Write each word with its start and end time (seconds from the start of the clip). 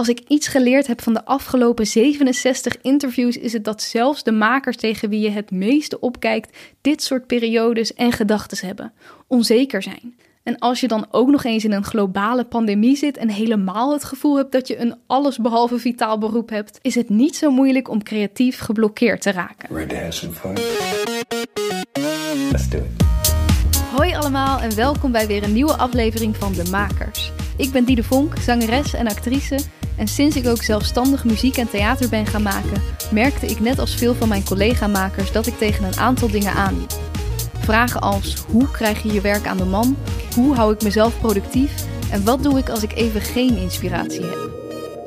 Als 0.00 0.08
ik 0.08 0.20
iets 0.28 0.48
geleerd 0.48 0.86
heb 0.86 1.02
van 1.02 1.12
de 1.12 1.24
afgelopen 1.24 1.86
67 1.86 2.76
interviews, 2.80 3.36
is 3.36 3.52
het 3.52 3.64
dat 3.64 3.82
zelfs 3.82 4.22
de 4.22 4.32
makers 4.32 4.76
tegen 4.76 5.08
wie 5.08 5.20
je 5.20 5.30
het 5.30 5.50
meeste 5.50 6.00
opkijkt, 6.00 6.56
dit 6.80 7.02
soort 7.02 7.26
periodes 7.26 7.94
en 7.94 8.12
gedachten 8.12 8.66
hebben. 8.66 8.92
Onzeker 9.26 9.82
zijn. 9.82 10.16
En 10.42 10.58
als 10.58 10.80
je 10.80 10.88
dan 10.88 11.06
ook 11.10 11.28
nog 11.28 11.44
eens 11.44 11.64
in 11.64 11.72
een 11.72 11.84
globale 11.84 12.44
pandemie 12.44 12.96
zit 12.96 13.16
en 13.16 13.28
helemaal 13.28 13.92
het 13.92 14.04
gevoel 14.04 14.36
hebt 14.36 14.52
dat 14.52 14.68
je 14.68 14.78
een 14.78 14.94
allesbehalve 15.06 15.78
vitaal 15.78 16.18
beroep 16.18 16.50
hebt, 16.50 16.78
is 16.82 16.94
het 16.94 17.08
niet 17.08 17.36
zo 17.36 17.50
moeilijk 17.50 17.88
om 17.88 18.02
creatief 18.02 18.58
geblokkeerd 18.58 19.22
te 19.22 19.30
raken. 19.30 19.68
Fun? 20.32 20.56
Let's 22.50 22.68
do 22.68 22.78
it. 22.78 23.08
Hoi 23.96 24.14
allemaal 24.14 24.60
en 24.60 24.76
welkom 24.76 25.12
bij 25.12 25.26
weer 25.26 25.42
een 25.42 25.52
nieuwe 25.52 25.76
aflevering 25.76 26.36
van 26.36 26.52
De 26.52 26.64
Makers. 26.70 27.32
Ik 27.56 27.72
ben 27.72 27.84
Diede 27.84 28.02
Vonk, 28.02 28.38
zangeres 28.38 28.94
en 28.94 29.06
actrice. 29.06 29.58
En 30.00 30.08
sinds 30.08 30.36
ik 30.36 30.46
ook 30.46 30.62
zelfstandig 30.62 31.24
muziek 31.24 31.56
en 31.56 31.70
theater 31.70 32.08
ben 32.08 32.26
gaan 32.26 32.42
maken, 32.42 32.82
merkte 33.12 33.46
ik 33.46 33.60
net 33.60 33.78
als 33.78 33.94
veel 33.94 34.14
van 34.14 34.28
mijn 34.28 34.44
collega-makers 34.44 35.32
dat 35.32 35.46
ik 35.46 35.58
tegen 35.58 35.84
een 35.84 35.98
aantal 35.98 36.30
dingen 36.30 36.52
aanliep. 36.52 36.92
Vragen 37.58 38.00
als 38.00 38.34
hoe 38.34 38.70
krijg 38.70 39.02
je 39.02 39.12
je 39.12 39.20
werk 39.20 39.46
aan 39.46 39.56
de 39.56 39.64
man? 39.64 39.96
Hoe 40.34 40.54
hou 40.54 40.72
ik 40.72 40.82
mezelf 40.82 41.20
productief? 41.20 41.86
En 42.10 42.24
wat 42.24 42.42
doe 42.42 42.58
ik 42.58 42.68
als 42.68 42.82
ik 42.82 42.92
even 42.92 43.20
geen 43.20 43.56
inspiratie 43.56 44.24
heb? 44.24 44.50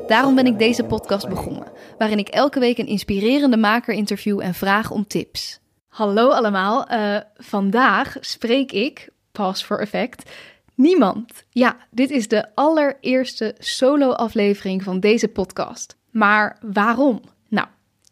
Daarom 0.06 0.34
ben 0.34 0.46
ik 0.46 0.58
deze 0.58 0.84
podcast 0.84 1.28
begonnen, 1.28 1.72
waarin 1.98 2.18
ik 2.18 2.28
elke 2.28 2.60
week 2.60 2.78
een 2.78 2.86
inspirerende 2.86 3.56
maker 3.56 3.94
interview 3.94 4.40
en 4.40 4.54
vraag 4.54 4.90
om 4.90 5.06
tips. 5.06 5.60
Hallo 5.88 6.28
allemaal, 6.30 6.92
uh, 6.92 7.16
vandaag 7.36 8.16
spreek 8.20 8.72
ik, 8.72 9.08
pas 9.32 9.64
voor 9.64 9.78
effect, 9.78 10.30
niemand. 10.74 11.44
Ja, 11.50 11.76
dit 11.90 12.10
is 12.10 12.28
de 12.28 12.54
allereerste 12.54 13.54
solo-aflevering 13.58 14.82
van 14.82 15.00
deze 15.00 15.28
podcast. 15.28 15.96
Maar 16.10 16.58
waarom? 16.60 17.20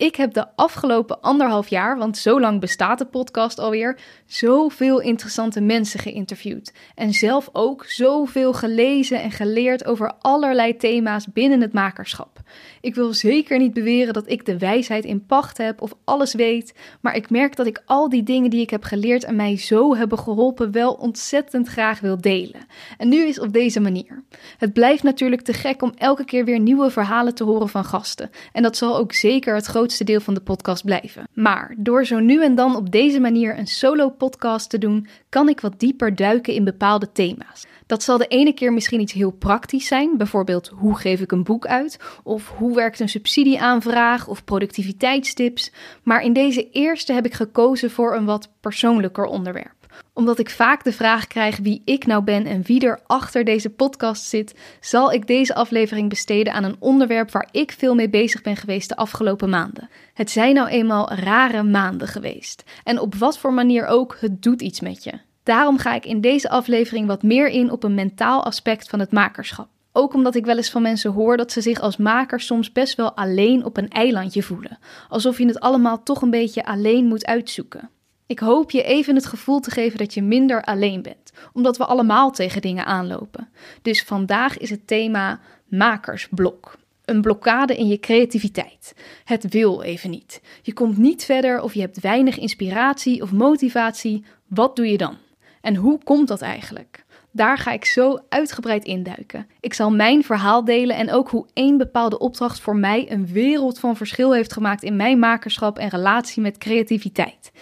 Ik 0.02 0.16
heb 0.16 0.32
de 0.32 0.46
afgelopen 0.56 1.20
anderhalf 1.20 1.68
jaar, 1.68 1.98
want 1.98 2.18
zo 2.18 2.40
lang 2.40 2.60
bestaat 2.60 2.98
de 2.98 3.04
podcast 3.04 3.58
alweer, 3.58 3.98
zoveel 4.26 5.00
interessante 5.00 5.60
mensen 5.60 6.00
geïnterviewd. 6.00 6.72
En 6.94 7.12
zelf 7.12 7.48
ook 7.52 7.84
zoveel 7.84 8.52
gelezen 8.52 9.22
en 9.22 9.30
geleerd 9.30 9.84
over 9.84 10.12
allerlei 10.18 10.76
thema's 10.76 11.26
binnen 11.32 11.60
het 11.60 11.72
makerschap. 11.72 12.40
Ik 12.80 12.94
wil 12.94 13.14
zeker 13.14 13.58
niet 13.58 13.72
beweren 13.72 14.12
dat 14.12 14.30
ik 14.30 14.46
de 14.46 14.58
wijsheid 14.58 15.04
in 15.04 15.26
pacht 15.26 15.58
heb 15.58 15.82
of 15.82 15.94
alles 16.04 16.34
weet, 16.34 16.74
maar 17.00 17.16
ik 17.16 17.30
merk 17.30 17.56
dat 17.56 17.66
ik 17.66 17.82
al 17.86 18.08
die 18.08 18.22
dingen 18.22 18.50
die 18.50 18.60
ik 18.60 18.70
heb 18.70 18.84
geleerd 18.84 19.24
en 19.24 19.36
mij 19.36 19.58
zo 19.58 19.96
hebben 19.96 20.18
geholpen 20.18 20.72
wel 20.72 20.92
ontzettend 20.92 21.68
graag 21.68 22.00
wil 22.00 22.20
delen. 22.20 22.66
En 22.98 23.08
nu 23.08 23.26
is 23.26 23.40
op 23.40 23.52
deze 23.52 23.80
manier. 23.80 24.24
Het 24.58 24.72
blijft 24.72 25.02
natuurlijk 25.02 25.42
te 25.42 25.52
gek 25.52 25.82
om 25.82 25.92
elke 25.96 26.24
keer 26.24 26.44
weer 26.44 26.60
nieuwe 26.60 26.90
verhalen 26.90 27.34
te 27.34 27.44
horen 27.44 27.68
van 27.68 27.84
gasten. 27.84 28.30
En 28.52 28.62
dat 28.62 28.76
zal 28.76 28.96
ook 28.96 29.12
zeker 29.12 29.54
het 29.54 29.66
grootste 29.66 29.90
deel 29.98 30.20
van 30.20 30.34
de 30.34 30.40
podcast 30.40 30.84
blijven. 30.84 31.28
Maar 31.32 31.74
door 31.78 32.06
zo 32.06 32.18
nu 32.18 32.42
en 32.42 32.54
dan 32.54 32.76
op 32.76 32.90
deze 32.90 33.20
manier 33.20 33.58
een 33.58 33.66
solo-podcast 33.66 34.70
te 34.70 34.78
doen, 34.78 35.06
kan 35.28 35.48
ik 35.48 35.60
wat 35.60 35.80
dieper 35.80 36.16
duiken 36.16 36.54
in 36.54 36.64
bepaalde 36.64 37.12
thema's. 37.12 37.66
Dat 37.86 38.02
zal 38.02 38.18
de 38.18 38.26
ene 38.26 38.52
keer 38.52 38.72
misschien 38.72 39.00
iets 39.00 39.12
heel 39.12 39.30
praktisch 39.30 39.86
zijn, 39.86 40.16
bijvoorbeeld 40.16 40.68
hoe 40.74 40.98
geef 40.98 41.20
ik 41.20 41.32
een 41.32 41.44
boek 41.44 41.66
uit, 41.66 41.98
of 42.22 42.48
hoe 42.48 42.74
werkt 42.74 43.00
een 43.00 43.08
subsidieaanvraag 43.08 44.28
of 44.28 44.44
productiviteitstips. 44.44 45.72
Maar 46.02 46.22
in 46.22 46.32
deze 46.32 46.70
eerste 46.70 47.12
heb 47.12 47.26
ik 47.26 47.34
gekozen 47.34 47.90
voor 47.90 48.14
een 48.16 48.24
wat 48.24 48.48
persoonlijker 48.60 49.24
onderwerp 49.24 49.81
omdat 50.14 50.38
ik 50.38 50.50
vaak 50.50 50.84
de 50.84 50.92
vraag 50.92 51.26
krijg 51.26 51.58
wie 51.58 51.82
ik 51.84 52.06
nou 52.06 52.22
ben 52.22 52.46
en 52.46 52.62
wie 52.62 52.86
er 52.86 53.00
achter 53.06 53.44
deze 53.44 53.70
podcast 53.70 54.24
zit, 54.24 54.54
zal 54.80 55.12
ik 55.12 55.26
deze 55.26 55.54
aflevering 55.54 56.08
besteden 56.08 56.52
aan 56.52 56.64
een 56.64 56.76
onderwerp 56.78 57.30
waar 57.30 57.48
ik 57.50 57.72
veel 57.78 57.94
mee 57.94 58.08
bezig 58.08 58.42
ben 58.42 58.56
geweest 58.56 58.88
de 58.88 58.96
afgelopen 58.96 59.50
maanden. 59.50 59.88
Het 60.14 60.30
zijn 60.30 60.54
nou 60.54 60.68
eenmaal 60.68 61.12
rare 61.12 61.62
maanden 61.62 62.08
geweest. 62.08 62.64
En 62.84 62.98
op 62.98 63.14
wat 63.14 63.38
voor 63.38 63.52
manier 63.52 63.86
ook, 63.86 64.16
het 64.20 64.42
doet 64.42 64.62
iets 64.62 64.80
met 64.80 65.04
je. 65.04 65.12
Daarom 65.42 65.78
ga 65.78 65.94
ik 65.94 66.06
in 66.06 66.20
deze 66.20 66.48
aflevering 66.48 67.06
wat 67.06 67.22
meer 67.22 67.48
in 67.48 67.70
op 67.70 67.84
een 67.84 67.94
mentaal 67.94 68.44
aspect 68.44 68.88
van 68.88 69.00
het 69.00 69.12
makerschap. 69.12 69.68
Ook 69.92 70.14
omdat 70.14 70.34
ik 70.34 70.44
wel 70.44 70.56
eens 70.56 70.70
van 70.70 70.82
mensen 70.82 71.12
hoor 71.12 71.36
dat 71.36 71.52
ze 71.52 71.60
zich 71.60 71.80
als 71.80 71.96
maker 71.96 72.40
soms 72.40 72.72
best 72.72 72.96
wel 72.96 73.12
alleen 73.16 73.64
op 73.64 73.76
een 73.76 73.88
eilandje 73.88 74.42
voelen. 74.42 74.78
Alsof 75.08 75.38
je 75.38 75.46
het 75.46 75.60
allemaal 75.60 76.02
toch 76.02 76.22
een 76.22 76.30
beetje 76.30 76.64
alleen 76.64 77.04
moet 77.04 77.26
uitzoeken. 77.26 77.90
Ik 78.32 78.38
hoop 78.38 78.70
je 78.70 78.82
even 78.82 79.14
het 79.14 79.26
gevoel 79.26 79.60
te 79.60 79.70
geven 79.70 79.98
dat 79.98 80.14
je 80.14 80.22
minder 80.22 80.64
alleen 80.64 81.02
bent, 81.02 81.32
omdat 81.52 81.76
we 81.76 81.84
allemaal 81.84 82.30
tegen 82.30 82.60
dingen 82.60 82.86
aanlopen. 82.86 83.48
Dus 83.82 84.02
vandaag 84.02 84.58
is 84.58 84.70
het 84.70 84.86
thema 84.86 85.40
makersblok. 85.68 86.76
Een 87.04 87.20
blokkade 87.20 87.76
in 87.76 87.88
je 87.88 87.98
creativiteit. 87.98 88.94
Het 89.24 89.48
wil 89.48 89.82
even 89.82 90.10
niet. 90.10 90.40
Je 90.62 90.72
komt 90.72 90.96
niet 90.96 91.24
verder 91.24 91.62
of 91.62 91.74
je 91.74 91.80
hebt 91.80 92.00
weinig 92.00 92.38
inspiratie 92.38 93.22
of 93.22 93.32
motivatie. 93.32 94.24
Wat 94.46 94.76
doe 94.76 94.90
je 94.90 94.96
dan? 94.96 95.16
En 95.60 95.76
hoe 95.76 96.00
komt 96.04 96.28
dat 96.28 96.40
eigenlijk? 96.40 97.04
Daar 97.30 97.58
ga 97.58 97.70
ik 97.72 97.84
zo 97.84 98.18
uitgebreid 98.28 98.84
induiken. 98.84 99.46
Ik 99.60 99.74
zal 99.74 99.90
mijn 99.90 100.24
verhaal 100.24 100.64
delen 100.64 100.96
en 100.96 101.12
ook 101.12 101.28
hoe 101.28 101.46
één 101.52 101.76
bepaalde 101.76 102.18
opdracht 102.18 102.60
voor 102.60 102.76
mij 102.76 103.10
een 103.10 103.26
wereld 103.26 103.78
van 103.78 103.96
verschil 103.96 104.34
heeft 104.34 104.52
gemaakt 104.52 104.82
in 104.82 104.96
mijn 104.96 105.18
makerschap 105.18 105.78
en 105.78 105.88
relatie 105.88 106.42
met 106.42 106.58
creativiteit. 106.58 107.52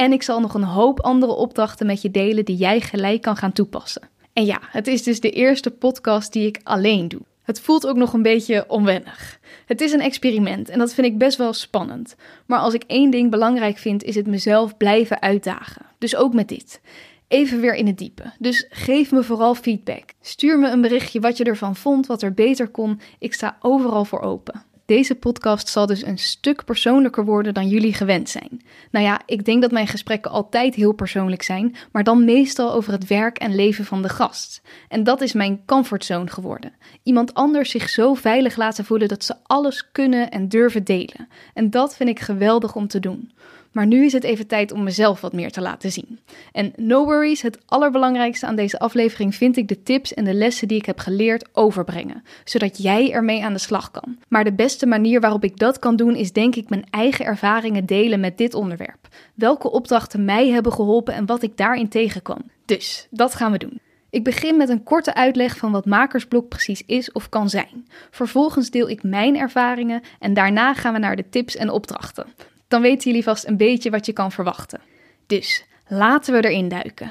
En 0.00 0.12
ik 0.12 0.22
zal 0.22 0.40
nog 0.40 0.54
een 0.54 0.62
hoop 0.62 1.00
andere 1.00 1.32
opdrachten 1.32 1.86
met 1.86 2.02
je 2.02 2.10
delen 2.10 2.44
die 2.44 2.56
jij 2.56 2.80
gelijk 2.80 3.22
kan 3.22 3.36
gaan 3.36 3.52
toepassen. 3.52 4.08
En 4.32 4.44
ja, 4.44 4.58
het 4.60 4.86
is 4.86 5.02
dus 5.02 5.20
de 5.20 5.30
eerste 5.30 5.70
podcast 5.70 6.32
die 6.32 6.46
ik 6.46 6.60
alleen 6.62 7.08
doe. 7.08 7.20
Het 7.42 7.60
voelt 7.60 7.86
ook 7.86 7.96
nog 7.96 8.12
een 8.12 8.22
beetje 8.22 8.64
onwennig. 8.68 9.38
Het 9.66 9.80
is 9.80 9.92
een 9.92 10.00
experiment 10.00 10.68
en 10.68 10.78
dat 10.78 10.94
vind 10.94 11.06
ik 11.06 11.18
best 11.18 11.38
wel 11.38 11.52
spannend. 11.52 12.16
Maar 12.46 12.58
als 12.58 12.74
ik 12.74 12.82
één 12.86 13.10
ding 13.10 13.30
belangrijk 13.30 13.78
vind, 13.78 14.02
is 14.02 14.14
het 14.14 14.26
mezelf 14.26 14.76
blijven 14.76 15.22
uitdagen. 15.22 15.86
Dus 15.98 16.16
ook 16.16 16.34
met 16.34 16.48
dit. 16.48 16.80
Even 17.28 17.60
weer 17.60 17.74
in 17.74 17.86
het 17.86 17.98
diepe. 17.98 18.32
Dus 18.38 18.66
geef 18.70 19.12
me 19.12 19.22
vooral 19.22 19.54
feedback. 19.54 20.04
Stuur 20.20 20.58
me 20.58 20.68
een 20.68 20.80
berichtje 20.80 21.20
wat 21.20 21.36
je 21.36 21.44
ervan 21.44 21.76
vond, 21.76 22.06
wat 22.06 22.22
er 22.22 22.34
beter 22.34 22.68
kon. 22.68 23.00
Ik 23.18 23.34
sta 23.34 23.56
overal 23.60 24.04
voor 24.04 24.20
open. 24.20 24.62
Deze 24.90 25.14
podcast 25.14 25.68
zal 25.68 25.86
dus 25.86 26.04
een 26.04 26.18
stuk 26.18 26.64
persoonlijker 26.64 27.24
worden 27.24 27.54
dan 27.54 27.68
jullie 27.68 27.94
gewend 27.94 28.28
zijn. 28.28 28.62
Nou 28.90 29.04
ja, 29.04 29.20
ik 29.26 29.44
denk 29.44 29.62
dat 29.62 29.70
mijn 29.70 29.86
gesprekken 29.86 30.30
altijd 30.30 30.74
heel 30.74 30.92
persoonlijk 30.92 31.42
zijn, 31.42 31.76
maar 31.92 32.04
dan 32.04 32.24
meestal 32.24 32.72
over 32.72 32.92
het 32.92 33.06
werk 33.06 33.38
en 33.38 33.54
leven 33.54 33.84
van 33.84 34.02
de 34.02 34.08
gast. 34.08 34.62
En 34.88 35.04
dat 35.04 35.20
is 35.20 35.32
mijn 35.32 35.62
comfortzone 35.66 36.30
geworden. 36.30 36.72
Iemand 37.02 37.34
anders 37.34 37.70
zich 37.70 37.88
zo 37.88 38.14
veilig 38.14 38.56
laten 38.56 38.84
voelen 38.84 39.08
dat 39.08 39.24
ze 39.24 39.34
alles 39.42 39.90
kunnen 39.92 40.30
en 40.30 40.48
durven 40.48 40.84
delen. 40.84 41.28
En 41.54 41.70
dat 41.70 41.96
vind 41.96 42.08
ik 42.08 42.20
geweldig 42.20 42.74
om 42.74 42.88
te 42.88 43.00
doen. 43.00 43.32
Maar 43.72 43.86
nu 43.86 44.04
is 44.04 44.12
het 44.12 44.24
even 44.24 44.46
tijd 44.46 44.72
om 44.72 44.82
mezelf 44.82 45.20
wat 45.20 45.32
meer 45.32 45.50
te 45.50 45.60
laten 45.60 45.92
zien. 45.92 46.18
En 46.52 46.72
no 46.76 47.04
worries, 47.04 47.42
het 47.42 47.58
allerbelangrijkste 47.66 48.46
aan 48.46 48.56
deze 48.56 48.78
aflevering 48.78 49.34
vind 49.34 49.56
ik 49.56 49.68
de 49.68 49.82
tips 49.82 50.14
en 50.14 50.24
de 50.24 50.34
lessen 50.34 50.68
die 50.68 50.78
ik 50.78 50.86
heb 50.86 50.98
geleerd 50.98 51.48
overbrengen, 51.52 52.22
zodat 52.44 52.82
jij 52.82 53.12
ermee 53.12 53.44
aan 53.44 53.52
de 53.52 53.58
slag 53.58 53.90
kan. 53.90 54.18
Maar 54.28 54.44
de 54.44 54.52
beste 54.52 54.86
manier 54.86 55.20
waarop 55.20 55.44
ik 55.44 55.58
dat 55.58 55.78
kan 55.78 55.96
doen 55.96 56.14
is 56.14 56.32
denk 56.32 56.56
ik 56.56 56.68
mijn 56.68 56.86
eigen 56.90 57.24
ervaringen 57.24 57.86
delen 57.86 58.20
met 58.20 58.38
dit 58.38 58.54
onderwerp. 58.54 59.08
Welke 59.34 59.70
opdrachten 59.70 60.24
mij 60.24 60.48
hebben 60.48 60.72
geholpen 60.72 61.14
en 61.14 61.26
wat 61.26 61.42
ik 61.42 61.56
daarin 61.56 61.88
tegenkwam. 61.88 62.42
Dus, 62.64 63.06
dat 63.10 63.34
gaan 63.34 63.52
we 63.52 63.58
doen. 63.58 63.80
Ik 64.10 64.24
begin 64.24 64.56
met 64.56 64.68
een 64.68 64.82
korte 64.82 65.14
uitleg 65.14 65.56
van 65.56 65.72
wat 65.72 65.86
makersblok 65.86 66.48
precies 66.48 66.82
is 66.86 67.12
of 67.12 67.28
kan 67.28 67.48
zijn. 67.48 67.86
Vervolgens 68.10 68.70
deel 68.70 68.88
ik 68.88 69.02
mijn 69.02 69.36
ervaringen 69.36 70.02
en 70.18 70.34
daarna 70.34 70.74
gaan 70.74 70.92
we 70.92 70.98
naar 70.98 71.16
de 71.16 71.28
tips 71.28 71.56
en 71.56 71.70
opdrachten 71.70 72.26
dan 72.70 72.82
weten 72.82 73.10
jullie 73.10 73.24
vast 73.24 73.46
een 73.46 73.56
beetje 73.56 73.90
wat 73.90 74.06
je 74.06 74.12
kan 74.12 74.32
verwachten. 74.32 74.80
Dus 75.26 75.64
laten 75.88 76.34
we 76.34 76.48
erin 76.48 76.68
duiken. 76.68 77.10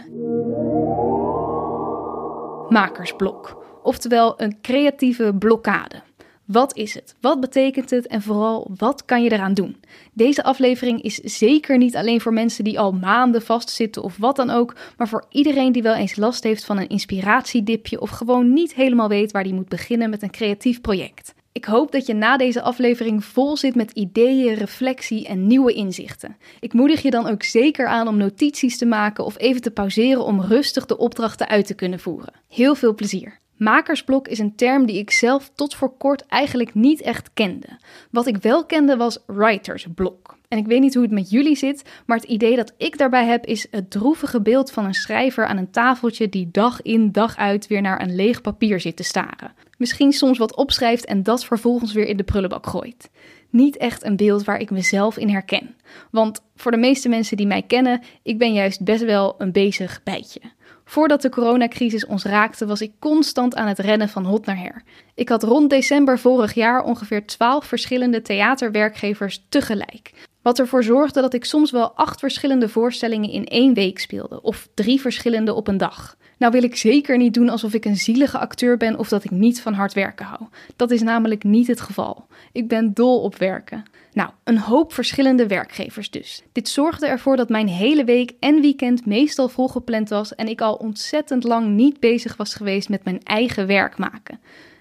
Makersblok, 2.69 3.65
oftewel 3.83 4.41
een 4.41 4.61
creatieve 4.61 5.33
blokkade. 5.39 6.01
Wat 6.45 6.75
is 6.75 6.93
het? 6.93 7.15
Wat 7.21 7.39
betekent 7.39 7.89
het? 7.89 8.07
En 8.07 8.21
vooral, 8.21 8.71
wat 8.77 9.05
kan 9.05 9.23
je 9.23 9.31
eraan 9.31 9.53
doen? 9.53 9.75
Deze 10.13 10.43
aflevering 10.43 11.01
is 11.01 11.15
zeker 11.15 11.77
niet 11.77 11.95
alleen 11.95 12.21
voor 12.21 12.33
mensen 12.33 12.63
die 12.63 12.79
al 12.79 12.91
maanden 12.91 13.41
vastzitten 13.41 14.03
of 14.03 14.17
wat 14.17 14.35
dan 14.35 14.49
ook, 14.49 14.75
maar 14.97 15.07
voor 15.07 15.25
iedereen 15.29 15.71
die 15.71 15.81
wel 15.81 15.95
eens 15.95 16.15
last 16.15 16.43
heeft 16.43 16.65
van 16.65 16.77
een 16.77 16.89
inspiratiedipje 16.89 18.01
of 18.01 18.09
gewoon 18.09 18.53
niet 18.53 18.73
helemaal 18.73 19.09
weet 19.09 19.31
waar 19.31 19.43
die 19.43 19.53
moet 19.53 19.69
beginnen 19.69 20.09
met 20.09 20.21
een 20.21 20.31
creatief 20.31 20.81
project. 20.81 21.33
Ik 21.59 21.65
hoop 21.65 21.91
dat 21.91 22.05
je 22.05 22.13
na 22.13 22.37
deze 22.37 22.61
aflevering 22.61 23.25
vol 23.25 23.57
zit 23.57 23.75
met 23.75 23.91
ideeën, 23.91 24.53
reflectie 24.53 25.27
en 25.27 25.47
nieuwe 25.47 25.73
inzichten. 25.73 26.37
Ik 26.59 26.73
moedig 26.73 27.01
je 27.01 27.09
dan 27.09 27.27
ook 27.27 27.43
zeker 27.43 27.87
aan 27.87 28.07
om 28.07 28.17
notities 28.17 28.77
te 28.77 28.85
maken 28.85 29.25
of 29.25 29.39
even 29.39 29.61
te 29.61 29.71
pauzeren 29.71 30.23
om 30.23 30.41
rustig 30.41 30.85
de 30.85 30.97
opdrachten 30.97 31.47
uit 31.47 31.67
te 31.67 31.73
kunnen 31.73 31.99
voeren. 31.99 32.33
Heel 32.47 32.75
veel 32.75 32.95
plezier. 32.95 33.38
Makersblok 33.59 34.27
is 34.27 34.39
een 34.39 34.55
term 34.55 34.85
die 34.85 34.97
ik 34.97 35.11
zelf 35.11 35.51
tot 35.55 35.75
voor 35.75 35.97
kort 35.97 36.25
eigenlijk 36.25 36.73
niet 36.73 37.01
echt 37.01 37.29
kende. 37.33 37.67
Wat 38.11 38.27
ik 38.27 38.37
wel 38.37 38.65
kende 38.65 38.97
was 38.97 39.17
writersblok. 39.25 40.37
En 40.47 40.57
ik 40.57 40.65
weet 40.65 40.81
niet 40.81 40.93
hoe 40.93 41.03
het 41.03 41.11
met 41.11 41.29
jullie 41.29 41.55
zit, 41.55 41.83
maar 42.05 42.17
het 42.17 42.29
idee 42.29 42.55
dat 42.55 42.73
ik 42.77 42.97
daarbij 42.97 43.25
heb 43.25 43.45
is 43.45 43.67
het 43.71 43.91
droevige 43.91 44.41
beeld 44.41 44.71
van 44.71 44.85
een 44.85 44.93
schrijver 44.93 45.45
aan 45.45 45.57
een 45.57 45.71
tafeltje 45.71 46.29
die 46.29 46.49
dag 46.51 46.81
in 46.81 47.11
dag 47.11 47.37
uit 47.37 47.67
weer 47.67 47.81
naar 47.81 48.01
een 48.01 48.15
leeg 48.15 48.41
papier 48.41 48.79
zit 48.79 48.95
te 48.95 49.03
staren. 49.03 49.53
Misschien 49.77 50.11
soms 50.11 50.37
wat 50.37 50.55
opschrijft 50.55 51.05
en 51.05 51.23
dat 51.23 51.45
vervolgens 51.45 51.93
weer 51.93 52.07
in 52.07 52.17
de 52.17 52.23
prullenbak 52.23 52.67
gooit. 52.67 53.09
Niet 53.49 53.77
echt 53.77 54.05
een 54.05 54.15
beeld 54.15 54.43
waar 54.43 54.59
ik 54.59 54.71
mezelf 54.71 55.17
in 55.17 55.29
herken. 55.29 55.75
Want 56.11 56.41
voor 56.55 56.71
de 56.71 56.77
meeste 56.77 57.09
mensen 57.09 57.37
die 57.37 57.47
mij 57.47 57.61
kennen, 57.61 58.01
ik 58.23 58.37
ben 58.37 58.53
juist 58.53 58.83
best 58.83 59.03
wel 59.03 59.35
een 59.37 59.51
bezig 59.51 60.03
bijtje. 60.03 60.41
Voordat 60.89 61.21
de 61.21 61.29
coronacrisis 61.29 62.05
ons 62.05 62.23
raakte, 62.23 62.65
was 62.65 62.81
ik 62.81 62.91
constant 62.99 63.55
aan 63.55 63.67
het 63.67 63.79
rennen 63.79 64.09
van 64.09 64.25
hot 64.25 64.45
naar 64.45 64.57
her. 64.57 64.83
Ik 65.15 65.29
had 65.29 65.43
rond 65.43 65.69
december 65.69 66.19
vorig 66.19 66.53
jaar 66.53 66.83
ongeveer 66.83 67.25
12 67.25 67.65
verschillende 67.65 68.21
theaterwerkgevers 68.21 69.45
tegelijk. 69.49 70.11
Wat 70.41 70.59
ervoor 70.59 70.83
zorgde 70.83 71.21
dat 71.21 71.33
ik 71.33 71.45
soms 71.45 71.71
wel 71.71 71.91
acht 71.91 72.19
verschillende 72.19 72.69
voorstellingen 72.69 73.29
in 73.29 73.45
één 73.45 73.73
week 73.73 73.99
speelde, 73.99 74.41
of 74.41 74.67
drie 74.73 75.01
verschillende 75.01 75.53
op 75.53 75.67
een 75.67 75.77
dag. 75.77 76.17
Nou 76.39 76.51
wil 76.51 76.63
ik 76.63 76.75
zeker 76.75 77.17
niet 77.17 77.33
doen 77.33 77.49
alsof 77.49 77.73
ik 77.73 77.85
een 77.85 77.97
zielige 77.97 78.37
acteur 78.37 78.77
ben 78.77 78.99
of 78.99 79.09
dat 79.09 79.23
ik 79.23 79.31
niet 79.31 79.61
van 79.61 79.73
hard 79.73 79.93
werken 79.93 80.25
hou. 80.25 80.41
Dat 80.75 80.91
is 80.91 81.01
namelijk 81.01 81.43
niet 81.43 81.67
het 81.67 81.81
geval. 81.81 82.27
Ik 82.51 82.67
ben 82.67 82.93
dol 82.93 83.21
op 83.21 83.35
werken. 83.35 83.83
Nou, 84.13 84.29
een 84.43 84.57
hoop 84.57 84.93
verschillende 84.93 85.47
werkgevers 85.47 86.09
dus. 86.09 86.43
Dit 86.51 86.69
zorgde 86.69 87.07
ervoor 87.07 87.35
dat 87.35 87.49
mijn 87.49 87.67
hele 87.67 88.03
week 88.03 88.33
en 88.39 88.61
weekend 88.61 89.05
meestal 89.05 89.49
volgepland 89.49 90.09
was 90.09 90.35
en 90.35 90.47
ik 90.47 90.61
al 90.61 90.73
ontzettend 90.73 91.43
lang 91.43 91.67
niet 91.67 91.99
bezig 91.99 92.37
was 92.37 92.53
geweest 92.55 92.89
met 92.89 93.03
mijn 93.03 93.23
eigen 93.23 93.67
werk 93.67 93.97
maken. 93.97 94.39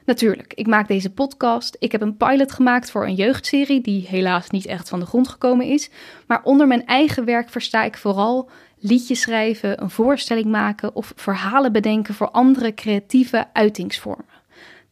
Natuurlijk, 0.09 0.53
ik 0.55 0.67
maak 0.67 0.89
deze 0.89 1.11
podcast. 1.11 1.77
Ik 1.79 1.93
heb 1.93 2.01
een 2.01 2.17
pilot 2.17 2.53
gemaakt 2.53 2.91
voor 2.91 3.07
een 3.07 3.15
jeugdserie 3.15 3.81
die 3.81 4.07
helaas 4.07 4.51
niet 4.51 4.67
echt 4.67 4.89
van 4.89 5.01
de 5.01 5.07
grond 5.07 5.29
gekomen 5.29 5.67
is. 5.67 5.91
Maar 6.27 6.43
onder 6.43 6.67
mijn 6.67 6.87
eigen 6.87 7.25
werk 7.25 7.51
versta 7.51 7.85
ik 7.85 7.97
vooral 7.97 8.51
liedjes 8.81 9.21
schrijven, 9.21 9.83
een 9.83 9.91
voorstelling 9.91 10.47
maken 10.47 10.95
of 10.95 11.13
verhalen 11.17 11.73
bedenken 11.73 12.15
voor 12.15 12.31
andere 12.31 12.75
creatieve 12.75 13.47
uitingsvormen. 13.53 14.27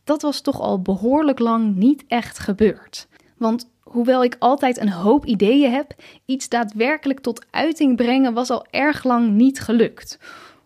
Dat 0.05 0.23
was 0.23 0.41
toch 0.41 0.61
al 0.61 0.83
behoorlijk 0.83 1.39
lang 1.39 1.75
niet 1.75 2.05
echt 2.09 2.39
gebeurd. 2.39 3.07
Want 3.37 3.69
hoewel 3.83 4.25
ik 4.25 4.37
altijd 4.39 4.79
een 4.81 4.91
hoop 4.91 5.25
ideeën 5.25 5.73
heb, 5.73 5.95
iets 6.25 6.49
daadwerkelijk 6.49 7.21
tot 7.21 7.47
uiting 7.51 7.97
brengen 7.97 8.35
was 8.35 8.51
al 8.51 8.67
erg 8.71 9.05
lang 9.05 9.31
niet 9.31 9.61
gelukt. 9.61 10.19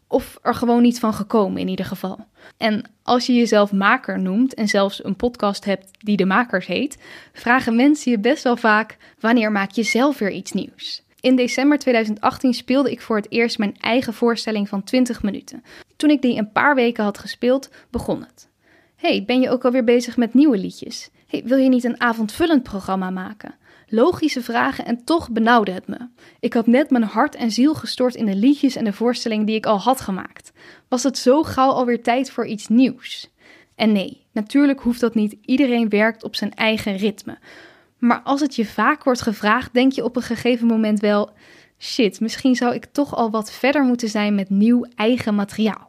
Of 0.06 0.38
er 0.42 0.54
gewoon 0.54 0.82
niet 0.82 0.98
van 0.98 1.14
gekomen 1.14 1.60
in 1.60 1.68
ieder 1.68 1.84
geval. 1.84 2.18
En 2.56 2.90
als 3.02 3.26
je 3.26 3.34
jezelf 3.34 3.72
maker 3.72 4.18
noemt 4.18 4.54
en 4.54 4.68
zelfs 4.68 5.04
een 5.04 5.16
podcast 5.16 5.64
hebt 5.64 5.88
die 5.98 6.16
de 6.16 6.24
makers 6.24 6.66
heet, 6.66 6.98
vragen 7.32 7.76
mensen 7.76 8.10
je 8.10 8.18
best 8.18 8.44
wel 8.44 8.56
vaak: 8.56 8.96
wanneer 9.20 9.52
maak 9.52 9.70
je 9.70 9.82
zelf 9.82 10.18
weer 10.18 10.30
iets 10.30 10.52
nieuws? 10.52 11.02
In 11.20 11.36
december 11.36 11.78
2018 11.78 12.54
speelde 12.54 12.90
ik 12.90 13.00
voor 13.00 13.16
het 13.16 13.30
eerst 13.30 13.58
mijn 13.58 13.76
eigen 13.80 14.14
voorstelling 14.14 14.68
van 14.68 14.84
20 14.84 15.22
minuten. 15.22 15.62
Toen 15.96 16.10
ik 16.10 16.22
die 16.22 16.38
een 16.38 16.52
paar 16.52 16.74
weken 16.74 17.04
had 17.04 17.18
gespeeld, 17.18 17.70
begon 17.90 18.20
het. 18.20 18.48
Hey, 18.96 19.24
ben 19.24 19.40
je 19.40 19.50
ook 19.50 19.64
alweer 19.64 19.84
bezig 19.84 20.16
met 20.16 20.34
nieuwe 20.34 20.58
liedjes? 20.58 21.10
Hey, 21.26 21.42
wil 21.44 21.58
je 21.58 21.68
niet 21.68 21.84
een 21.84 22.00
avondvullend 22.00 22.62
programma 22.62 23.10
maken? 23.10 23.54
Logische 23.86 24.42
vragen 24.42 24.84
en 24.84 25.04
toch 25.04 25.30
benauwde 25.30 25.70
het 25.70 25.86
me. 25.86 26.08
Ik 26.40 26.52
had 26.52 26.66
net 26.66 26.90
mijn 26.90 27.04
hart 27.04 27.34
en 27.34 27.50
ziel 27.50 27.74
gestort 27.74 28.14
in 28.14 28.26
de 28.26 28.34
liedjes 28.34 28.76
en 28.76 28.84
de 28.84 28.92
voorstelling 28.92 29.46
die 29.46 29.56
ik 29.56 29.66
al 29.66 29.78
had 29.78 30.00
gemaakt. 30.00 30.52
Was 30.88 31.02
het 31.02 31.18
zo 31.18 31.42
gauw 31.42 31.70
alweer 31.70 32.02
tijd 32.02 32.30
voor 32.30 32.46
iets 32.46 32.68
nieuws? 32.68 33.30
En 33.74 33.92
nee, 33.92 34.26
natuurlijk 34.32 34.80
hoeft 34.80 35.00
dat 35.00 35.14
niet. 35.14 35.36
Iedereen 35.44 35.88
werkt 35.88 36.24
op 36.24 36.36
zijn 36.36 36.54
eigen 36.54 36.96
ritme. 36.96 37.38
Maar 38.00 38.20
als 38.24 38.40
het 38.40 38.56
je 38.56 38.66
vaak 38.66 39.04
wordt 39.04 39.22
gevraagd, 39.22 39.74
denk 39.74 39.92
je 39.92 40.04
op 40.04 40.16
een 40.16 40.22
gegeven 40.22 40.66
moment 40.66 41.00
wel: 41.00 41.30
shit, 41.78 42.20
misschien 42.20 42.56
zou 42.56 42.74
ik 42.74 42.86
toch 42.92 43.14
al 43.14 43.30
wat 43.30 43.52
verder 43.52 43.82
moeten 43.82 44.08
zijn 44.08 44.34
met 44.34 44.50
nieuw 44.50 44.86
eigen 44.94 45.34
materiaal. 45.34 45.88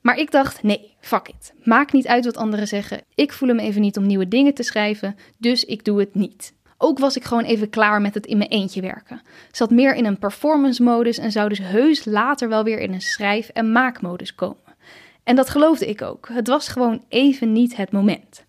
Maar 0.00 0.18
ik 0.18 0.30
dacht: 0.30 0.62
nee, 0.62 0.94
fuck 1.00 1.28
it. 1.28 1.52
Maakt 1.64 1.92
niet 1.92 2.06
uit 2.06 2.24
wat 2.24 2.36
anderen 2.36 2.66
zeggen. 2.66 3.00
Ik 3.14 3.32
voel 3.32 3.48
hem 3.48 3.58
even 3.58 3.80
niet 3.80 3.96
om 3.96 4.06
nieuwe 4.06 4.28
dingen 4.28 4.54
te 4.54 4.62
schrijven, 4.62 5.16
dus 5.38 5.64
ik 5.64 5.84
doe 5.84 5.98
het 6.00 6.14
niet. 6.14 6.52
Ook 6.82 6.98
was 6.98 7.16
ik 7.16 7.24
gewoon 7.24 7.44
even 7.44 7.70
klaar 7.70 8.00
met 8.00 8.14
het 8.14 8.26
in 8.26 8.38
mijn 8.38 8.50
eentje 8.50 8.80
werken. 8.80 9.20
Zat 9.50 9.70
meer 9.70 9.94
in 9.94 10.04
een 10.04 10.18
performance 10.18 10.82
modus 10.82 11.18
en 11.18 11.32
zou 11.32 11.48
dus 11.48 11.58
heus 11.58 12.04
later 12.04 12.48
wel 12.48 12.64
weer 12.64 12.78
in 12.78 12.92
een 12.92 13.00
schrijf- 13.00 13.48
en 13.48 13.72
maakmodus 13.72 14.34
komen. 14.34 14.76
En 15.24 15.36
dat 15.36 15.50
geloofde 15.50 15.86
ik 15.86 16.02
ook. 16.02 16.28
Het 16.32 16.48
was 16.48 16.68
gewoon 16.68 17.04
even 17.08 17.52
niet 17.52 17.76
het 17.76 17.92
moment. 17.92 18.44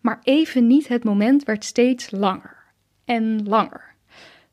Maar 0.00 0.20
even 0.22 0.66
niet 0.66 0.88
het 0.88 1.04
moment 1.04 1.44
werd 1.44 1.64
steeds 1.64 2.10
langer 2.10 2.56
en 3.04 3.48
langer. 3.48 3.94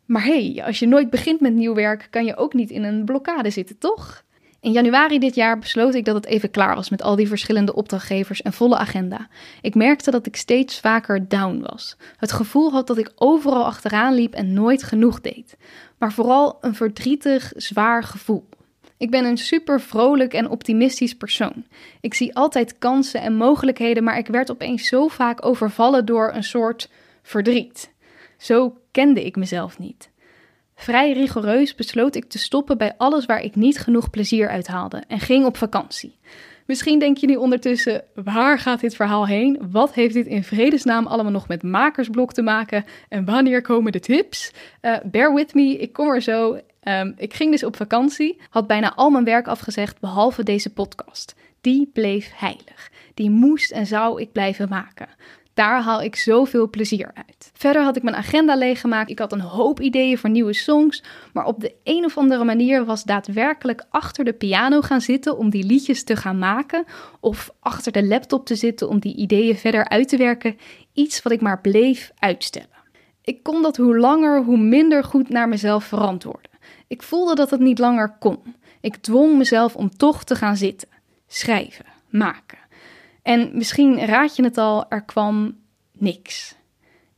Maar 0.06 0.24
hé, 0.24 0.52
hey, 0.52 0.66
als 0.66 0.80
je 0.80 0.88
nooit 0.88 1.10
begint 1.10 1.40
met 1.40 1.54
nieuw 1.54 1.74
werk, 1.74 2.08
kan 2.10 2.26
je 2.26 2.36
ook 2.36 2.54
niet 2.54 2.70
in 2.70 2.84
een 2.84 3.06
blokkade 3.06 3.50
zitten, 3.50 3.78
toch? 3.78 4.26
In 4.60 4.72
januari 4.72 5.20
dit 5.20 5.36
jaar 5.36 5.60
besloot 5.60 5.96
ik 5.96 6.06
dat 6.06 6.16
het 6.16 6.26
even 6.26 6.52
klaar 6.52 6.76
was 6.76 6.90
met 6.90 7.02
al 7.02 7.16
die 7.16 7.28
verschillende 7.28 7.76
opdrachtgevers 7.76 8.42
en 8.42 8.54
volle 8.54 8.78
agenda. 8.78 9.28
Ik 9.62 9.76
merkte 9.76 10.12
dat 10.12 10.26
ik 10.26 10.36
steeds 10.36 10.80
vaker 10.80 11.28
down 11.28 11.66
was. 11.70 11.98
Het 12.18 12.32
gevoel 12.32 12.72
had 12.72 12.88
dat 12.88 12.98
ik 12.98 13.12
overal 13.16 13.66
achteraan 13.66 14.14
liep 14.14 14.34
en 14.34 14.54
nooit 14.54 14.84
genoeg 14.84 15.22
deed. 15.22 15.58
Maar 15.98 16.14
vooral 16.14 16.58
een 16.62 16.76
verdrietig, 16.76 17.52
zwaar 17.56 18.04
gevoel. 18.04 18.48
Ik 18.98 19.12
ben 19.12 19.26
een 19.26 19.38
super 19.38 19.82
vrolijk 19.82 20.34
en 20.34 20.50
optimistisch 20.50 21.16
persoon. 21.16 21.66
Ik 22.02 22.14
zie 22.14 22.36
altijd 22.36 22.78
kansen 22.78 23.22
en 23.22 23.36
mogelijkheden, 23.36 24.04
maar 24.04 24.18
ik 24.18 24.28
werd 24.28 24.52
opeens 24.52 24.88
zo 24.88 25.08
vaak 25.08 25.46
overvallen 25.46 26.06
door 26.06 26.32
een 26.34 26.44
soort 26.44 26.90
verdriet. 27.22 27.94
Zo 28.38 28.78
kende 28.92 29.26
ik 29.26 29.36
mezelf 29.36 29.80
niet. 29.80 30.10
Vrij 30.76 31.14
rigoureus 31.14 31.76
besloot 31.76 32.16
ik 32.16 32.26
te 32.26 32.38
stoppen 32.38 32.78
bij 32.78 32.94
alles 32.98 33.26
waar 33.26 33.42
ik 33.42 33.56
niet 33.56 33.80
genoeg 33.80 34.10
plezier 34.10 34.50
uit 34.50 34.68
haalde 34.68 35.04
en 35.08 35.20
ging 35.20 35.46
op 35.46 35.58
vakantie. 35.58 36.18
Misschien 36.66 37.00
denk 37.00 37.18
je 37.18 37.28
nu 37.28 37.36
ondertussen: 37.36 38.04
waar 38.14 38.60
gaat 38.60 38.80
dit 38.80 38.96
verhaal 38.96 39.28
heen? 39.28 39.60
Wat 39.72 39.94
heeft 39.94 40.14
dit 40.14 40.26
in 40.26 40.44
vredesnaam 40.44 41.08
allemaal 41.08 41.32
nog 41.32 41.48
met 41.48 41.64
makersblok 41.64 42.34
te 42.34 42.42
maken? 42.42 42.86
En 43.10 43.26
wanneer 43.26 43.62
komen 43.62 43.92
de 43.92 44.00
tips? 44.00 44.52
Uh, 44.82 44.98
bear 45.04 45.34
with 45.34 45.54
me, 45.54 45.78
ik 45.78 45.94
kom 45.94 46.10
er 46.10 46.22
zo. 46.22 46.60
Um, 46.88 47.14
ik 47.18 47.34
ging 47.34 47.52
dus 47.52 47.64
op 47.64 47.76
vakantie, 47.76 48.42
had 48.50 48.68
bijna 48.68 48.94
al 48.96 49.10
mijn 49.10 49.24
werk 49.24 49.48
afgezegd 49.48 50.00
behalve 50.00 50.44
deze 50.44 50.74
podcast. 50.74 51.36
Die 51.62 51.90
bleef 51.94 52.32
heilig. 52.36 52.92
Die 53.14 53.30
moest 53.30 53.72
en 53.72 53.86
zou 53.86 54.22
ik 54.22 54.32
blijven 54.32 54.70
maken. 54.70 55.08
Daar 55.54 55.82
haal 55.82 56.02
ik 56.02 56.16
zoveel 56.16 56.70
plezier 56.70 57.12
uit. 57.14 57.52
Verder 57.54 57.84
had 57.84 57.96
ik 57.96 58.04
mijn 58.04 58.16
agenda 58.16 58.56
leeggemaakt. 58.56 59.10
Ik 59.10 59.20
had 59.20 59.32
een 59.32 59.42
hoop 59.42 59.80
ideeën 59.80 60.18
voor 60.18 60.30
nieuwe 60.30 60.54
songs. 60.54 61.04
Maar 61.34 61.46
op 61.46 61.60
de 61.60 61.74
een 61.84 62.06
of 62.06 62.18
andere 62.18 62.44
manier 62.44 62.86
was 62.86 63.04
daadwerkelijk 63.04 63.86
achter 63.90 64.26
de 64.26 64.34
piano 64.34 64.82
gaan 64.82 65.02
zitten 65.02 65.38
om 65.38 65.50
die 65.50 65.66
liedjes 65.66 66.04
te 66.04 66.16
gaan 66.16 66.40
maken. 66.40 66.86
Of 67.20 67.52
achter 67.60 67.92
de 67.92 68.06
laptop 68.06 68.46
te 68.46 68.56
zitten 68.56 68.90
om 68.90 69.00
die 69.00 69.16
ideeën 69.16 69.56
verder 69.56 69.90
uit 69.90 70.08
te 70.08 70.18
werken. 70.18 70.58
Iets 70.94 71.22
wat 71.22 71.34
ik 71.34 71.42
maar 71.42 71.62
bleef 71.62 72.12
uitstellen. 72.20 72.78
Ik 73.22 73.44
kon 73.44 73.62
dat 73.62 73.78
hoe 73.78 73.98
langer, 73.98 74.44
hoe 74.44 74.58
minder 74.58 75.04
goed 75.04 75.30
naar 75.30 75.50
mezelf 75.50 75.84
verantwoorden. 75.84 76.47
Ik 76.88 77.04
voelde 77.04 77.36
dat 77.36 77.50
het 77.50 77.60
niet 77.60 77.80
langer 77.80 78.16
kon. 78.20 78.56
Ik 78.82 78.96
dwong 78.96 79.38
mezelf 79.38 79.76
om 79.76 79.98
toch 79.98 80.24
te 80.24 80.36
gaan 80.36 80.58
zitten, 80.58 80.90
schrijven, 81.28 81.86
maken. 82.10 82.58
En 83.22 83.50
misschien 83.54 84.06
raad 84.06 84.36
je 84.36 84.44
het 84.44 84.58
al, 84.58 84.86
er 84.90 85.04
kwam 85.04 85.58
niks. 85.92 86.56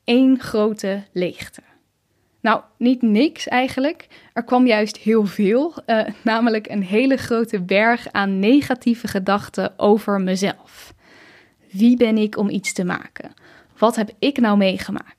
Eén 0.03 0.39
grote 0.39 1.03
leegte. 1.13 1.61
Nou, 2.41 2.61
niet 2.77 3.01
niks 3.01 3.47
eigenlijk. 3.47 4.07
Er 4.33 4.43
kwam 4.43 4.67
juist 4.67 4.97
heel 4.97 5.25
veel, 5.25 5.73
uh, 5.85 6.01
namelijk 6.23 6.69
een 6.69 6.83
hele 6.83 7.17
grote 7.17 7.61
berg 7.61 8.11
aan 8.11 8.39
negatieve 8.39 9.07
gedachten 9.07 9.79
over 9.79 10.21
mezelf. 10.21 10.93
Wie 11.71 11.97
ben 11.97 12.17
ik 12.17 12.37
om 12.37 12.49
iets 12.49 12.73
te 12.73 12.83
maken? 12.83 13.33
Wat 13.77 13.95
heb 13.95 14.11
ik 14.19 14.37
nou 14.39 14.57
meegemaakt? 14.57 15.18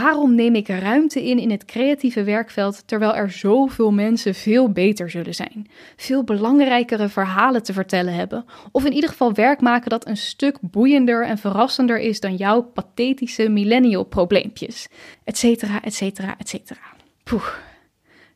Waarom 0.00 0.34
neem 0.34 0.54
ik 0.54 0.68
ruimte 0.68 1.24
in 1.24 1.38
in 1.38 1.50
het 1.50 1.64
creatieve 1.64 2.24
werkveld 2.24 2.86
terwijl 2.86 3.14
er 3.14 3.30
zoveel 3.30 3.92
mensen 3.92 4.34
veel 4.34 4.72
beter 4.72 5.10
zullen 5.10 5.34
zijn? 5.34 5.70
Veel 5.96 6.24
belangrijkere 6.24 7.08
verhalen 7.08 7.62
te 7.62 7.72
vertellen 7.72 8.14
hebben, 8.14 8.44
of 8.72 8.84
in 8.84 8.92
ieder 8.92 9.10
geval 9.10 9.32
werk 9.32 9.60
maken 9.60 9.90
dat 9.90 10.06
een 10.06 10.16
stuk 10.16 10.56
boeiender 10.60 11.26
en 11.26 11.38
verrassender 11.38 11.98
is 11.98 12.20
dan 12.20 12.36
jouw 12.36 12.62
pathetische 12.62 13.48
millennial 13.48 14.04
probleempjes, 14.04 14.88
etcetera, 15.24 15.82
etcetera, 15.82 16.34
etcetera. 16.38 16.94
Poeh. 17.24 17.48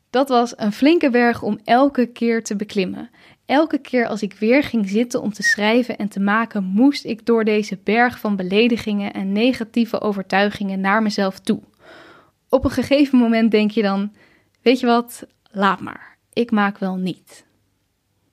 Dat 0.09 0.29
was 0.29 0.53
een 0.55 0.73
flinke 0.73 1.09
berg 1.09 1.41
om 1.41 1.59
elke 1.63 2.05
keer 2.05 2.43
te 2.43 2.55
beklimmen. 2.55 3.09
Elke 3.49 3.77
keer 3.77 4.07
als 4.07 4.21
ik 4.21 4.33
weer 4.33 4.63
ging 4.63 4.89
zitten 4.89 5.21
om 5.21 5.33
te 5.33 5.43
schrijven 5.43 5.97
en 5.97 6.09
te 6.09 6.19
maken, 6.19 6.63
moest 6.63 7.05
ik 7.05 7.25
door 7.25 7.43
deze 7.43 7.79
berg 7.83 8.19
van 8.19 8.35
beledigingen 8.35 9.13
en 9.13 9.31
negatieve 9.31 10.01
overtuigingen 10.01 10.79
naar 10.79 11.01
mezelf 11.01 11.39
toe. 11.39 11.59
Op 12.49 12.63
een 12.63 12.71
gegeven 12.71 13.19
moment 13.19 13.51
denk 13.51 13.71
je 13.71 13.81
dan: 13.81 14.11
Weet 14.61 14.79
je 14.79 14.85
wat, 14.85 15.23
laat 15.51 15.79
maar, 15.79 16.17
ik 16.33 16.51
maak 16.51 16.77
wel 16.77 16.95
niet. 16.95 17.45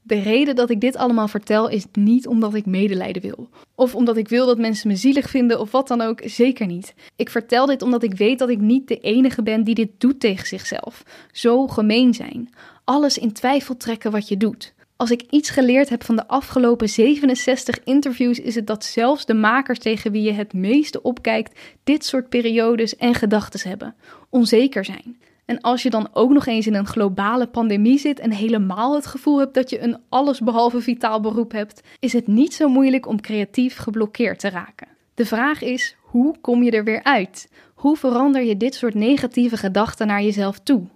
De 0.02 0.18
reden 0.20 0.56
dat 0.56 0.70
ik 0.70 0.80
dit 0.80 0.96
allemaal 0.96 1.28
vertel 1.28 1.68
is 1.68 1.84
niet 1.92 2.26
omdat 2.26 2.54
ik 2.54 2.66
medelijden 2.66 3.22
wil. 3.22 3.48
Of 3.74 3.94
omdat 3.94 4.16
ik 4.16 4.28
wil 4.28 4.46
dat 4.46 4.58
mensen 4.58 4.88
me 4.88 4.96
zielig 4.96 5.30
vinden 5.30 5.60
of 5.60 5.70
wat 5.70 5.88
dan 5.88 6.00
ook, 6.00 6.20
zeker 6.24 6.66
niet. 6.66 6.94
Ik 7.16 7.30
vertel 7.30 7.66
dit 7.66 7.82
omdat 7.82 8.02
ik 8.02 8.14
weet 8.14 8.38
dat 8.38 8.48
ik 8.48 8.60
niet 8.60 8.88
de 8.88 9.00
enige 9.00 9.42
ben 9.42 9.64
die 9.64 9.74
dit 9.74 9.90
doet 9.98 10.20
tegen 10.20 10.46
zichzelf. 10.46 11.02
Zo 11.32 11.66
gemeen 11.66 12.14
zijn. 12.14 12.50
Alles 12.84 13.18
in 13.18 13.32
twijfel 13.32 13.76
trekken 13.76 14.10
wat 14.10 14.28
je 14.28 14.36
doet. 14.36 14.74
Als 14.96 15.10
ik 15.10 15.22
iets 15.30 15.50
geleerd 15.50 15.88
heb 15.88 16.04
van 16.04 16.16
de 16.16 16.28
afgelopen 16.28 16.88
67 16.88 17.84
interviews, 17.84 18.38
is 18.38 18.54
het 18.54 18.66
dat 18.66 18.84
zelfs 18.84 19.26
de 19.26 19.34
makers 19.34 19.78
tegen 19.78 20.12
wie 20.12 20.22
je 20.22 20.32
het 20.32 20.52
meeste 20.52 21.02
opkijkt, 21.02 21.60
dit 21.84 22.04
soort 22.04 22.28
periodes 22.28 22.96
en 22.96 23.14
gedachten 23.14 23.68
hebben. 23.68 23.94
Onzeker 24.30 24.84
zijn. 24.84 25.18
En 25.44 25.60
als 25.60 25.82
je 25.82 25.90
dan 25.90 26.08
ook 26.12 26.30
nog 26.30 26.46
eens 26.46 26.66
in 26.66 26.74
een 26.74 26.86
globale 26.86 27.46
pandemie 27.46 27.98
zit 27.98 28.20
en 28.20 28.32
helemaal 28.32 28.94
het 28.94 29.06
gevoel 29.06 29.38
hebt 29.38 29.54
dat 29.54 29.70
je 29.70 29.80
een 29.80 29.98
allesbehalve 30.08 30.80
vitaal 30.80 31.20
beroep 31.20 31.52
hebt, 31.52 31.80
is 31.98 32.12
het 32.12 32.26
niet 32.26 32.54
zo 32.54 32.68
moeilijk 32.68 33.06
om 33.06 33.20
creatief 33.20 33.76
geblokkeerd 33.76 34.38
te 34.38 34.48
raken. 34.48 34.88
De 35.14 35.26
vraag 35.26 35.62
is: 35.62 35.96
hoe 36.00 36.36
kom 36.40 36.62
je 36.62 36.70
er 36.70 36.84
weer 36.84 37.02
uit? 37.02 37.48
Hoe 37.74 37.96
verander 37.96 38.42
je 38.42 38.56
dit 38.56 38.74
soort 38.74 38.94
negatieve 38.94 39.56
gedachten 39.56 40.06
naar 40.06 40.22
jezelf 40.22 40.58
toe? 40.58 40.86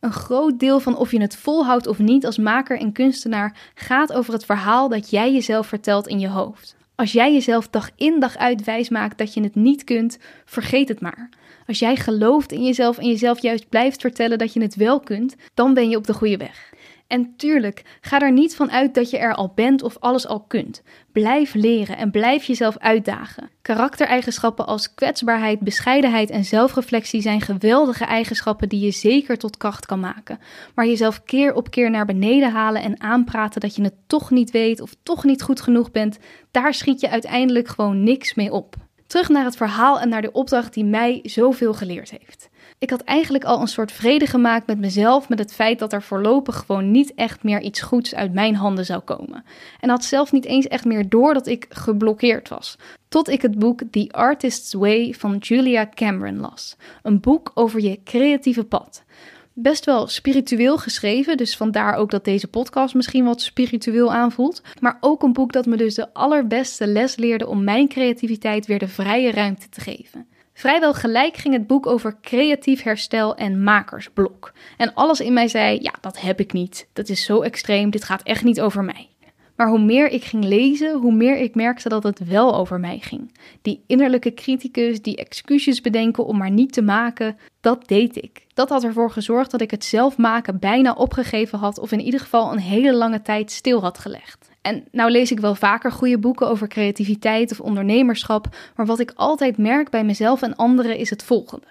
Een 0.00 0.12
groot 0.12 0.58
deel 0.58 0.80
van 0.80 0.96
of 0.96 1.10
je 1.10 1.20
het 1.20 1.36
volhoudt 1.36 1.86
of 1.86 1.98
niet 1.98 2.26
als 2.26 2.38
maker 2.38 2.78
en 2.78 2.92
kunstenaar 2.92 3.56
gaat 3.74 4.12
over 4.12 4.32
het 4.32 4.44
verhaal 4.44 4.88
dat 4.88 5.10
jij 5.10 5.32
jezelf 5.32 5.66
vertelt 5.66 6.06
in 6.06 6.20
je 6.20 6.28
hoofd. 6.28 6.76
Als 6.94 7.12
jij 7.12 7.32
jezelf 7.32 7.68
dag 7.68 7.90
in 7.96 8.20
dag 8.20 8.36
uit 8.36 8.64
wijs 8.64 8.88
maakt 8.88 9.18
dat 9.18 9.34
je 9.34 9.42
het 9.42 9.54
niet 9.54 9.84
kunt, 9.84 10.18
vergeet 10.44 10.88
het 10.88 11.00
maar. 11.00 11.28
Als 11.66 11.78
jij 11.78 11.96
gelooft 11.96 12.52
in 12.52 12.64
jezelf 12.64 12.98
en 12.98 13.06
jezelf 13.06 13.42
juist 13.42 13.68
blijft 13.68 14.00
vertellen 14.00 14.38
dat 14.38 14.52
je 14.52 14.62
het 14.62 14.74
wel 14.74 15.00
kunt, 15.00 15.36
dan 15.54 15.74
ben 15.74 15.88
je 15.88 15.96
op 15.96 16.06
de 16.06 16.14
goede 16.14 16.36
weg. 16.36 16.72
En 17.08 17.36
tuurlijk, 17.36 17.82
ga 18.00 18.20
er 18.20 18.32
niet 18.32 18.56
van 18.56 18.70
uit 18.70 18.94
dat 18.94 19.10
je 19.10 19.18
er 19.18 19.34
al 19.34 19.52
bent 19.54 19.82
of 19.82 19.96
alles 19.98 20.26
al 20.26 20.40
kunt. 20.40 20.82
Blijf 21.12 21.54
leren 21.54 21.96
en 21.96 22.10
blijf 22.10 22.44
jezelf 22.44 22.78
uitdagen. 22.78 23.50
Karaktereigenschappen 23.62 24.66
als 24.66 24.94
kwetsbaarheid, 24.94 25.60
bescheidenheid 25.60 26.30
en 26.30 26.44
zelfreflectie 26.44 27.20
zijn 27.20 27.40
geweldige 27.40 28.04
eigenschappen 28.04 28.68
die 28.68 28.80
je 28.80 28.90
zeker 28.90 29.38
tot 29.38 29.56
kracht 29.56 29.86
kan 29.86 30.00
maken. 30.00 30.38
Maar 30.74 30.86
jezelf 30.86 31.22
keer 31.22 31.54
op 31.54 31.70
keer 31.70 31.90
naar 31.90 32.06
beneden 32.06 32.50
halen 32.50 32.82
en 32.82 33.00
aanpraten 33.00 33.60
dat 33.60 33.76
je 33.76 33.82
het 33.82 33.94
toch 34.06 34.30
niet 34.30 34.50
weet 34.50 34.80
of 34.80 34.94
toch 35.02 35.24
niet 35.24 35.42
goed 35.42 35.60
genoeg 35.60 35.90
bent, 35.90 36.18
daar 36.50 36.74
schiet 36.74 37.00
je 37.00 37.10
uiteindelijk 37.10 37.68
gewoon 37.68 38.02
niks 38.02 38.34
mee 38.34 38.52
op. 38.52 38.76
Terug 39.06 39.28
naar 39.28 39.44
het 39.44 39.56
verhaal 39.56 40.00
en 40.00 40.08
naar 40.08 40.22
de 40.22 40.32
opdracht 40.32 40.74
die 40.74 40.84
mij 40.84 41.20
zoveel 41.22 41.74
geleerd 41.74 42.10
heeft. 42.10 42.48
Ik 42.78 42.90
had 42.90 43.02
eigenlijk 43.02 43.44
al 43.44 43.60
een 43.60 43.66
soort 43.68 43.92
vrede 43.92 44.26
gemaakt 44.26 44.66
met 44.66 44.78
mezelf 44.78 45.28
met 45.28 45.38
het 45.38 45.54
feit 45.54 45.78
dat 45.78 45.92
er 45.92 46.02
voorlopig 46.02 46.56
gewoon 46.56 46.90
niet 46.90 47.14
echt 47.14 47.42
meer 47.42 47.60
iets 47.60 47.80
goeds 47.80 48.14
uit 48.14 48.32
mijn 48.32 48.54
handen 48.54 48.84
zou 48.84 49.00
komen. 49.00 49.44
En 49.80 49.88
had 49.88 50.04
zelf 50.04 50.32
niet 50.32 50.44
eens 50.44 50.66
echt 50.66 50.84
meer 50.84 51.08
door 51.08 51.34
dat 51.34 51.46
ik 51.46 51.66
geblokkeerd 51.68 52.48
was. 52.48 52.76
Tot 53.08 53.28
ik 53.28 53.42
het 53.42 53.58
boek 53.58 53.82
The 53.90 54.08
Artist's 54.10 54.72
Way 54.72 55.14
van 55.18 55.36
Julia 55.36 55.88
Cameron 55.94 56.40
las. 56.40 56.76
Een 57.02 57.20
boek 57.20 57.50
over 57.54 57.80
je 57.80 58.00
creatieve 58.04 58.64
pad 58.64 59.04
best 59.62 59.84
wel 59.84 60.06
spiritueel 60.06 60.78
geschreven. 60.78 61.36
Dus 61.36 61.56
vandaar 61.56 61.94
ook 61.94 62.10
dat 62.10 62.24
deze 62.24 62.48
podcast 62.48 62.94
misschien 62.94 63.24
wat 63.24 63.40
spiritueel 63.40 64.12
aanvoelt. 64.12 64.62
Maar 64.80 64.96
ook 65.00 65.22
een 65.22 65.32
boek 65.32 65.52
dat 65.52 65.66
me 65.66 65.76
dus 65.76 65.94
de 65.94 66.14
allerbeste 66.14 66.86
les 66.86 67.16
leerde 67.16 67.46
om 67.46 67.64
mijn 67.64 67.88
creativiteit 67.88 68.66
weer 68.66 68.78
de 68.78 68.88
vrije 68.88 69.30
ruimte 69.30 69.68
te 69.68 69.80
geven. 69.80 70.26
Vrijwel 70.58 70.94
gelijk 70.94 71.36
ging 71.36 71.54
het 71.54 71.66
boek 71.66 71.86
over 71.86 72.16
creatief 72.22 72.82
herstel 72.82 73.36
en 73.36 73.62
makersblok. 73.62 74.52
En 74.76 74.94
alles 74.94 75.20
in 75.20 75.32
mij 75.32 75.48
zei: 75.48 75.78
ja, 75.82 75.94
dat 76.00 76.20
heb 76.20 76.40
ik 76.40 76.52
niet. 76.52 76.88
Dat 76.92 77.08
is 77.08 77.24
zo 77.24 77.40
extreem, 77.40 77.90
dit 77.90 78.04
gaat 78.04 78.22
echt 78.22 78.44
niet 78.44 78.60
over 78.60 78.84
mij. 78.84 79.08
Maar 79.56 79.68
hoe 79.68 79.78
meer 79.78 80.10
ik 80.10 80.24
ging 80.24 80.44
lezen, 80.44 80.98
hoe 80.98 81.12
meer 81.12 81.36
ik 81.36 81.54
merkte 81.54 81.88
dat 81.88 82.02
het 82.02 82.28
wel 82.28 82.54
over 82.54 82.80
mij 82.80 82.98
ging. 82.98 83.32
Die 83.62 83.84
innerlijke 83.86 84.34
criticus, 84.34 85.02
die 85.02 85.16
excuses 85.16 85.80
bedenken 85.80 86.26
om 86.26 86.36
maar 86.38 86.50
niet 86.50 86.72
te 86.72 86.82
maken, 86.82 87.38
dat 87.60 87.88
deed 87.88 88.16
ik. 88.22 88.46
Dat 88.54 88.68
had 88.68 88.84
ervoor 88.84 89.10
gezorgd 89.10 89.50
dat 89.50 89.60
ik 89.60 89.70
het 89.70 89.84
zelf 89.84 90.16
maken 90.16 90.58
bijna 90.58 90.92
opgegeven 90.92 91.58
had 91.58 91.78
of 91.78 91.92
in 91.92 92.00
ieder 92.00 92.20
geval 92.20 92.52
een 92.52 92.58
hele 92.58 92.94
lange 92.94 93.22
tijd 93.22 93.50
stil 93.50 93.80
had 93.80 93.98
gelegd. 93.98 94.48
En 94.68 94.84
nou 94.92 95.10
lees 95.10 95.30
ik 95.30 95.40
wel 95.40 95.54
vaker 95.54 95.92
goede 95.92 96.18
boeken 96.18 96.48
over 96.48 96.68
creativiteit 96.68 97.50
of 97.50 97.60
ondernemerschap, 97.60 98.56
maar 98.76 98.86
wat 98.86 98.98
ik 98.98 99.12
altijd 99.14 99.58
merk 99.58 99.90
bij 99.90 100.04
mezelf 100.04 100.42
en 100.42 100.56
anderen 100.56 100.96
is 100.96 101.10
het 101.10 101.22
volgende. 101.22 101.66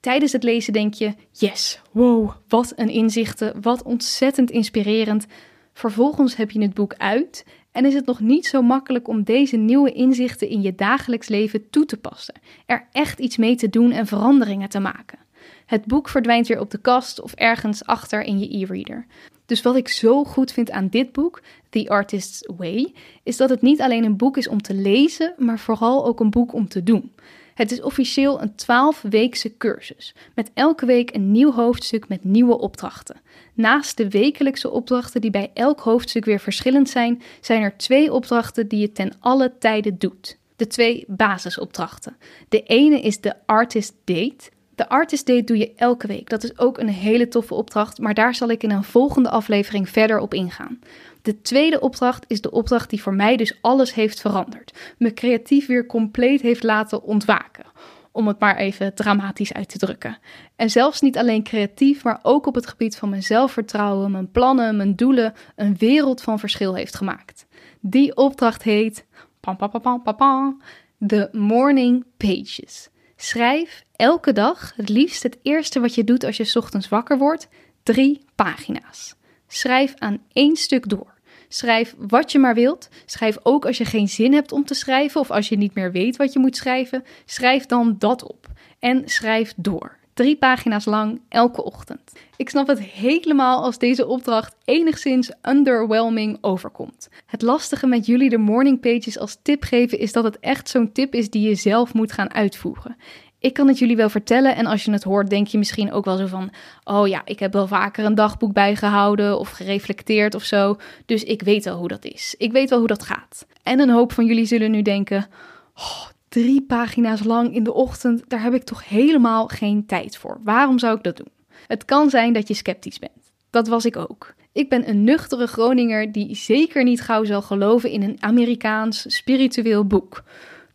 Tijdens 0.00 0.32
het 0.32 0.42
lezen 0.42 0.72
denk 0.72 0.94
je: 0.94 1.14
yes, 1.32 1.80
wow, 1.92 2.30
wat 2.48 2.72
een 2.76 2.88
inzichten, 2.88 3.62
wat 3.62 3.82
ontzettend 3.82 4.50
inspirerend. 4.50 5.26
Vervolgens 5.72 6.36
heb 6.36 6.50
je 6.50 6.62
het 6.62 6.74
boek 6.74 6.94
uit 6.94 7.44
en 7.72 7.84
is 7.84 7.94
het 7.94 8.06
nog 8.06 8.20
niet 8.20 8.46
zo 8.46 8.62
makkelijk 8.62 9.08
om 9.08 9.22
deze 9.22 9.56
nieuwe 9.56 9.92
inzichten 9.92 10.48
in 10.48 10.62
je 10.62 10.74
dagelijks 10.74 11.28
leven 11.28 11.70
toe 11.70 11.84
te 11.84 11.96
passen, 11.96 12.34
er 12.66 12.88
echt 12.92 13.18
iets 13.18 13.36
mee 13.36 13.56
te 13.56 13.68
doen 13.68 13.90
en 13.90 14.06
veranderingen 14.06 14.68
te 14.68 14.80
maken. 14.80 15.18
Het 15.66 15.84
boek 15.84 16.08
verdwijnt 16.08 16.46
weer 16.46 16.60
op 16.60 16.70
de 16.70 16.80
kast 16.80 17.20
of 17.20 17.32
ergens 17.32 17.84
achter 17.84 18.22
in 18.22 18.38
je 18.38 18.56
e-reader. 18.56 19.06
Dus 19.48 19.62
wat 19.62 19.76
ik 19.76 19.88
zo 19.88 20.24
goed 20.24 20.52
vind 20.52 20.70
aan 20.70 20.88
dit 20.88 21.12
boek, 21.12 21.42
The 21.70 21.88
Artist's 21.88 22.48
Way, 22.56 22.92
is 23.22 23.36
dat 23.36 23.50
het 23.50 23.62
niet 23.62 23.80
alleen 23.80 24.04
een 24.04 24.16
boek 24.16 24.36
is 24.36 24.48
om 24.48 24.62
te 24.62 24.74
lezen, 24.74 25.34
maar 25.36 25.58
vooral 25.58 26.06
ook 26.06 26.20
een 26.20 26.30
boek 26.30 26.52
om 26.52 26.68
te 26.68 26.82
doen. 26.82 27.12
Het 27.54 27.72
is 27.72 27.82
officieel 27.82 28.42
een 28.42 28.52
12-weekse 28.52 29.56
cursus, 29.56 30.14
met 30.34 30.50
elke 30.54 30.86
week 30.86 31.14
een 31.14 31.30
nieuw 31.30 31.52
hoofdstuk 31.52 32.08
met 32.08 32.24
nieuwe 32.24 32.58
opdrachten. 32.58 33.20
Naast 33.54 33.96
de 33.96 34.08
wekelijkse 34.08 34.70
opdrachten 34.70 35.20
die 35.20 35.30
bij 35.30 35.50
elk 35.54 35.80
hoofdstuk 35.80 36.24
weer 36.24 36.40
verschillend 36.40 36.88
zijn, 36.88 37.22
zijn 37.40 37.62
er 37.62 37.76
twee 37.76 38.12
opdrachten 38.12 38.68
die 38.68 38.80
je 38.80 38.92
ten 38.92 39.12
alle 39.20 39.52
tijden 39.58 39.98
doet. 39.98 40.38
De 40.56 40.66
twee 40.66 41.04
basisopdrachten. 41.06 42.16
De 42.48 42.62
ene 42.62 43.00
is 43.00 43.20
de 43.20 43.34
Artist 43.46 43.94
Date. 44.04 44.50
De 44.78 44.88
Artist 44.88 45.26
Date 45.26 45.44
doe 45.44 45.58
je 45.58 45.72
elke 45.76 46.06
week. 46.06 46.28
Dat 46.28 46.42
is 46.42 46.58
ook 46.58 46.78
een 46.78 46.88
hele 46.88 47.28
toffe 47.28 47.54
opdracht, 47.54 47.98
maar 47.98 48.14
daar 48.14 48.34
zal 48.34 48.48
ik 48.48 48.62
in 48.62 48.70
een 48.70 48.84
volgende 48.84 49.30
aflevering 49.30 49.88
verder 49.88 50.18
op 50.18 50.34
ingaan. 50.34 50.78
De 51.22 51.40
tweede 51.40 51.80
opdracht 51.80 52.24
is 52.28 52.40
de 52.40 52.50
opdracht 52.50 52.90
die 52.90 53.02
voor 53.02 53.14
mij 53.14 53.36
dus 53.36 53.58
alles 53.60 53.94
heeft 53.94 54.20
veranderd. 54.20 54.94
Me 54.98 55.14
creatief 55.14 55.66
weer 55.66 55.86
compleet 55.86 56.40
heeft 56.40 56.62
laten 56.62 57.02
ontwaken. 57.02 57.64
Om 58.12 58.26
het 58.26 58.38
maar 58.38 58.56
even 58.56 58.94
dramatisch 58.94 59.52
uit 59.52 59.68
te 59.68 59.78
drukken. 59.78 60.18
En 60.56 60.70
zelfs 60.70 61.00
niet 61.00 61.18
alleen 61.18 61.42
creatief, 61.42 62.04
maar 62.04 62.18
ook 62.22 62.46
op 62.46 62.54
het 62.54 62.66
gebied 62.66 62.96
van 62.96 63.08
mijn 63.08 63.22
zelfvertrouwen, 63.22 64.10
mijn 64.10 64.30
plannen, 64.30 64.76
mijn 64.76 64.96
doelen, 64.96 65.34
een 65.56 65.76
wereld 65.76 66.22
van 66.22 66.38
verschil 66.38 66.74
heeft 66.74 66.96
gemaakt. 66.96 67.46
Die 67.80 68.16
opdracht 68.16 68.62
heet 68.62 69.06
pam, 69.40 69.56
pam, 69.56 70.02
pam, 70.16 70.62
The 71.06 71.28
Morning 71.32 72.04
Pages. 72.16 72.90
Schrijf 73.20 73.84
elke 73.96 74.32
dag, 74.32 74.72
het 74.76 74.88
liefst 74.88 75.22
het 75.22 75.38
eerste 75.42 75.80
wat 75.80 75.94
je 75.94 76.04
doet 76.04 76.24
als 76.24 76.36
je 76.36 76.52
ochtends 76.54 76.88
wakker 76.88 77.18
wordt, 77.18 77.48
drie 77.82 78.24
pagina's. 78.34 79.14
Schrijf 79.48 79.94
aan 79.98 80.22
één 80.32 80.56
stuk 80.56 80.88
door. 80.88 81.14
Schrijf 81.48 81.94
wat 81.98 82.32
je 82.32 82.38
maar 82.38 82.54
wilt. 82.54 82.88
Schrijf 83.06 83.36
ook 83.42 83.66
als 83.66 83.78
je 83.78 83.84
geen 83.84 84.08
zin 84.08 84.32
hebt 84.32 84.52
om 84.52 84.64
te 84.64 84.74
schrijven 84.74 85.20
of 85.20 85.30
als 85.30 85.48
je 85.48 85.56
niet 85.56 85.74
meer 85.74 85.92
weet 85.92 86.16
wat 86.16 86.32
je 86.32 86.38
moet 86.38 86.56
schrijven. 86.56 87.04
Schrijf 87.24 87.66
dan 87.66 87.96
dat 87.98 88.22
op. 88.22 88.46
En 88.78 89.08
schrijf 89.08 89.54
door. 89.56 89.96
Drie 90.18 90.36
pagina's 90.36 90.84
lang 90.84 91.20
elke 91.28 91.64
ochtend. 91.64 92.12
Ik 92.36 92.48
snap 92.48 92.66
het 92.66 92.80
helemaal 92.80 93.62
als 93.62 93.78
deze 93.78 94.06
opdracht 94.06 94.56
enigszins 94.64 95.32
underwhelming 95.42 96.38
overkomt. 96.40 97.08
Het 97.26 97.42
lastige 97.42 97.86
met 97.86 98.06
jullie 98.06 98.30
de 98.30 98.38
morning 98.38 98.80
pages 98.80 99.18
als 99.18 99.38
tip 99.42 99.62
geven 99.62 99.98
is 99.98 100.12
dat 100.12 100.24
het 100.24 100.38
echt 100.40 100.68
zo'n 100.68 100.92
tip 100.92 101.14
is 101.14 101.30
die 101.30 101.48
je 101.48 101.54
zelf 101.54 101.94
moet 101.94 102.12
gaan 102.12 102.34
uitvoeren. 102.34 102.96
Ik 103.38 103.52
kan 103.52 103.68
het 103.68 103.78
jullie 103.78 103.96
wel 103.96 104.08
vertellen 104.08 104.56
en 104.56 104.66
als 104.66 104.84
je 104.84 104.90
het 104.90 105.02
hoort, 105.02 105.30
denk 105.30 105.46
je 105.46 105.58
misschien 105.58 105.92
ook 105.92 106.04
wel 106.04 106.16
zo 106.16 106.26
van: 106.26 106.50
Oh 106.84 107.08
ja, 107.08 107.22
ik 107.24 107.38
heb 107.38 107.52
wel 107.52 107.66
vaker 107.66 108.04
een 108.04 108.14
dagboek 108.14 108.52
bijgehouden 108.52 109.38
of 109.38 109.50
gereflecteerd 109.50 110.34
of 110.34 110.42
zo, 110.42 110.76
dus 111.06 111.24
ik 111.24 111.42
weet 111.42 111.64
wel 111.64 111.76
hoe 111.76 111.88
dat 111.88 112.04
is. 112.04 112.34
Ik 112.38 112.52
weet 112.52 112.70
wel 112.70 112.78
hoe 112.78 112.88
dat 112.88 113.02
gaat. 113.02 113.46
En 113.62 113.80
een 113.80 113.90
hoop 113.90 114.12
van 114.12 114.26
jullie 114.26 114.46
zullen 114.46 114.70
nu 114.70 114.82
denken: 114.82 115.26
oh, 115.74 116.06
drie 116.42 116.62
pagina's 116.62 117.24
lang 117.24 117.54
in 117.54 117.64
de 117.64 117.72
ochtend, 117.72 118.24
daar 118.28 118.42
heb 118.42 118.54
ik 118.54 118.62
toch 118.64 118.88
helemaal 118.88 119.46
geen 119.46 119.86
tijd 119.86 120.16
voor. 120.16 120.40
Waarom 120.44 120.78
zou 120.78 120.96
ik 120.96 121.02
dat 121.02 121.16
doen? 121.16 121.32
Het 121.66 121.84
kan 121.84 122.10
zijn 122.10 122.32
dat 122.32 122.48
je 122.48 122.54
sceptisch 122.54 122.98
bent. 122.98 123.32
Dat 123.50 123.68
was 123.68 123.84
ik 123.84 123.96
ook. 123.96 124.34
Ik 124.52 124.68
ben 124.68 124.88
een 124.88 125.04
nuchtere 125.04 125.46
Groninger 125.46 126.12
die 126.12 126.34
zeker 126.34 126.84
niet 126.84 127.00
gauw 127.00 127.24
zal 127.24 127.42
geloven 127.42 127.90
in 127.90 128.02
een 128.02 128.16
Amerikaans 128.20 129.16
spiritueel 129.16 129.86
boek. 129.86 130.22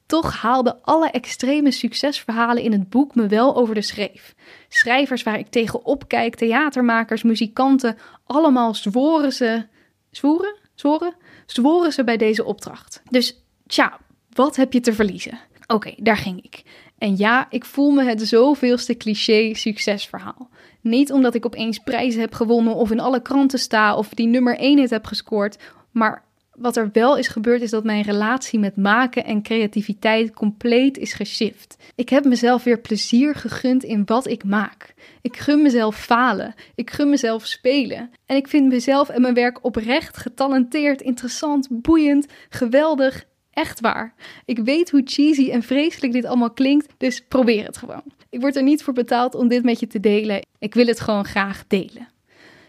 Toch 0.05 0.41
haalden 0.41 0.81
alle 0.81 1.09
extreme 1.09 1.71
succesverhalen 1.71 2.63
in 2.63 2.71
het 2.71 2.89
boek 2.89 3.15
me 3.15 3.27
wel 3.27 3.55
over 3.55 3.75
de 3.75 3.81
schreef. 3.81 4.35
Schrijvers 4.69 5.23
waar 5.23 5.39
ik 5.39 5.47
tegen 5.47 5.85
opkijk, 5.85 6.35
theatermakers, 6.35 7.23
muzikanten, 7.23 7.97
allemaal 8.25 8.73
zworen 8.73 9.31
ze. 9.31 9.65
Zwoeren? 10.11 10.55
Zworen? 10.75 11.15
Zworen 11.45 11.91
ze 11.91 12.03
bij 12.03 12.17
deze 12.17 12.43
opdracht. 12.43 13.01
Dus 13.09 13.45
tja, 13.67 13.99
wat 14.29 14.55
heb 14.55 14.73
je 14.73 14.79
te 14.79 14.93
verliezen? 14.93 15.39
Oké, 15.67 15.93
daar 15.97 16.17
ging 16.17 16.43
ik. 16.43 16.63
En 16.97 17.17
ja, 17.17 17.47
ik 17.49 17.65
voel 17.65 17.91
me 17.91 18.03
het 18.03 18.21
zoveelste 18.21 18.97
cliché 18.97 19.53
succesverhaal. 19.53 20.49
Niet 20.81 21.11
omdat 21.11 21.35
ik 21.35 21.45
opeens 21.45 21.79
prijzen 21.79 22.21
heb 22.21 22.33
gewonnen 22.33 22.75
of 22.75 22.91
in 22.91 22.99
alle 22.99 23.21
kranten 23.21 23.59
sta 23.59 23.95
of 23.95 24.09
die 24.09 24.27
nummer 24.27 24.57
1 24.57 24.77
hit 24.77 24.89
heb 24.89 25.05
gescoord, 25.05 25.57
maar 25.91 26.23
wat 26.55 26.77
er 26.77 26.89
wel 26.93 27.17
is 27.17 27.27
gebeurd 27.27 27.61
is 27.61 27.69
dat 27.69 27.83
mijn 27.83 28.03
relatie 28.03 28.59
met 28.59 28.75
maken 28.75 29.25
en 29.25 29.41
creativiteit 29.41 30.33
compleet 30.33 30.97
is 30.97 31.13
geshift. 31.13 31.77
Ik 31.95 32.09
heb 32.09 32.25
mezelf 32.25 32.63
weer 32.63 32.79
plezier 32.79 33.35
gegund 33.35 33.83
in 33.83 34.01
wat 34.05 34.27
ik 34.27 34.43
maak. 34.43 34.93
Ik 35.21 35.37
gun 35.37 35.61
mezelf 35.61 35.95
falen. 35.95 36.53
Ik 36.75 36.91
gun 36.91 37.09
mezelf 37.09 37.45
spelen. 37.45 38.11
En 38.25 38.35
ik 38.35 38.47
vind 38.47 38.67
mezelf 38.67 39.09
en 39.09 39.21
mijn 39.21 39.33
werk 39.33 39.63
oprecht 39.63 40.17
getalenteerd, 40.17 41.01
interessant, 41.01 41.67
boeiend, 41.69 42.27
geweldig. 42.49 43.25
Echt 43.53 43.79
waar. 43.79 44.13
Ik 44.45 44.59
weet 44.59 44.91
hoe 44.91 45.01
cheesy 45.05 45.49
en 45.49 45.63
vreselijk 45.63 46.13
dit 46.13 46.25
allemaal 46.25 46.51
klinkt, 46.51 46.93
dus 46.97 47.23
probeer 47.27 47.65
het 47.65 47.77
gewoon. 47.77 48.03
Ik 48.29 48.41
word 48.41 48.55
er 48.55 48.63
niet 48.63 48.83
voor 48.83 48.93
betaald 48.93 49.35
om 49.35 49.47
dit 49.47 49.63
met 49.63 49.79
je 49.79 49.87
te 49.87 49.99
delen. 49.99 50.45
Ik 50.59 50.73
wil 50.73 50.85
het 50.85 50.99
gewoon 50.99 51.25
graag 51.25 51.63
delen. 51.67 52.11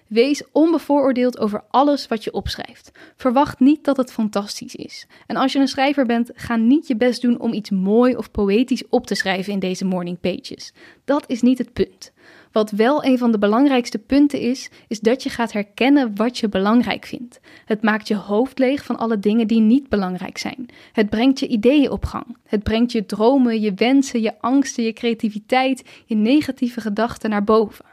Wees 0.07 0.43
onbevooroordeeld 0.53 1.39
over 1.39 1.65
alles 1.69 2.07
wat 2.07 2.25
je 2.25 2.33
opschrijft. 2.33 2.91
Verwacht 3.17 3.61
niet 3.61 3.85
dat 3.85 3.97
het 3.97 4.13
fantastisch 4.13 4.75
is. 4.75 5.07
En 5.27 5.37
als 5.37 5.53
je 5.53 5.59
een 5.59 5.69
schrijver 5.69 6.07
bent, 6.07 6.31
ga 6.35 6.57
niet 6.57 6.87
je 6.87 6.97
best 6.97 7.23
doen 7.23 7.41
om 7.41 7.53
iets 7.53 7.71
mooi 7.71 8.17
of 8.17 8.31
poëtisch 8.31 8.89
op 8.89 9.07
te 9.07 9.15
schrijven 9.15 9.53
in 9.53 9.59
deze 9.59 9.85
morning 9.85 10.21
pages. 10.21 10.73
Dat 11.05 11.25
is 11.27 11.43
niet 11.43 11.59
het 11.59 11.73
punt. 11.73 12.13
Wat 12.55 12.71
wel 12.71 13.05
een 13.05 13.19
van 13.19 13.33
de 13.33 13.39
belangrijkste 13.39 13.99
punten 13.99 14.41
is, 14.41 14.71
is 14.89 15.01
dat 15.01 15.23
je 15.23 15.31
gaat 15.31 15.53
herkennen 15.53 16.17
wat 16.17 16.39
je 16.39 16.49
belangrijk 16.49 17.07
vindt. 17.07 17.41
Het 17.65 17.83
maakt 17.83 18.09
je 18.09 18.17
hoofd 18.17 18.59
leeg 18.59 18.85
van 18.85 18.97
alle 18.97 19.19
dingen 19.19 19.47
die 19.47 19.61
niet 19.61 19.89
belangrijk 19.89 20.39
zijn. 20.39 20.67
Het 20.93 21.11
brengt 21.11 21.39
je 21.39 21.47
ideeën 21.47 21.91
op 21.91 22.05
gang. 22.05 22.37
Het 22.47 22.63
brengt 22.63 22.93
je 22.93 23.07
dromen, 23.07 23.61
je 23.61 23.75
wensen, 23.75 24.21
je 24.21 24.41
angsten, 24.41 24.85
je 24.85 24.93
creativiteit, 24.93 25.85
je 26.07 26.15
negatieve 26.15 26.81
gedachten 26.81 27.31
naar 27.31 27.45
boven. 27.45 27.85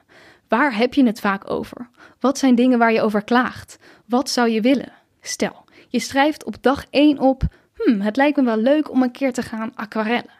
Waar 0.47 0.77
heb 0.77 0.93
je 0.93 1.05
het 1.05 1.19
vaak 1.19 1.49
over? 1.49 1.89
Wat 2.19 2.37
zijn 2.37 2.55
dingen 2.55 2.79
waar 2.79 2.93
je 2.93 3.01
over 3.01 3.23
klaagt? 3.23 3.79
Wat 4.05 4.29
zou 4.29 4.49
je 4.49 4.61
willen? 4.61 4.93
Stel, 5.21 5.65
je 5.87 5.99
schrijft 5.99 6.43
op 6.43 6.55
dag 6.61 6.85
1 6.89 7.19
op: 7.19 7.43
hmm, 7.73 8.01
het 8.01 8.15
lijkt 8.15 8.37
me 8.37 8.43
wel 8.43 8.57
leuk 8.57 8.91
om 8.91 9.01
een 9.01 9.11
keer 9.11 9.33
te 9.33 9.41
gaan 9.41 9.75
aquarellen. 9.75 10.39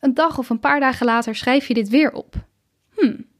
Een 0.00 0.14
dag 0.14 0.38
of 0.38 0.50
een 0.50 0.60
paar 0.60 0.80
dagen 0.80 1.06
later 1.06 1.34
schrijf 1.34 1.68
je 1.68 1.74
dit 1.74 1.88
weer 1.88 2.12
op. 2.12 2.34
Hmm. 2.94 3.32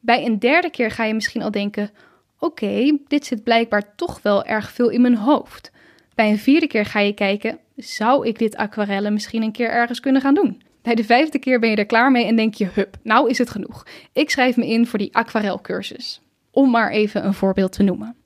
Bij 0.00 0.24
een 0.26 0.38
derde 0.38 0.70
keer 0.70 0.90
ga 0.90 1.04
je 1.04 1.14
misschien 1.14 1.42
al 1.42 1.50
denken: 1.50 1.90
oké, 2.38 2.98
dit 3.08 3.26
zit 3.26 3.42
blijkbaar 3.42 3.94
toch 3.94 4.22
wel 4.22 4.44
erg 4.44 4.72
veel 4.72 4.88
in 4.88 5.00
mijn 5.00 5.16
hoofd. 5.16 5.70
Bij 6.14 6.30
een 6.30 6.38
vierde 6.38 6.66
keer 6.66 6.84
ga 6.84 7.00
je 7.00 7.12
kijken: 7.12 7.58
zou 7.76 8.26
ik 8.26 8.38
dit 8.38 8.56
aquarellen 8.56 9.12
misschien 9.12 9.42
een 9.42 9.52
keer 9.52 9.70
ergens 9.70 10.00
kunnen 10.00 10.22
gaan 10.22 10.34
doen? 10.34 10.62
Bij 10.82 10.94
de 10.94 11.04
vijfde 11.04 11.38
keer 11.38 11.60
ben 11.60 11.70
je 11.70 11.76
er 11.76 11.86
klaar 11.86 12.10
mee 12.10 12.24
en 12.24 12.36
denk 12.36 12.54
je: 12.54 12.68
hup, 12.72 12.96
nou 13.02 13.30
is 13.30 13.38
het 13.38 13.50
genoeg. 13.50 13.86
Ik 14.12 14.30
schrijf 14.30 14.56
me 14.56 14.66
in 14.66 14.86
voor 14.86 14.98
die 14.98 15.14
aquarelcursus. 15.14 16.20
Om 16.50 16.70
maar 16.70 16.90
even 16.90 17.24
een 17.24 17.34
voorbeeld 17.34 17.72
te 17.72 17.82
noemen. 17.82 18.16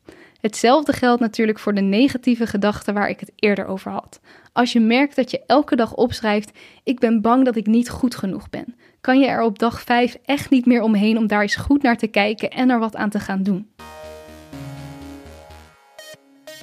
Hetzelfde 0.41 0.93
geldt 0.93 1.21
natuurlijk 1.21 1.59
voor 1.59 1.75
de 1.75 1.81
negatieve 1.81 2.47
gedachten 2.47 2.95
waar 2.95 3.09
ik 3.09 3.21
het 3.21 3.33
eerder 3.37 3.67
over 3.67 3.91
had. 3.91 4.21
Als 4.53 4.73
je 4.73 4.81
merkt 4.81 5.17
dat 5.17 5.31
je 5.31 5.43
elke 5.47 5.77
dag 5.77 5.95
opschrijft: 5.95 6.59
Ik 6.85 6.99
ben 6.99 7.21
bang 7.21 7.45
dat 7.45 7.57
ik 7.57 7.67
niet 7.67 7.91
goed 7.91 8.15
genoeg 8.15 8.51
ben, 8.51 8.77
kan 9.03 9.21
je 9.21 9.27
er 9.27 9.43
op 9.43 9.59
dag 9.59 9.83
5 9.83 10.17
echt 10.25 10.51
niet 10.51 10.67
meer 10.67 10.83
omheen 10.83 11.19
om 11.19 11.27
daar 11.27 11.43
eens 11.43 11.57
goed 11.57 11.83
naar 11.83 11.97
te 11.97 12.07
kijken 12.07 12.51
en 12.51 12.71
er 12.71 12.79
wat 12.79 12.97
aan 12.97 13.11
te 13.11 13.21
gaan 13.21 13.43
doen. 13.43 13.71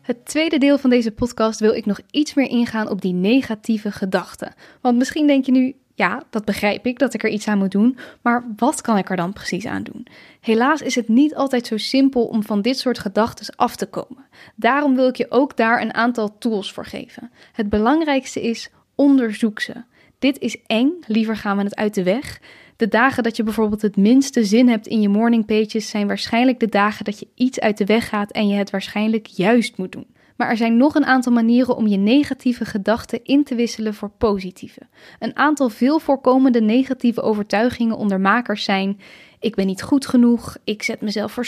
Het 0.04 0.26
tweede 0.26 0.58
deel 0.58 0.78
van 0.78 0.90
deze 0.90 1.12
podcast 1.12 1.60
wil 1.60 1.74
ik 1.74 1.86
nog 1.86 2.00
iets 2.12 2.34
meer 2.34 2.50
ingaan 2.50 2.90
op 2.90 3.02
die 3.02 3.14
negatieve 3.14 3.92
gedachten. 3.92 4.54
Want 4.82 4.98
misschien 4.98 5.28
denk 5.28 5.46
je 5.46 5.52
nu, 5.52 5.76
ja, 5.96 6.24
dat 6.30 6.46
begrijp 6.46 6.86
ik 6.86 7.00
dat 7.00 7.14
ik 7.14 7.24
er 7.24 7.30
iets 7.30 7.48
aan 7.48 7.58
moet 7.58 7.72
doen, 7.72 7.98
maar 8.22 8.46
wat 8.56 8.82
kan 8.82 8.98
ik 8.98 9.10
er 9.10 9.16
dan 9.16 9.34
precies 9.34 9.66
aan 9.66 9.84
doen? 9.84 10.08
Helaas 10.40 10.82
is 10.82 10.96
het 10.96 11.08
niet 11.08 11.36
altijd 11.36 11.68
zo 11.68 11.78
simpel 11.78 12.26
om 12.26 12.44
van 12.44 12.62
dit 12.62 12.80
soort 12.80 13.00
gedachten 13.00 13.56
af 13.56 13.76
te 13.76 13.86
komen. 13.86 14.26
Daarom 14.56 14.96
wil 14.96 15.08
ik 15.08 15.16
je 15.16 15.32
ook 15.32 15.58
daar 15.58 15.82
een 15.82 15.94
aantal 15.94 16.38
tools 16.38 16.74
voor 16.74 16.86
geven. 16.86 17.32
Het 17.54 17.70
belangrijkste 17.70 18.42
is 18.42 18.70
onderzoek 18.96 19.60
ze. 19.60 19.84
Dit 20.20 20.40
is 20.40 20.58
eng, 20.66 20.92
liever 21.08 21.38
gaan 21.38 21.58
we 21.58 21.64
het 21.64 21.76
uit 21.76 21.94
de 21.94 22.04
weg. 22.04 22.40
De 22.76 22.88
dagen 22.88 23.24
dat 23.24 23.36
je 23.36 23.44
bijvoorbeeld 23.44 23.82
het 23.82 23.98
minste 23.98 24.44
zin 24.44 24.68
hebt 24.68 24.88
in 24.88 25.02
je 25.02 25.10
morning 25.10 25.46
pages 25.46 25.90
zijn 25.90 26.08
waarschijnlijk 26.08 26.60
de 26.60 26.70
dagen 26.70 27.06
dat 27.06 27.20
je 27.20 27.28
iets 27.36 27.60
uit 27.60 27.78
de 27.78 27.86
weg 27.86 28.10
gaat 28.10 28.32
en 28.32 28.48
je 28.48 28.56
het 28.56 28.70
waarschijnlijk 28.70 29.26
juist 29.26 29.78
moet 29.78 29.92
doen. 29.92 30.08
Maar 30.36 30.50
er 30.50 30.58
zijn 30.58 30.78
nog 30.78 30.96
een 30.96 31.06
aantal 31.06 31.32
manieren 31.32 31.76
om 31.76 31.88
je 31.88 31.98
negatieve 31.98 32.66
gedachten 32.66 33.24
in 33.24 33.44
te 33.44 33.56
wisselen 33.56 33.94
voor 33.94 34.12
positieve. 34.18 34.82
Een 35.20 35.36
aantal 35.36 35.70
veel 35.70 36.00
voorkomende 36.00 36.62
negatieve 36.62 37.22
overtuigingen 37.22 37.98
onder 37.98 38.20
makers 38.20 38.64
zijn: 38.64 39.00
ik 39.40 39.56
ben 39.56 39.66
niet 39.66 39.82
goed 39.82 40.08
genoeg, 40.08 40.58
ik 40.64 40.84
zet 40.84 41.02
mezelf 41.02 41.32
voor 41.32 41.48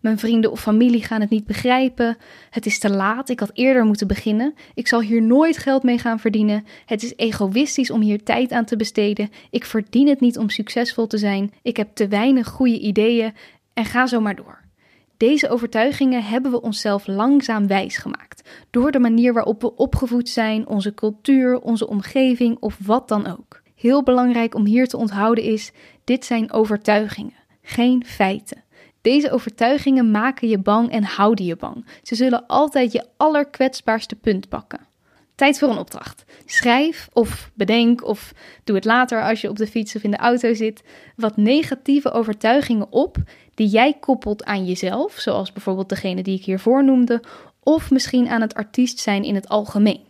mijn 0.00 0.18
vrienden 0.18 0.50
of 0.50 0.60
familie 0.60 1.04
gaan 1.04 1.20
het 1.20 1.30
niet 1.30 1.46
begrijpen, 1.46 2.16
het 2.50 2.66
is 2.66 2.78
te 2.78 2.90
laat, 2.90 3.28
ik 3.28 3.40
had 3.40 3.50
eerder 3.54 3.84
moeten 3.84 4.06
beginnen, 4.06 4.54
ik 4.74 4.88
zal 4.88 5.00
hier 5.00 5.22
nooit 5.22 5.58
geld 5.58 5.82
mee 5.82 5.98
gaan 5.98 6.20
verdienen, 6.20 6.64
het 6.86 7.02
is 7.02 7.16
egoïstisch 7.16 7.90
om 7.90 8.00
hier 8.00 8.22
tijd 8.22 8.52
aan 8.52 8.64
te 8.64 8.76
besteden, 8.76 9.30
ik 9.50 9.64
verdien 9.64 10.08
het 10.08 10.20
niet 10.20 10.38
om 10.38 10.50
succesvol 10.50 11.06
te 11.06 11.18
zijn, 11.18 11.52
ik 11.62 11.76
heb 11.76 11.94
te 11.94 12.08
weinig 12.08 12.48
goede 12.48 12.78
ideeën. 12.78 13.32
En 13.74 13.84
ga 13.84 14.06
zo 14.06 14.20
maar 14.20 14.36
door. 14.36 14.62
Deze 15.16 15.48
overtuigingen 15.48 16.24
hebben 16.24 16.50
we 16.50 16.60
onszelf 16.60 17.06
langzaam 17.06 17.66
wijsgemaakt 17.66 18.48
door 18.70 18.90
de 18.90 18.98
manier 18.98 19.32
waarop 19.32 19.60
we 19.60 19.76
opgevoed 19.76 20.28
zijn, 20.28 20.66
onze 20.66 20.94
cultuur, 20.94 21.58
onze 21.60 21.88
omgeving 21.88 22.56
of 22.60 22.78
wat 22.82 23.08
dan 23.08 23.26
ook. 23.26 23.62
Heel 23.84 24.02
belangrijk 24.02 24.54
om 24.54 24.64
hier 24.64 24.88
te 24.88 24.96
onthouden 24.96 25.44
is: 25.44 25.72
dit 26.04 26.24
zijn 26.24 26.52
overtuigingen, 26.52 27.34
geen 27.62 28.04
feiten. 28.06 28.62
Deze 29.00 29.30
overtuigingen 29.30 30.10
maken 30.10 30.48
je 30.48 30.58
bang 30.58 30.90
en 30.90 31.04
houden 31.04 31.44
je 31.44 31.56
bang. 31.56 31.86
Ze 32.02 32.14
zullen 32.14 32.46
altijd 32.46 32.92
je 32.92 33.04
allerkwetsbaarste 33.16 34.14
punt 34.14 34.48
pakken. 34.48 34.80
Tijd 35.34 35.58
voor 35.58 35.68
een 35.68 35.78
opdracht. 35.78 36.24
Schrijf 36.46 37.08
of 37.12 37.50
bedenk 37.54 38.04
of 38.04 38.32
doe 38.64 38.76
het 38.76 38.84
later 38.84 39.22
als 39.22 39.40
je 39.40 39.48
op 39.48 39.56
de 39.56 39.66
fiets 39.66 39.96
of 39.96 40.02
in 40.02 40.10
de 40.10 40.16
auto 40.16 40.54
zit, 40.54 40.82
wat 41.16 41.36
negatieve 41.36 42.12
overtuigingen 42.12 42.92
op 42.92 43.16
die 43.54 43.68
jij 43.68 43.96
koppelt 44.00 44.44
aan 44.44 44.64
jezelf, 44.64 45.12
zoals 45.12 45.52
bijvoorbeeld 45.52 45.88
degene 45.88 46.22
die 46.22 46.38
ik 46.38 46.44
hiervoor 46.44 46.84
noemde, 46.84 47.22
of 47.62 47.90
misschien 47.90 48.28
aan 48.28 48.40
het 48.40 48.54
artiest 48.54 48.98
zijn 48.98 49.24
in 49.24 49.34
het 49.34 49.48
algemeen. 49.48 50.04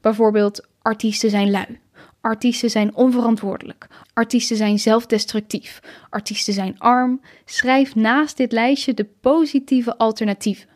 Bijvoorbeeld, 0.00 0.66
artiesten 0.82 1.30
zijn 1.30 1.50
lui. 1.50 1.81
Artiesten 2.22 2.70
zijn 2.70 2.94
onverantwoordelijk. 2.94 3.86
Artiesten 4.12 4.56
zijn 4.56 4.78
zelfdestructief. 4.78 5.80
Artiesten 6.10 6.54
zijn 6.54 6.78
arm. 6.78 7.20
Schrijf 7.44 7.94
naast 7.94 8.36
dit 8.36 8.52
lijstje 8.52 8.94
de 8.94 9.06
positieve 9.20 9.98
alternatieven. 9.98 10.68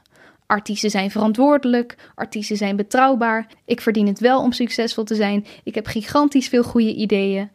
Artiesten 0.46 0.90
zijn 0.90 1.10
verantwoordelijk, 1.10 1.96
artiesten 2.14 2.56
zijn 2.56 2.76
betrouwbaar, 2.76 3.46
ik 3.64 3.80
verdien 3.80 4.06
het 4.06 4.20
wel 4.20 4.42
om 4.42 4.52
succesvol 4.52 5.04
te 5.04 5.14
zijn, 5.14 5.46
ik 5.64 5.74
heb 5.74 5.86
gigantisch 5.86 6.48
veel 6.48 6.62
goede 6.62 6.94
ideeën, 6.94 7.50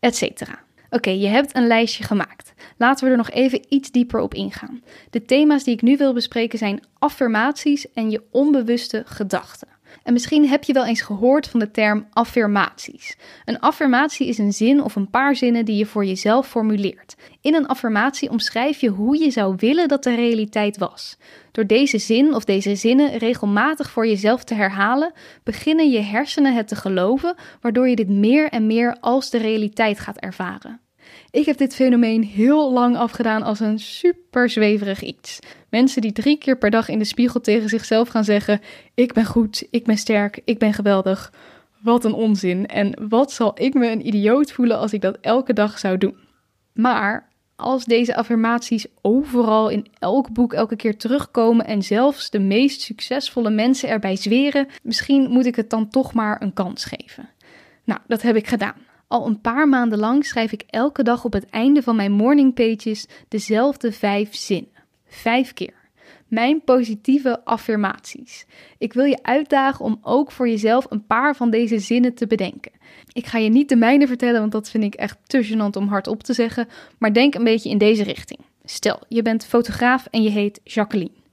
etc. 0.00 0.42
Oké, 0.90 1.10
je 1.10 1.26
hebt 1.26 1.56
een 1.56 1.66
lijstje 1.66 2.04
gemaakt. 2.04 2.52
Laten 2.76 3.04
we 3.04 3.10
er 3.10 3.16
nog 3.16 3.30
even 3.30 3.64
iets 3.68 3.90
dieper 3.90 4.20
op 4.20 4.34
ingaan. 4.34 4.82
De 5.10 5.24
thema's 5.24 5.64
die 5.64 5.74
ik 5.74 5.82
nu 5.82 5.96
wil 5.96 6.12
bespreken 6.12 6.58
zijn 6.58 6.80
affirmaties 6.98 7.92
en 7.92 8.10
je 8.10 8.22
onbewuste 8.30 9.02
gedachten. 9.06 9.75
En 10.02 10.12
misschien 10.12 10.48
heb 10.48 10.64
je 10.64 10.72
wel 10.72 10.86
eens 10.86 11.00
gehoord 11.00 11.48
van 11.48 11.60
de 11.60 11.70
term 11.70 12.06
affirmaties. 12.12 13.16
Een 13.44 13.60
affirmatie 13.60 14.26
is 14.26 14.38
een 14.38 14.52
zin 14.52 14.82
of 14.82 14.96
een 14.96 15.10
paar 15.10 15.36
zinnen 15.36 15.64
die 15.64 15.76
je 15.76 15.86
voor 15.86 16.04
jezelf 16.04 16.48
formuleert. 16.48 17.16
In 17.40 17.54
een 17.54 17.66
affirmatie 17.66 18.30
omschrijf 18.30 18.80
je 18.80 18.88
hoe 18.88 19.18
je 19.18 19.30
zou 19.30 19.54
willen 19.56 19.88
dat 19.88 20.02
de 20.02 20.14
realiteit 20.14 20.78
was. 20.78 21.18
Door 21.52 21.66
deze 21.66 21.98
zin 21.98 22.34
of 22.34 22.44
deze 22.44 22.74
zinnen 22.74 23.16
regelmatig 23.18 23.90
voor 23.90 24.06
jezelf 24.06 24.44
te 24.44 24.54
herhalen, 24.54 25.12
beginnen 25.42 25.90
je 25.90 26.00
hersenen 26.00 26.54
het 26.54 26.68
te 26.68 26.76
geloven, 26.76 27.34
waardoor 27.60 27.88
je 27.88 27.96
dit 27.96 28.08
meer 28.08 28.48
en 28.48 28.66
meer 28.66 28.96
als 29.00 29.30
de 29.30 29.38
realiteit 29.38 30.00
gaat 30.00 30.18
ervaren. 30.18 30.85
Ik 31.36 31.46
heb 31.46 31.56
dit 31.56 31.74
fenomeen 31.74 32.22
heel 32.22 32.72
lang 32.72 32.96
afgedaan 32.96 33.42
als 33.42 33.60
een 33.60 33.78
super 33.78 34.50
zweverig 34.50 35.02
iets. 35.02 35.38
Mensen 35.70 36.00
die 36.00 36.12
drie 36.12 36.38
keer 36.38 36.58
per 36.58 36.70
dag 36.70 36.88
in 36.88 36.98
de 36.98 37.04
spiegel 37.04 37.40
tegen 37.40 37.68
zichzelf 37.68 38.08
gaan 38.08 38.24
zeggen: 38.24 38.60
Ik 38.94 39.12
ben 39.12 39.24
goed, 39.24 39.66
ik 39.70 39.84
ben 39.84 39.96
sterk, 39.96 40.40
ik 40.44 40.58
ben 40.58 40.72
geweldig. 40.72 41.32
Wat 41.82 42.04
een 42.04 42.12
onzin. 42.12 42.66
En 42.66 43.08
wat 43.08 43.32
zal 43.32 43.52
ik 43.54 43.74
me 43.74 43.90
een 43.90 44.06
idioot 44.06 44.52
voelen 44.52 44.78
als 44.78 44.92
ik 44.92 45.00
dat 45.00 45.18
elke 45.20 45.52
dag 45.52 45.78
zou 45.78 45.98
doen? 45.98 46.16
Maar 46.72 47.28
als 47.56 47.84
deze 47.84 48.16
affirmaties 48.16 48.86
overal 49.02 49.68
in 49.68 49.86
elk 49.98 50.32
boek 50.32 50.52
elke 50.52 50.76
keer 50.76 50.96
terugkomen 50.96 51.66
en 51.66 51.82
zelfs 51.82 52.30
de 52.30 52.40
meest 52.40 52.80
succesvolle 52.80 53.50
mensen 53.50 53.88
erbij 53.88 54.16
zweren, 54.16 54.68
misschien 54.82 55.30
moet 55.30 55.46
ik 55.46 55.56
het 55.56 55.70
dan 55.70 55.88
toch 55.88 56.12
maar 56.12 56.42
een 56.42 56.52
kans 56.52 56.84
geven. 56.84 57.28
Nou, 57.84 58.00
dat 58.06 58.22
heb 58.22 58.36
ik 58.36 58.46
gedaan. 58.46 58.85
Al 59.08 59.26
een 59.26 59.40
paar 59.40 59.68
maanden 59.68 59.98
lang 59.98 60.24
schrijf 60.24 60.52
ik 60.52 60.64
elke 60.66 61.02
dag 61.02 61.24
op 61.24 61.32
het 61.32 61.50
einde 61.50 61.82
van 61.82 61.96
mijn 61.96 62.12
morning 62.12 62.54
pages 62.54 63.06
dezelfde 63.28 63.92
vijf 63.92 64.34
zinnen. 64.34 64.70
Vijf 65.06 65.52
keer. 65.52 65.74
mijn 66.26 66.64
positieve 66.64 67.44
affirmaties. 67.44 68.46
Ik 68.78 68.92
wil 68.92 69.04
je 69.04 69.22
uitdagen 69.22 69.84
om 69.84 69.98
ook 70.02 70.30
voor 70.30 70.48
jezelf 70.48 70.86
een 70.88 71.06
paar 71.06 71.36
van 71.36 71.50
deze 71.50 71.78
zinnen 71.78 72.14
te 72.14 72.26
bedenken. 72.26 72.72
Ik 73.12 73.26
ga 73.26 73.38
je 73.38 73.48
niet 73.48 73.68
de 73.68 73.76
mijne 73.76 74.06
vertellen, 74.06 74.40
want 74.40 74.52
dat 74.52 74.70
vind 74.70 74.84
ik 74.84 74.94
echt 74.94 75.18
te 75.26 75.46
gênant 75.46 75.76
om 75.76 75.88
hardop 75.88 76.22
te 76.22 76.32
zeggen, 76.32 76.68
maar 76.98 77.12
denk 77.12 77.34
een 77.34 77.44
beetje 77.44 77.70
in 77.70 77.78
deze 77.78 78.02
richting. 78.02 78.40
Stel, 78.64 79.00
je 79.08 79.22
bent 79.22 79.46
fotograaf 79.46 80.06
en 80.10 80.22
je 80.22 80.30
heet 80.30 80.60
Jacqueline. 80.64 81.24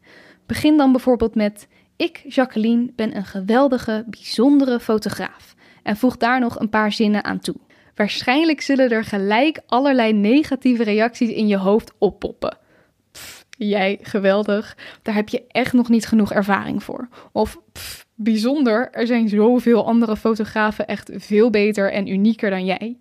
Begin 0.46 0.78
dan 0.78 0.92
bijvoorbeeld 0.92 1.36
met: 1.36 1.68
Ik, 1.96 2.24
Jacqueline, 2.28 2.92
ben 2.96 3.16
een 3.16 3.26
geweldige, 3.26 4.04
bijzondere 4.08 4.80
fotograaf. 4.80 5.53
En 5.84 5.98
voeg 5.98 6.18
daar 6.18 6.40
nog 6.40 6.60
een 6.60 6.70
paar 6.70 6.92
zinnen 6.92 7.24
aan 7.24 7.40
toe. 7.40 7.56
Waarschijnlijk 7.96 8.62
zullen 8.62 8.90
er 8.90 9.04
gelijk 9.04 9.60
allerlei 9.66 10.14
negatieve 10.14 10.84
reacties 10.84 11.30
in 11.30 11.48
je 11.48 11.58
hoofd 11.58 11.94
oppoppen. 11.98 12.58
Pff, 13.12 13.46
jij, 13.58 14.00
geweldig, 14.02 14.78
daar 15.02 15.16
heb 15.16 15.30
je 15.30 15.44
echt 15.48 15.74
nog 15.74 15.90
niet 15.90 16.06
genoeg 16.06 16.32
ervaring 16.32 16.84
voor. 16.84 17.08
Of 17.32 17.58
pff, 17.72 18.06
bijzonder, 18.16 18.92
er 18.92 19.08
zijn 19.08 19.30
zoveel 19.30 19.86
andere 19.86 20.18
fotografen 20.18 20.88
echt 20.88 21.10
veel 21.14 21.50
beter 21.50 21.92
en 21.92 22.08
unieker 22.08 22.50
dan 22.50 22.66
jij. 22.66 22.98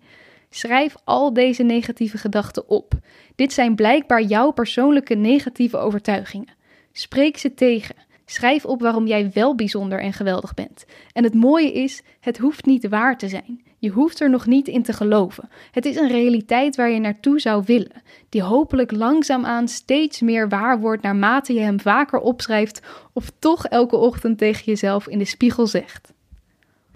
Schrijf 0.49 0.95
al 1.03 1.33
deze 1.33 1.63
negatieve 1.63 2.17
gedachten 2.17 2.69
op. 2.69 2.93
Dit 3.35 3.53
zijn 3.53 3.75
blijkbaar 3.75 4.21
jouw 4.21 4.51
persoonlijke 4.51 5.15
negatieve 5.15 5.77
overtuigingen. 5.77 6.53
Spreek 6.91 7.37
ze 7.37 7.53
tegen. 7.53 7.95
Schrijf 8.25 8.65
op 8.65 8.81
waarom 8.81 9.07
jij 9.07 9.31
wel 9.33 9.55
bijzonder 9.55 9.99
en 9.99 10.13
geweldig 10.13 10.53
bent. 10.53 10.85
En 11.13 11.23
het 11.23 11.33
mooie 11.33 11.73
is, 11.73 12.01
het 12.19 12.37
hoeft 12.37 12.65
niet 12.65 12.87
waar 12.87 13.17
te 13.17 13.27
zijn. 13.27 13.61
Je 13.79 13.89
hoeft 13.89 14.21
er 14.21 14.29
nog 14.29 14.45
niet 14.45 14.67
in 14.67 14.83
te 14.83 14.93
geloven. 14.93 15.49
Het 15.71 15.85
is 15.85 15.95
een 15.95 16.07
realiteit 16.07 16.75
waar 16.75 16.89
je 16.89 16.99
naartoe 16.99 17.39
zou 17.39 17.63
willen, 17.65 18.01
die 18.29 18.41
hopelijk 18.41 18.91
langzaamaan 18.91 19.67
steeds 19.67 20.21
meer 20.21 20.49
waar 20.49 20.79
wordt 20.79 21.03
naarmate 21.03 21.53
je 21.53 21.59
hem 21.59 21.79
vaker 21.79 22.19
opschrijft 22.19 22.81
of 23.13 23.31
toch 23.39 23.65
elke 23.65 23.95
ochtend 23.95 24.37
tegen 24.37 24.65
jezelf 24.65 25.07
in 25.07 25.17
de 25.17 25.25
spiegel 25.25 25.67
zegt. 25.67 26.13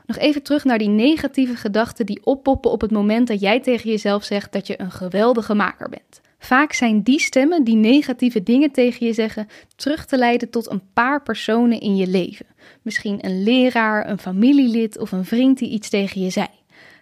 Nog 0.06 0.18
even 0.18 0.44
terug 0.44 0.64
naar 0.64 0.78
die 0.78 0.90
negatieve 0.90 1.56
gedachten 1.56 2.06
die 2.06 2.26
oppoppen 2.26 2.72
op 2.72 2.82
het 2.82 2.92
moment 2.92 3.28
dat 3.28 3.40
jij 3.40 3.60
tegen 3.60 3.90
jezelf 3.90 4.24
zegt 4.24 4.52
dat 4.52 4.68
je 4.68 4.82
een 4.82 4.92
geweldige 4.92 5.54
maker 5.54 5.90
bent. 5.90 6.22
Vaak 6.40 6.74
zijn 6.74 7.02
die 7.02 7.20
stemmen 7.20 7.64
die 7.64 7.76
negatieve 7.76 8.44
dingen 8.44 8.72
tegen 8.72 9.06
je 9.06 9.14
zeggen 9.14 9.48
terug 9.76 10.06
te 10.06 10.18
leiden 10.18 10.50
tot 10.50 10.70
een 10.70 10.82
paar 10.94 11.24
personen 11.24 11.80
in 11.80 11.96
je 11.96 12.08
leven. 12.08 12.46
Misschien 12.82 13.26
een 13.26 13.44
leraar, 13.44 14.10
een 14.10 14.20
familielid 14.20 14.98
of 14.98 15.12
een 15.12 15.26
vriend 15.26 15.58
die 15.58 15.70
iets 15.70 15.90
tegen 15.90 16.22
je 16.22 16.30
zei. 16.30 16.48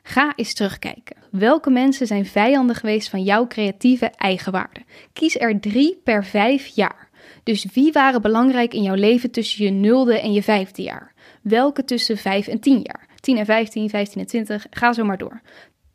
Ga 0.03 0.33
eens 0.35 0.53
terugkijken. 0.53 1.15
Welke 1.31 1.69
mensen 1.69 2.07
zijn 2.07 2.25
vijanden 2.25 2.75
geweest 2.75 3.09
van 3.09 3.23
jouw 3.23 3.47
creatieve 3.47 4.05
eigenwaarde? 4.05 4.81
Kies 5.13 5.39
er 5.39 5.59
drie 5.59 6.01
per 6.03 6.25
vijf 6.25 6.67
jaar. 6.67 7.09
Dus 7.43 7.65
wie 7.73 7.91
waren 7.91 8.21
belangrijk 8.21 8.73
in 8.73 8.81
jouw 8.81 8.95
leven 8.95 9.31
tussen 9.31 9.65
je 9.65 9.71
nulde 9.71 10.19
en 10.19 10.33
je 10.33 10.43
vijfde 10.43 10.81
jaar? 10.81 11.13
Welke 11.41 11.83
tussen 11.83 12.17
vijf 12.17 12.47
en 12.47 12.59
tien 12.59 12.79
jaar? 12.83 13.07
10 13.19 13.37
en 13.37 13.45
15, 13.45 13.89
15 13.89 14.21
en 14.21 14.27
20, 14.27 14.67
ga 14.69 14.93
zo 14.93 15.03
maar 15.03 15.17
door. 15.17 15.41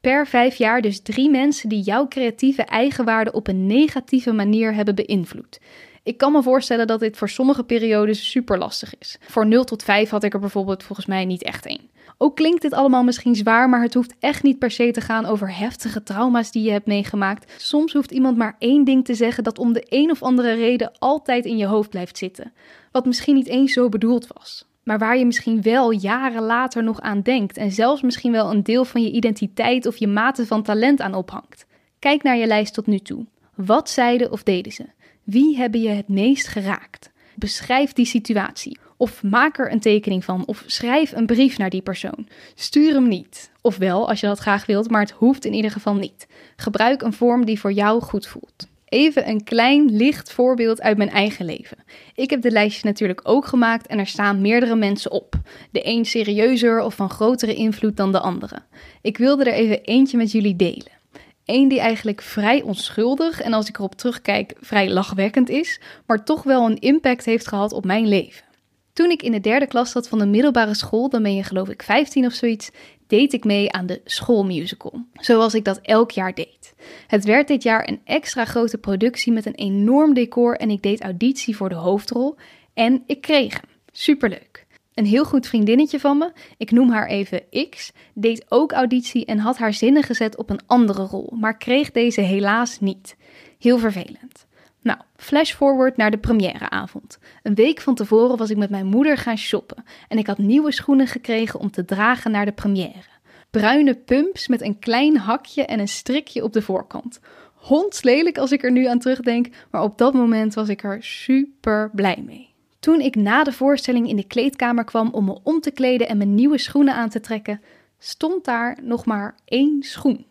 Per 0.00 0.26
vijf 0.26 0.54
jaar 0.54 0.80
dus 0.80 1.00
drie 1.00 1.30
mensen 1.30 1.68
die 1.68 1.82
jouw 1.82 2.08
creatieve 2.08 2.62
eigenwaarde 2.62 3.32
op 3.32 3.48
een 3.48 3.66
negatieve 3.66 4.32
manier 4.32 4.74
hebben 4.74 4.94
beïnvloed. 4.94 5.60
Ik 6.02 6.18
kan 6.18 6.32
me 6.32 6.42
voorstellen 6.42 6.86
dat 6.86 7.00
dit 7.00 7.16
voor 7.16 7.28
sommige 7.28 7.64
periodes 7.64 8.30
super 8.30 8.58
lastig 8.58 8.98
is. 8.98 9.18
Voor 9.20 9.46
0 9.46 9.64
tot 9.64 9.82
5 9.82 10.10
had 10.10 10.24
ik 10.24 10.34
er 10.34 10.40
bijvoorbeeld 10.40 10.82
volgens 10.82 11.06
mij 11.06 11.24
niet 11.24 11.42
echt 11.42 11.66
één. 11.66 11.90
Ook 12.18 12.36
klinkt 12.36 12.62
dit 12.62 12.72
allemaal 12.72 13.04
misschien 13.04 13.34
zwaar, 13.34 13.68
maar 13.68 13.82
het 13.82 13.94
hoeft 13.94 14.14
echt 14.20 14.42
niet 14.42 14.58
per 14.58 14.70
se 14.70 14.90
te 14.90 15.00
gaan 15.00 15.26
over 15.26 15.56
heftige 15.56 16.02
trauma's 16.02 16.50
die 16.50 16.62
je 16.62 16.70
hebt 16.70 16.86
meegemaakt. 16.86 17.52
Soms 17.56 17.92
hoeft 17.92 18.10
iemand 18.10 18.36
maar 18.36 18.56
één 18.58 18.84
ding 18.84 19.04
te 19.04 19.14
zeggen 19.14 19.44
dat 19.44 19.58
om 19.58 19.72
de 19.72 19.86
een 19.88 20.10
of 20.10 20.22
andere 20.22 20.52
reden 20.52 20.92
altijd 20.98 21.44
in 21.44 21.56
je 21.56 21.66
hoofd 21.66 21.90
blijft 21.90 22.18
zitten. 22.18 22.52
Wat 22.92 23.06
misschien 23.06 23.34
niet 23.34 23.48
eens 23.48 23.72
zo 23.72 23.88
bedoeld 23.88 24.26
was 24.26 24.69
maar 24.90 24.98
waar 24.98 25.18
je 25.18 25.26
misschien 25.26 25.62
wel 25.62 25.90
jaren 25.90 26.42
later 26.42 26.82
nog 26.82 27.00
aan 27.00 27.20
denkt 27.20 27.56
en 27.56 27.72
zelfs 27.72 28.02
misschien 28.02 28.32
wel 28.32 28.50
een 28.50 28.62
deel 28.62 28.84
van 28.84 29.02
je 29.02 29.10
identiteit 29.10 29.86
of 29.86 29.96
je 29.96 30.06
mate 30.06 30.46
van 30.46 30.62
talent 30.62 31.00
aan 31.00 31.14
ophangt. 31.14 31.66
Kijk 31.98 32.22
naar 32.22 32.36
je 32.36 32.46
lijst 32.46 32.74
tot 32.74 32.86
nu 32.86 32.98
toe. 32.98 33.26
Wat 33.54 33.90
zeiden 33.90 34.32
of 34.32 34.42
deden 34.42 34.72
ze? 34.72 34.84
Wie 35.22 35.56
hebben 35.56 35.80
je 35.80 35.88
het 35.88 36.08
meest 36.08 36.48
geraakt? 36.48 37.10
Beschrijf 37.34 37.92
die 37.92 38.06
situatie. 38.06 38.78
Of 38.96 39.22
maak 39.22 39.58
er 39.58 39.72
een 39.72 39.80
tekening 39.80 40.24
van. 40.24 40.46
Of 40.46 40.62
schrijf 40.66 41.12
een 41.12 41.26
brief 41.26 41.58
naar 41.58 41.70
die 41.70 41.82
persoon. 41.82 42.28
Stuur 42.54 42.94
hem 42.94 43.08
niet. 43.08 43.50
Of 43.60 43.76
wel, 43.76 44.08
als 44.08 44.20
je 44.20 44.26
dat 44.26 44.38
graag 44.38 44.66
wilt, 44.66 44.90
maar 44.90 45.00
het 45.00 45.10
hoeft 45.10 45.44
in 45.44 45.54
ieder 45.54 45.70
geval 45.70 45.94
niet. 45.94 46.26
Gebruik 46.56 47.02
een 47.02 47.12
vorm 47.12 47.44
die 47.44 47.60
voor 47.60 47.72
jou 47.72 48.02
goed 48.02 48.26
voelt. 48.26 48.69
Even 48.90 49.28
een 49.28 49.44
klein 49.44 49.96
licht 49.96 50.32
voorbeeld 50.32 50.80
uit 50.80 50.96
mijn 50.96 51.10
eigen 51.10 51.44
leven. 51.44 51.76
Ik 52.14 52.30
heb 52.30 52.42
de 52.42 52.50
lijstjes 52.50 52.82
natuurlijk 52.82 53.20
ook 53.22 53.46
gemaakt 53.46 53.86
en 53.86 53.98
er 53.98 54.06
staan 54.06 54.40
meerdere 54.40 54.76
mensen 54.76 55.10
op. 55.10 55.34
De 55.72 55.86
een 55.86 56.04
serieuzer 56.04 56.80
of 56.80 56.94
van 56.94 57.10
grotere 57.10 57.54
invloed 57.54 57.96
dan 57.96 58.12
de 58.12 58.20
andere. 58.20 58.56
Ik 59.02 59.18
wilde 59.18 59.44
er 59.44 59.52
even 59.52 59.82
eentje 59.82 60.16
met 60.16 60.32
jullie 60.32 60.56
delen. 60.56 60.98
Eén 61.44 61.68
die 61.68 61.80
eigenlijk 61.80 62.22
vrij 62.22 62.62
onschuldig 62.62 63.40
en 63.40 63.52
als 63.52 63.68
ik 63.68 63.78
erop 63.78 63.94
terugkijk 63.94 64.54
vrij 64.60 64.90
lachwekkend 64.90 65.48
is, 65.48 65.80
maar 66.06 66.24
toch 66.24 66.42
wel 66.42 66.66
een 66.66 66.78
impact 66.78 67.24
heeft 67.24 67.48
gehad 67.48 67.72
op 67.72 67.84
mijn 67.84 68.08
leven. 68.08 68.44
Toen 68.92 69.10
ik 69.10 69.22
in 69.22 69.32
de 69.32 69.40
derde 69.40 69.66
klas 69.66 69.90
zat 69.90 70.08
van 70.08 70.18
de 70.18 70.26
middelbare 70.26 70.74
school, 70.74 71.08
dan 71.08 71.22
ben 71.22 71.34
je 71.34 71.42
geloof 71.42 71.68
ik 71.68 71.82
15 71.82 72.26
of 72.26 72.32
zoiets, 72.32 72.70
deed 73.10 73.32
ik 73.32 73.44
mee 73.44 73.72
aan 73.72 73.86
de 73.86 74.00
schoolmusical. 74.04 75.04
Zoals 75.12 75.54
ik 75.54 75.64
dat 75.64 75.80
elk 75.82 76.10
jaar 76.10 76.34
deed. 76.34 76.74
Het 77.06 77.24
werd 77.24 77.48
dit 77.48 77.62
jaar 77.62 77.88
een 77.88 78.00
extra 78.04 78.44
grote 78.44 78.78
productie 78.78 79.32
met 79.32 79.46
een 79.46 79.54
enorm 79.54 80.14
decor 80.14 80.56
en 80.56 80.70
ik 80.70 80.82
deed 80.82 81.02
auditie 81.02 81.56
voor 81.56 81.68
de 81.68 81.74
hoofdrol. 81.74 82.36
En 82.74 83.02
ik 83.06 83.20
kreeg 83.20 83.52
hem. 83.52 83.70
Superleuk. 83.92 84.66
Een 84.94 85.06
heel 85.06 85.24
goed 85.24 85.46
vriendinnetje 85.46 86.00
van 86.00 86.18
me, 86.18 86.32
ik 86.56 86.70
noem 86.70 86.90
haar 86.90 87.06
even 87.06 87.42
X, 87.70 87.92
deed 88.14 88.44
ook 88.48 88.72
auditie 88.72 89.24
en 89.24 89.38
had 89.38 89.58
haar 89.58 89.72
zinnen 89.72 90.02
gezet 90.02 90.36
op 90.36 90.50
een 90.50 90.60
andere 90.66 91.02
rol, 91.02 91.32
maar 91.36 91.56
kreeg 91.56 91.90
deze 91.90 92.20
helaas 92.20 92.80
niet. 92.80 93.16
Heel 93.58 93.78
vervelend. 93.78 94.46
Nou, 94.82 94.98
flash 95.16 95.52
forward 95.52 95.96
naar 95.96 96.10
de 96.10 96.18
premièreavond. 96.18 97.18
Een 97.42 97.54
week 97.54 97.80
van 97.80 97.94
tevoren 97.94 98.36
was 98.36 98.50
ik 98.50 98.56
met 98.56 98.70
mijn 98.70 98.86
moeder 98.86 99.16
gaan 99.16 99.38
shoppen 99.38 99.84
en 100.08 100.18
ik 100.18 100.26
had 100.26 100.38
nieuwe 100.38 100.72
schoenen 100.72 101.06
gekregen 101.06 101.60
om 101.60 101.70
te 101.70 101.84
dragen 101.84 102.30
naar 102.30 102.44
de 102.44 102.52
première. 102.52 103.08
Bruine 103.50 103.94
pumps 103.94 104.48
met 104.48 104.60
een 104.60 104.78
klein 104.78 105.16
hakje 105.16 105.64
en 105.64 105.80
een 105.80 105.88
strikje 105.88 106.44
op 106.44 106.52
de 106.52 106.62
voorkant. 106.62 107.20
Hondslelijk 107.54 108.38
als 108.38 108.52
ik 108.52 108.64
er 108.64 108.72
nu 108.72 108.86
aan 108.86 108.98
terugdenk, 108.98 109.48
maar 109.70 109.82
op 109.82 109.98
dat 109.98 110.14
moment 110.14 110.54
was 110.54 110.68
ik 110.68 110.82
er 110.82 111.02
super 111.02 111.90
blij 111.94 112.22
mee. 112.26 112.48
Toen 112.78 113.00
ik 113.00 113.14
na 113.14 113.44
de 113.44 113.52
voorstelling 113.52 114.08
in 114.08 114.16
de 114.16 114.26
kleedkamer 114.26 114.84
kwam 114.84 115.08
om 115.12 115.24
me 115.24 115.38
om 115.42 115.60
te 115.60 115.70
kleden 115.70 116.08
en 116.08 116.16
mijn 116.16 116.34
nieuwe 116.34 116.58
schoenen 116.58 116.94
aan 116.94 117.08
te 117.08 117.20
trekken, 117.20 117.60
stond 117.98 118.44
daar 118.44 118.78
nog 118.82 119.04
maar 119.04 119.34
één 119.44 119.82
schoen. 119.82 120.26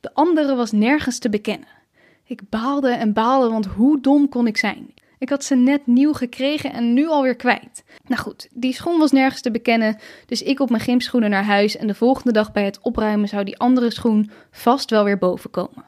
De 0.00 0.14
andere 0.14 0.54
was 0.54 0.72
nergens 0.72 1.18
te 1.18 1.28
bekennen. 1.28 1.68
Ik 2.28 2.40
baalde 2.48 2.90
en 2.90 3.12
baalde, 3.12 3.48
want 3.48 3.66
hoe 3.66 4.00
dom 4.00 4.28
kon 4.28 4.46
ik 4.46 4.56
zijn? 4.56 4.94
Ik 5.18 5.28
had 5.28 5.44
ze 5.44 5.54
net 5.54 5.86
nieuw 5.86 6.12
gekregen 6.12 6.72
en 6.72 6.94
nu 6.94 7.08
alweer 7.08 7.36
kwijt. 7.36 7.84
Nou 8.06 8.20
goed, 8.20 8.48
die 8.54 8.72
schoen 8.72 8.98
was 8.98 9.12
nergens 9.12 9.40
te 9.40 9.50
bekennen, 9.50 9.98
dus 10.26 10.42
ik 10.42 10.60
op 10.60 10.70
mijn 10.70 10.82
gymschoenen 10.82 11.30
naar 11.30 11.44
huis 11.44 11.76
en 11.76 11.86
de 11.86 11.94
volgende 11.94 12.32
dag 12.32 12.52
bij 12.52 12.64
het 12.64 12.78
opruimen 12.82 13.28
zou 13.28 13.44
die 13.44 13.58
andere 13.58 13.90
schoen 13.90 14.30
vast 14.50 14.90
wel 14.90 15.04
weer 15.04 15.18
boven 15.18 15.50
komen. 15.50 15.84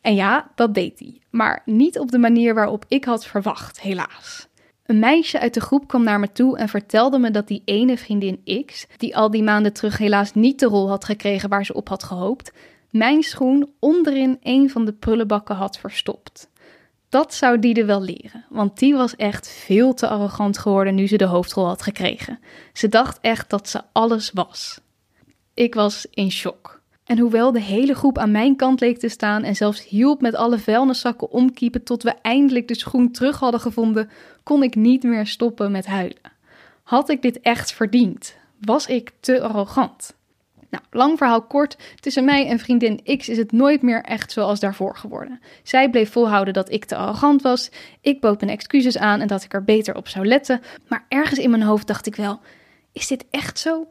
En 0.00 0.14
ja, 0.14 0.50
dat 0.54 0.74
deed 0.74 0.98
hij, 0.98 1.20
maar 1.30 1.62
niet 1.64 1.98
op 1.98 2.10
de 2.10 2.18
manier 2.18 2.54
waarop 2.54 2.84
ik 2.88 3.04
had 3.04 3.26
verwacht, 3.26 3.80
helaas. 3.80 4.48
Een 4.86 4.98
meisje 4.98 5.40
uit 5.40 5.54
de 5.54 5.60
groep 5.60 5.88
kwam 5.88 6.04
naar 6.04 6.20
me 6.20 6.32
toe 6.32 6.58
en 6.58 6.68
vertelde 6.68 7.18
me 7.18 7.30
dat 7.30 7.48
die 7.48 7.62
ene 7.64 7.98
vriendin 7.98 8.64
X, 8.66 8.86
die 8.96 9.16
al 9.16 9.30
die 9.30 9.42
maanden 9.42 9.72
terug 9.72 9.98
helaas 9.98 10.34
niet 10.34 10.58
de 10.58 10.66
rol 10.66 10.88
had 10.88 11.04
gekregen 11.04 11.48
waar 11.48 11.64
ze 11.64 11.74
op 11.74 11.88
had 11.88 12.02
gehoopt, 12.02 12.52
mijn 12.94 13.22
schoen 13.22 13.72
onderin 13.78 14.38
een 14.42 14.70
van 14.70 14.84
de 14.84 14.92
prullenbakken 14.92 15.54
had 15.54 15.78
verstopt. 15.78 16.50
Dat 17.08 17.34
zou 17.34 17.58
Diede 17.58 17.84
wel 17.84 18.02
leren, 18.02 18.44
want 18.48 18.78
die 18.78 18.94
was 18.94 19.16
echt 19.16 19.48
veel 19.48 19.94
te 19.94 20.08
arrogant 20.08 20.58
geworden 20.58 20.94
nu 20.94 21.06
ze 21.06 21.16
de 21.16 21.24
hoofdrol 21.24 21.66
had 21.66 21.82
gekregen. 21.82 22.38
Ze 22.72 22.88
dacht 22.88 23.18
echt 23.20 23.50
dat 23.50 23.68
ze 23.68 23.82
alles 23.92 24.30
was. 24.30 24.80
Ik 25.54 25.74
was 25.74 26.06
in 26.10 26.30
shock. 26.30 26.80
En 27.04 27.18
hoewel 27.18 27.52
de 27.52 27.60
hele 27.60 27.94
groep 27.94 28.18
aan 28.18 28.30
mijn 28.30 28.56
kant 28.56 28.80
leek 28.80 28.98
te 28.98 29.08
staan 29.08 29.42
en 29.42 29.56
zelfs 29.56 29.88
hielp 29.88 30.20
met 30.20 30.34
alle 30.34 30.58
vuilniszakken 30.58 31.30
omkiepen 31.30 31.82
tot 31.82 32.02
we 32.02 32.14
eindelijk 32.22 32.68
de 32.68 32.76
schoen 32.76 33.10
terug 33.10 33.38
hadden 33.38 33.60
gevonden, 33.60 34.10
kon 34.42 34.62
ik 34.62 34.74
niet 34.74 35.02
meer 35.02 35.26
stoppen 35.26 35.72
met 35.72 35.86
huilen. 35.86 36.32
Had 36.82 37.08
ik 37.08 37.22
dit 37.22 37.40
echt 37.40 37.72
verdiend? 37.72 38.36
Was 38.60 38.86
ik 38.86 39.12
te 39.20 39.42
arrogant? 39.42 40.14
Nou, 40.74 40.86
lang 40.90 41.18
verhaal 41.18 41.42
kort, 41.42 41.76
tussen 42.00 42.24
mij 42.24 42.46
en 42.46 42.58
vriendin 42.58 43.02
X 43.18 43.28
is 43.28 43.36
het 43.36 43.52
nooit 43.52 43.82
meer 43.82 44.02
echt 44.02 44.32
zoals 44.32 44.60
daarvoor 44.60 44.96
geworden. 44.96 45.40
Zij 45.62 45.90
bleef 45.90 46.12
volhouden 46.12 46.54
dat 46.54 46.70
ik 46.70 46.84
te 46.84 46.96
arrogant 46.96 47.42
was, 47.42 47.70
ik 48.00 48.20
bood 48.20 48.40
mijn 48.40 48.52
excuses 48.52 48.98
aan 48.98 49.20
en 49.20 49.26
dat 49.26 49.42
ik 49.42 49.52
er 49.52 49.64
beter 49.64 49.96
op 49.96 50.08
zou 50.08 50.26
letten, 50.26 50.60
maar 50.88 51.04
ergens 51.08 51.38
in 51.38 51.50
mijn 51.50 51.62
hoofd 51.62 51.86
dacht 51.86 52.06
ik 52.06 52.16
wel, 52.16 52.40
is 52.92 53.06
dit 53.06 53.24
echt 53.30 53.58
zo? 53.58 53.86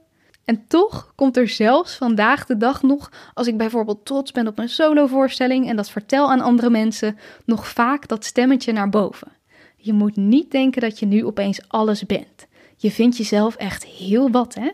En 0.46 0.68
toch 0.68 1.14
komt 1.16 1.38
er 1.38 1.48
zelfs 1.48 1.96
vandaag 1.96 2.46
de 2.46 2.58
dag 2.58 2.82
nog, 2.82 3.12
als 3.34 3.48
ik 3.48 3.58
bijvoorbeeld 3.58 4.06
trots 4.06 4.32
ben 4.32 4.48
op 4.48 4.56
mijn 4.56 4.70
solovoorstelling 4.70 5.70
en 5.70 5.76
dat 5.76 5.90
vertel 5.90 6.32
aan 6.32 6.42
andere 6.42 6.70
mensen, 6.70 7.18
nog 7.46 7.68
vaak 7.68 8.08
dat 8.08 8.26
stemmetje 8.26 8.72
naar 8.72 8.90
boven. 8.90 9.32
Je 9.76 9.94
moet 9.94 10.16
niet 10.16 10.52
denken 10.52 10.82
dat 10.82 11.00
je 11.00 11.06
nu 11.06 11.26
opeens 11.26 11.62
alles 11.68 12.06
bent. 12.06 12.48
Je 12.78 12.92
vindt 12.92 13.18
jezelf 13.18 13.56
echt 13.56 13.86
heel 13.86 14.32
wat, 14.32 14.54
hè? 14.54 14.70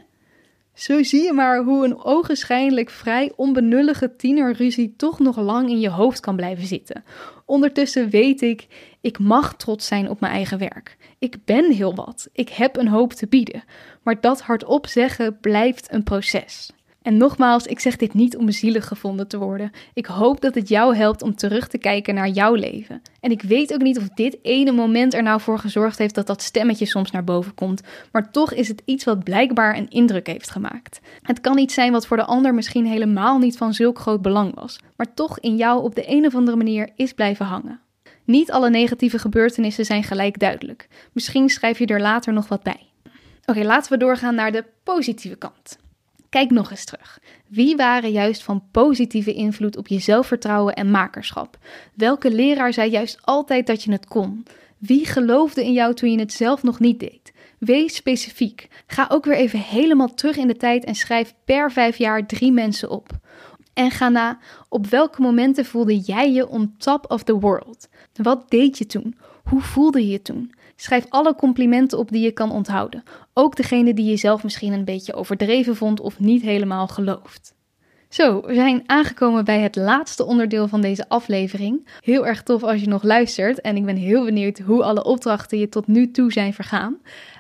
Zo 0.80 1.04
zie 1.04 1.24
je 1.24 1.34
maar 1.34 1.64
hoe 1.64 1.86
een 1.86 2.04
ogenschijnlijk 2.04 2.90
vrij 2.90 3.32
onbenullige 3.36 4.16
tienerruzie 4.16 4.94
toch 4.98 5.20
nog 5.20 5.38
lang 5.38 5.70
in 5.70 5.80
je 5.80 5.90
hoofd 5.90 6.20
kan 6.20 6.36
blijven 6.36 6.68
zitten. 6.68 7.04
Ondertussen 7.46 8.10
weet 8.10 8.42
ik, 8.42 8.68
ik 9.02 9.20
mag 9.20 9.56
trots 9.56 9.88
zijn 9.88 10.10
op 10.10 10.20
mijn 10.20 10.34
eigen 10.34 10.58
werk. 10.58 10.98
Ik 11.18 11.36
ben 11.46 11.72
heel 11.72 11.96
wat. 11.96 12.30
Ik 12.34 12.50
heb 12.50 12.78
een 12.78 12.88
hoop 12.88 13.14
te 13.14 13.28
bieden. 13.28 13.64
Maar 14.04 14.22
dat 14.22 14.42
hardop 14.42 14.88
zeggen 14.88 15.40
blijft 15.40 15.94
een 15.94 16.04
proces. 16.04 16.72
En 17.10 17.18
nogmaals, 17.18 17.66
ik 17.66 17.80
zeg 17.80 17.96
dit 17.96 18.14
niet 18.14 18.38
om 18.38 18.52
zielig 18.52 18.88
gevonden 18.88 19.28
te 19.28 19.38
worden. 19.38 19.72
Ik 19.94 20.06
hoop 20.06 20.42
dat 20.42 20.56
het 20.56 20.70
jou 20.70 20.96
helpt 20.96 21.22
om 21.22 21.36
terug 21.36 21.68
te 21.68 21.78
kijken 21.78 22.16
naar 22.16 22.28
jouw 22.28 22.54
leven. 22.54 23.02
En 23.20 23.32
ik 23.32 23.42
weet 23.42 23.74
ook 23.74 23.82
niet 23.82 23.98
of 23.98 24.10
dit 24.10 24.38
ene 24.42 24.72
moment 24.72 25.14
er 25.14 25.24
nou 25.24 25.42
voor 25.42 25.60
gezorgd 25.60 25.98
heeft 25.98 26.16
dat 26.16 26.28
dat 26.28 26.42
stemmetje 26.42 26.86
soms 26.86 27.12
naar 27.12 27.24
boven 27.24 27.54
komt, 27.54 27.82
maar 28.12 28.32
toch 28.32 28.54
is 28.54 28.68
het 28.68 28.82
iets 28.86 29.04
wat 29.04 29.24
blijkbaar 29.24 29.78
een 29.78 29.90
indruk 29.90 30.28
heeft 30.28 30.50
gemaakt. 30.50 31.00
Het 31.22 31.42
kan 31.42 31.58
iets 31.58 31.74
zijn 31.74 31.92
wat 31.92 32.08
voor 32.08 32.18
de 32.18 32.26
ander 32.26 32.54
misschien 32.54 32.86
helemaal 32.86 33.38
niet 33.38 33.58
van 33.58 33.74
zulk 33.74 34.00
groot 34.00 34.22
belang 34.22 34.56
was, 34.56 34.80
maar 34.96 35.14
toch 35.14 35.40
in 35.40 35.56
jou 35.56 35.84
op 35.84 35.96
de 35.96 36.12
een 36.12 36.26
of 36.26 36.36
andere 36.36 36.58
manier 36.58 36.90
is 36.96 37.14
blijven 37.14 37.46
hangen. 37.46 37.80
Niet 38.24 38.52
alle 38.52 38.70
negatieve 38.70 39.20
gebeurtenissen 39.20 39.86
zijn 39.86 40.04
gelijk 40.04 40.40
duidelijk. 40.40 40.88
Misschien 41.14 41.50
schrijf 41.50 41.80
je 41.80 41.86
er 41.86 42.02
later 42.02 42.34
nog 42.34 42.48
wat 42.48 42.64
bij. 42.64 42.90
Oké, 43.46 43.64
laten 43.64 43.92
we 43.92 43.98
doorgaan 43.98 44.36
naar 44.36 44.52
de 44.52 44.66
positieve 44.84 45.38
kant. 45.38 45.78
Kijk 46.30 46.52
nog 46.52 46.72
eens 46.72 46.86
terug. 46.86 47.20
Wie 47.48 47.76
waren 47.76 48.12
juist 48.12 48.44
van 48.44 48.64
positieve 48.72 49.34
invloed 49.34 49.78
op 49.78 49.88
je 49.88 50.00
zelfvertrouwen 50.00 50.74
en 50.74 50.92
makerschap? 50.92 51.58
Welke 51.94 52.32
leraar 52.32 52.74
zei 52.74 52.90
juist 52.90 53.18
altijd 53.22 53.68
dat 53.68 53.84
je 53.84 53.92
het 53.92 54.06
kon? 54.06 54.46
Wie 54.78 55.06
geloofde 55.06 55.66
in 55.66 55.74
jou 55.74 55.94
toen 55.94 56.12
je 56.12 56.20
het 56.20 56.34
zelf 56.34 56.64
nog 56.64 56.80
niet 56.80 57.00
deed? 57.00 57.32
Wees 57.60 57.96
specifiek. 57.96 58.68
Ga 58.88 59.08
ook 59.12 59.26
weer 59.26 59.36
even 59.36 59.60
helemaal 59.60 60.14
terug 60.14 60.38
in 60.38 60.48
de 60.48 60.58
tijd 60.58 60.84
en 60.84 60.96
schrijf 60.96 61.34
per 61.46 61.72
vijf 61.72 61.98
jaar 61.98 62.26
drie 62.26 62.52
mensen 62.52 62.90
op. 62.90 63.10
En 63.74 63.92
ga 63.92 64.10
na 64.10 64.40
op 64.70 64.88
welke 64.88 65.22
momenten 65.22 65.66
voelde 65.66 65.98
jij 65.98 66.32
je 66.32 66.48
on 66.48 66.76
top 66.78 67.12
of 67.12 67.24
the 67.24 67.40
world? 67.40 67.88
Wat 68.14 68.50
deed 68.50 68.78
je 68.78 68.86
toen? 68.86 69.16
Hoe 69.44 69.62
voelde 69.62 70.00
je 70.06 70.12
je 70.12 70.22
toen? 70.22 70.54
Schrijf 70.82 71.06
alle 71.10 71.36
complimenten 71.36 71.98
op 71.98 72.12
die 72.12 72.22
je 72.22 72.32
kan 72.32 72.52
onthouden, 72.52 73.04
ook 73.34 73.56
degene 73.56 73.94
die 73.94 74.06
je 74.06 74.18
zelf 74.18 74.44
misschien 74.44 74.74
een 74.74 74.86
beetje 74.86 75.14
overdreven 75.14 75.76
vond 75.76 76.00
of 76.00 76.20
niet 76.20 76.42
helemaal 76.42 76.88
gelooft. 76.88 77.54
Zo, 78.10 78.42
we 78.42 78.54
zijn 78.54 78.84
aangekomen 78.86 79.46
bij 79.46 79.60
het 79.60 79.76
laatste 79.76 80.26
onderdeel 80.26 80.68
van 80.68 80.82
deze 80.82 81.10
aflevering. 81.10 81.88
Heel 82.00 82.28
erg 82.28 82.44
tof 82.44 82.64
als 82.64 82.82
je 82.82 82.88
nog 82.88 83.04
luistert 83.04 83.62
en 83.62 83.76
ik 83.76 83.86
ben 83.86 83.96
heel 83.96 84.26
benieuwd 84.26 84.60
hoe 84.60 84.84
alle 84.84 85.04
opdrachten 85.04 85.60
je 85.60 85.70
tot 85.70 85.88
nu 85.88 86.12
toe 86.12 86.32
zijn 86.32 86.54
vergaan. 86.54 86.98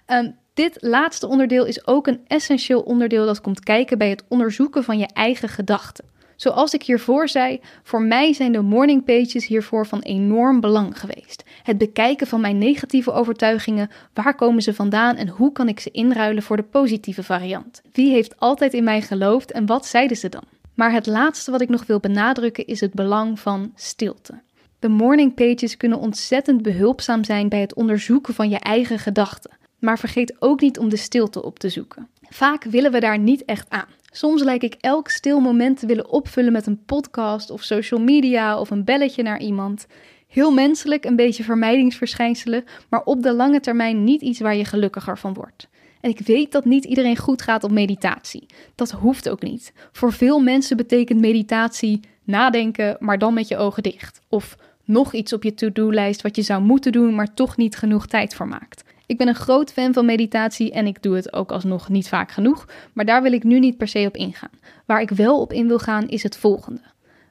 Um, 0.08 0.36
dit 0.54 0.78
laatste 0.80 1.28
onderdeel 1.28 1.65
is 1.65 1.88
ook 1.88 2.08
een 2.08 2.21
essentieel 2.28 2.82
onderdeel 2.82 3.25
dat 3.25 3.41
komt 3.41 3.60
kijken 3.60 3.97
bij 3.97 4.10
het 4.10 4.23
onderzoeken 4.28 4.84
van 4.84 4.97
je 4.97 5.08
eigen 5.13 5.49
gedachten. 5.49 6.06
Zoals 6.36 6.73
ik 6.73 6.84
hiervoor 6.84 7.30
zei, 7.30 7.60
voor 7.84 8.02
mij 8.02 8.34
zijn 8.34 8.52
de 8.52 8.62
morning 8.62 9.06
pages 9.06 9.47
hiervoor 9.47 9.88
van 9.88 9.99
enorm 9.99 10.60
belang 10.60 10.99
geweest. 10.99 11.43
Het 11.69 11.77
bekijken 11.77 12.27
van 12.27 12.41
mijn 12.41 12.58
negatieve 12.58 13.12
overtuigingen, 13.12 13.89
waar 14.13 14.36
komen 14.36 14.62
ze 14.62 14.73
vandaan 14.73 15.15
en 15.15 15.27
hoe 15.27 15.51
kan 15.51 15.67
ik 15.67 15.79
ze 15.79 15.91
inruilen 15.91 16.43
voor 16.43 16.58
de 16.58 16.63
positieve 16.63 17.23
variant? 17.23 17.82
Wie 17.91 18.12
heeft 18.12 18.39
altijd 18.39 18.73
in 18.73 18.84
mij 18.84 19.01
geloofd 19.01 19.51
en 19.51 19.65
wat 19.65 19.86
zeiden 19.86 20.17
ze 20.17 20.29
dan? 20.29 20.43
Maar 20.73 20.91
het 20.91 21.05
laatste 21.05 21.51
wat 21.51 21.62
ik 21.62 21.69
nog 21.69 21.86
wil 21.86 21.99
benadrukken 21.99 22.65
is 22.65 22.79
het 22.82 22.93
belang 22.93 23.39
van 23.39 23.71
stilte. 23.75 24.41
De 24.79 24.88
morning 24.88 25.34
pages 25.34 25.77
kunnen 25.77 25.99
ontzettend 25.99 26.62
behulpzaam 26.62 27.23
zijn 27.23 27.49
bij 27.49 27.62
het 27.62 27.73
onderzoeken 27.73 28.34
van 28.34 28.49
je 28.49 28.60
eigen 28.60 28.99
gedachten. 28.99 29.51
Maar 29.79 29.99
vergeet 29.99 30.36
ook 30.39 30.62
niet 30.62 30.79
om 30.79 30.89
de 30.89 30.97
stilte 30.97 31.43
op 31.43 31.60
te 31.60 31.69
zoeken. 31.69 32.08
Vaak 32.29 32.63
willen 32.63 32.91
we 32.91 32.99
daar 32.99 33.19
niet 33.19 33.45
echt 33.45 33.69
aan. 33.69 33.89
Soms 34.12 34.43
lijkt 34.43 34.63
ik 34.63 34.75
elk 34.79 35.10
stil 35.10 35.39
moment 35.39 35.79
te 35.79 35.86
willen 35.86 36.10
opvullen 36.10 36.51
met 36.51 36.65
een 36.65 36.84
podcast 36.86 37.49
of 37.49 37.63
social 37.63 37.99
media 37.99 38.60
of 38.60 38.69
een 38.69 38.84
belletje 38.84 39.23
naar 39.23 39.39
iemand. 39.39 39.86
Heel 40.30 40.52
menselijk, 40.52 41.06
een 41.06 41.15
beetje 41.15 41.44
vermijdingsverschijnselen, 41.44 42.63
maar 42.89 43.04
op 43.04 43.24
de 43.24 43.34
lange 43.34 43.60
termijn 43.60 44.04
niet 44.04 44.22
iets 44.22 44.39
waar 44.39 44.56
je 44.56 44.65
gelukkiger 44.65 45.18
van 45.18 45.34
wordt. 45.34 45.68
En 46.02 46.10
ik 46.10 46.20
weet 46.20 46.52
dat 46.52 46.65
niet 46.65 46.86
iedereen 46.86 47.18
goed 47.18 47.42
gaat 47.42 47.63
op 47.63 47.72
meditatie. 47.72 48.46
Dat 48.76 48.92
hoeft 48.92 49.30
ook 49.30 49.42
niet. 49.42 49.74
Voor 49.92 50.13
veel 50.13 50.39
mensen 50.39 50.78
betekent 50.78 51.20
meditatie 51.20 52.00
nadenken, 52.24 52.98
maar 53.00 53.18
dan 53.18 53.34
met 53.34 53.48
je 53.48 53.58
ogen 53.58 53.84
dicht. 53.84 54.22
Of 54.30 54.58
nog 54.84 55.13
iets 55.13 55.34
op 55.34 55.44
je 55.44 55.54
to-do-lijst 55.54 56.22
wat 56.22 56.36
je 56.36 56.42
zou 56.42 56.62
moeten 56.62 56.92
doen, 56.92 57.15
maar 57.15 57.34
toch 57.34 57.58
niet 57.58 57.76
genoeg 57.76 58.08
tijd 58.08 58.36
voor 58.36 58.48
maakt. 58.48 58.84
Ik 59.06 59.18
ben 59.18 59.28
een 59.28 59.36
groot 59.36 59.72
fan 59.72 59.94
van 59.94 60.06
meditatie 60.06 60.72
en 60.72 60.88
ik 60.88 61.02
doe 61.02 61.15
het 61.15 61.34
ook 61.34 61.52
alsnog 61.52 61.89
niet 61.89 62.08
vaak 62.08 62.32
genoeg, 62.32 62.68
maar 62.94 63.06
daar 63.06 63.22
wil 63.22 63.34
ik 63.34 63.44
nu 63.44 63.60
niet 63.60 63.78
per 63.78 63.88
se 63.88 64.06
op 64.08 64.15
ingaan. 64.15 64.60
Waar 64.86 65.02
ik 65.02 65.10
wel 65.10 65.42
op 65.42 65.54
in 65.54 65.68
wil 65.68 65.80
gaan 65.80 66.08
is 66.08 66.24
het 66.24 66.38
volgende. 66.38 66.82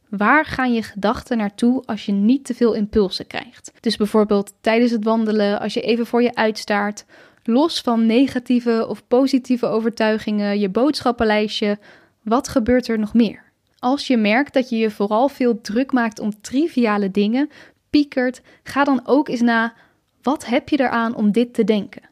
Waar 0.08 0.44
gaan 0.44 0.72
je 0.72 0.82
gedachten 0.82 1.36
naartoe 1.36 1.82
als 1.86 2.06
je 2.06 2.12
niet 2.12 2.44
te 2.44 2.54
veel 2.54 2.72
impulsen 2.72 3.26
krijgt? 3.26 3.72
Dus 3.80 3.96
bijvoorbeeld 3.96 4.54
tijdens 4.60 4.90
het 4.90 5.04
wandelen, 5.04 5.60
als 5.60 5.74
je 5.74 5.80
even 5.80 6.06
voor 6.06 6.22
je 6.22 6.34
uitstaart, 6.34 7.04
los 7.42 7.80
van 7.80 8.06
negatieve 8.06 8.86
of 8.88 9.06
positieve 9.08 9.66
overtuigingen, 9.66 10.58
je 10.58 10.68
boodschappenlijstje, 10.68 11.78
wat 12.22 12.48
gebeurt 12.48 12.88
er 12.88 12.98
nog 12.98 13.14
meer? 13.14 13.42
Als 13.78 14.06
je 14.06 14.16
merkt 14.16 14.52
dat 14.54 14.68
je 14.68 14.76
je 14.76 14.90
vooral 14.90 15.28
veel 15.28 15.60
druk 15.60 15.92
maakt 15.92 16.18
om 16.18 16.40
triviale 16.40 17.10
dingen, 17.10 17.50
piekert, 17.90 18.40
ga 18.62 18.84
dan 18.84 19.00
ook 19.04 19.28
eens 19.28 19.40
na 19.40 19.74
wat 20.22 20.46
heb 20.46 20.68
je 20.68 20.80
eraan 20.80 21.14
om 21.14 21.32
dit 21.32 21.54
te 21.54 21.64
denken? 21.64 22.02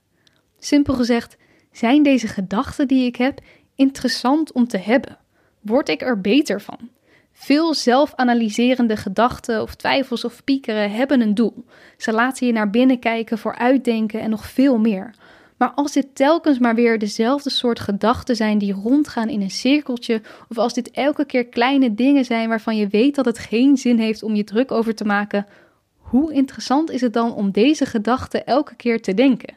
Simpel 0.58 0.94
gezegd, 0.94 1.36
zijn 1.72 2.02
deze 2.02 2.28
gedachten 2.28 2.88
die 2.88 3.06
ik 3.06 3.16
heb 3.16 3.40
interessant 3.74 4.52
om 4.52 4.68
te 4.68 4.78
hebben? 4.78 5.18
Word 5.60 5.88
ik 5.88 6.00
er 6.02 6.20
beter 6.20 6.60
van? 6.60 6.78
Veel 7.38 7.74
zelfanalyserende 7.74 8.96
gedachten 8.96 9.62
of 9.62 9.74
twijfels 9.74 10.24
of 10.24 10.44
piekeren 10.44 10.90
hebben 10.90 11.20
een 11.20 11.34
doel. 11.34 11.64
Ze 11.96 12.12
laten 12.12 12.46
je 12.46 12.52
naar 12.52 12.70
binnen 12.70 12.98
kijken 12.98 13.38
voor 13.38 13.56
uitdenken 13.56 14.20
en 14.20 14.30
nog 14.30 14.46
veel 14.46 14.78
meer. 14.78 15.14
Maar 15.56 15.70
als 15.74 15.92
dit 15.92 16.14
telkens 16.14 16.58
maar 16.58 16.74
weer 16.74 16.98
dezelfde 16.98 17.50
soort 17.50 17.80
gedachten 17.80 18.36
zijn 18.36 18.58
die 18.58 18.72
rondgaan 18.72 19.28
in 19.28 19.40
een 19.40 19.50
cirkeltje, 19.50 20.22
of 20.48 20.58
als 20.58 20.74
dit 20.74 20.90
elke 20.90 21.24
keer 21.24 21.46
kleine 21.46 21.94
dingen 21.94 22.24
zijn 22.24 22.48
waarvan 22.48 22.76
je 22.76 22.88
weet 22.88 23.14
dat 23.14 23.24
het 23.24 23.38
geen 23.38 23.76
zin 23.76 23.98
heeft 23.98 24.22
om 24.22 24.34
je 24.34 24.44
druk 24.44 24.72
over 24.72 24.94
te 24.94 25.04
maken, 25.04 25.46
hoe 25.96 26.32
interessant 26.32 26.90
is 26.90 27.00
het 27.00 27.12
dan 27.12 27.34
om 27.34 27.50
deze 27.50 27.86
gedachten 27.86 28.46
elke 28.46 28.74
keer 28.74 29.02
te 29.02 29.14
denken? 29.14 29.56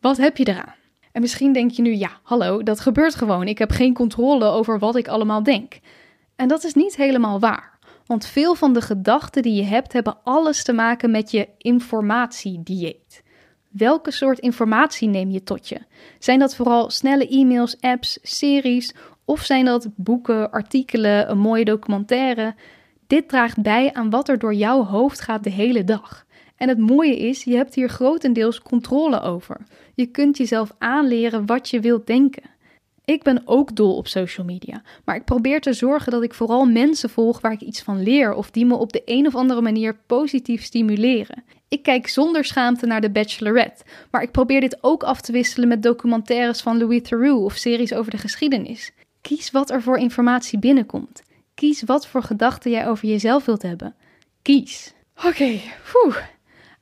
Wat 0.00 0.16
heb 0.16 0.36
je 0.36 0.48
eraan? 0.48 0.74
En 1.12 1.20
misschien 1.20 1.52
denk 1.52 1.70
je 1.70 1.82
nu, 1.82 1.94
ja, 1.94 2.10
hallo, 2.22 2.62
dat 2.62 2.80
gebeurt 2.80 3.14
gewoon. 3.14 3.48
Ik 3.48 3.58
heb 3.58 3.70
geen 3.70 3.94
controle 3.94 4.44
over 4.44 4.78
wat 4.78 4.96
ik 4.96 5.08
allemaal 5.08 5.42
denk. 5.42 5.78
En 6.36 6.48
dat 6.48 6.64
is 6.64 6.74
niet 6.74 6.96
helemaal 6.96 7.40
waar. 7.40 7.78
Want 8.06 8.26
veel 8.26 8.54
van 8.54 8.72
de 8.72 8.80
gedachten 8.80 9.42
die 9.42 9.54
je 9.54 9.64
hebt, 9.64 9.92
hebben 9.92 10.18
alles 10.22 10.62
te 10.62 10.72
maken 10.72 11.10
met 11.10 11.30
je 11.30 11.48
informatiedieet. 11.58 13.22
Welke 13.68 14.10
soort 14.10 14.38
informatie 14.38 15.08
neem 15.08 15.30
je 15.30 15.42
tot 15.42 15.68
je? 15.68 15.80
Zijn 16.18 16.38
dat 16.38 16.54
vooral 16.54 16.90
snelle 16.90 17.28
e-mails, 17.28 17.80
apps, 17.80 18.18
series? 18.22 18.94
Of 19.24 19.42
zijn 19.42 19.64
dat 19.64 19.88
boeken, 19.96 20.50
artikelen, 20.50 21.30
een 21.30 21.38
mooie 21.38 21.64
documentaire? 21.64 22.54
Dit 23.06 23.28
draagt 23.28 23.62
bij 23.62 23.92
aan 23.92 24.10
wat 24.10 24.28
er 24.28 24.38
door 24.38 24.54
jouw 24.54 24.84
hoofd 24.84 25.20
gaat 25.20 25.44
de 25.44 25.50
hele 25.50 25.84
dag. 25.84 26.26
En 26.56 26.68
het 26.68 26.78
mooie 26.78 27.18
is, 27.18 27.44
je 27.44 27.56
hebt 27.56 27.74
hier 27.74 27.88
grotendeels 27.88 28.60
controle 28.60 29.20
over. 29.20 29.60
Je 29.94 30.06
kunt 30.06 30.36
jezelf 30.36 30.74
aanleren 30.78 31.46
wat 31.46 31.70
je 31.70 31.80
wilt 31.80 32.06
denken. 32.06 32.42
Ik 33.06 33.22
ben 33.22 33.42
ook 33.44 33.76
dol 33.76 33.96
op 33.96 34.06
social 34.06 34.46
media, 34.46 34.82
maar 35.04 35.16
ik 35.16 35.24
probeer 35.24 35.60
te 35.60 35.72
zorgen 35.72 36.12
dat 36.12 36.22
ik 36.22 36.34
vooral 36.34 36.64
mensen 36.64 37.10
volg 37.10 37.40
waar 37.40 37.52
ik 37.52 37.60
iets 37.60 37.82
van 37.82 38.02
leer 38.02 38.34
of 38.34 38.50
die 38.50 38.66
me 38.66 38.76
op 38.76 38.92
de 38.92 39.02
een 39.04 39.26
of 39.26 39.34
andere 39.34 39.60
manier 39.60 39.96
positief 40.06 40.62
stimuleren. 40.62 41.44
Ik 41.68 41.82
kijk 41.82 42.08
zonder 42.08 42.44
schaamte 42.44 42.86
naar 42.86 43.00
The 43.00 43.10
Bachelorette, 43.10 43.84
maar 44.10 44.22
ik 44.22 44.30
probeer 44.30 44.60
dit 44.60 44.78
ook 44.80 45.02
af 45.02 45.20
te 45.20 45.32
wisselen 45.32 45.68
met 45.68 45.82
documentaires 45.82 46.60
van 46.60 46.78
Louis 46.78 47.02
Theroux 47.02 47.44
of 47.44 47.56
series 47.56 47.94
over 47.94 48.10
de 48.10 48.18
geschiedenis. 48.18 48.92
Kies 49.20 49.50
wat 49.50 49.70
er 49.70 49.82
voor 49.82 49.98
informatie 49.98 50.58
binnenkomt. 50.58 51.22
Kies 51.54 51.82
wat 51.82 52.06
voor 52.06 52.22
gedachten 52.22 52.70
jij 52.70 52.88
over 52.88 53.08
jezelf 53.08 53.44
wilt 53.44 53.62
hebben. 53.62 53.94
Kies. 54.42 54.94
Oké, 55.16 55.26
okay, 55.26 55.62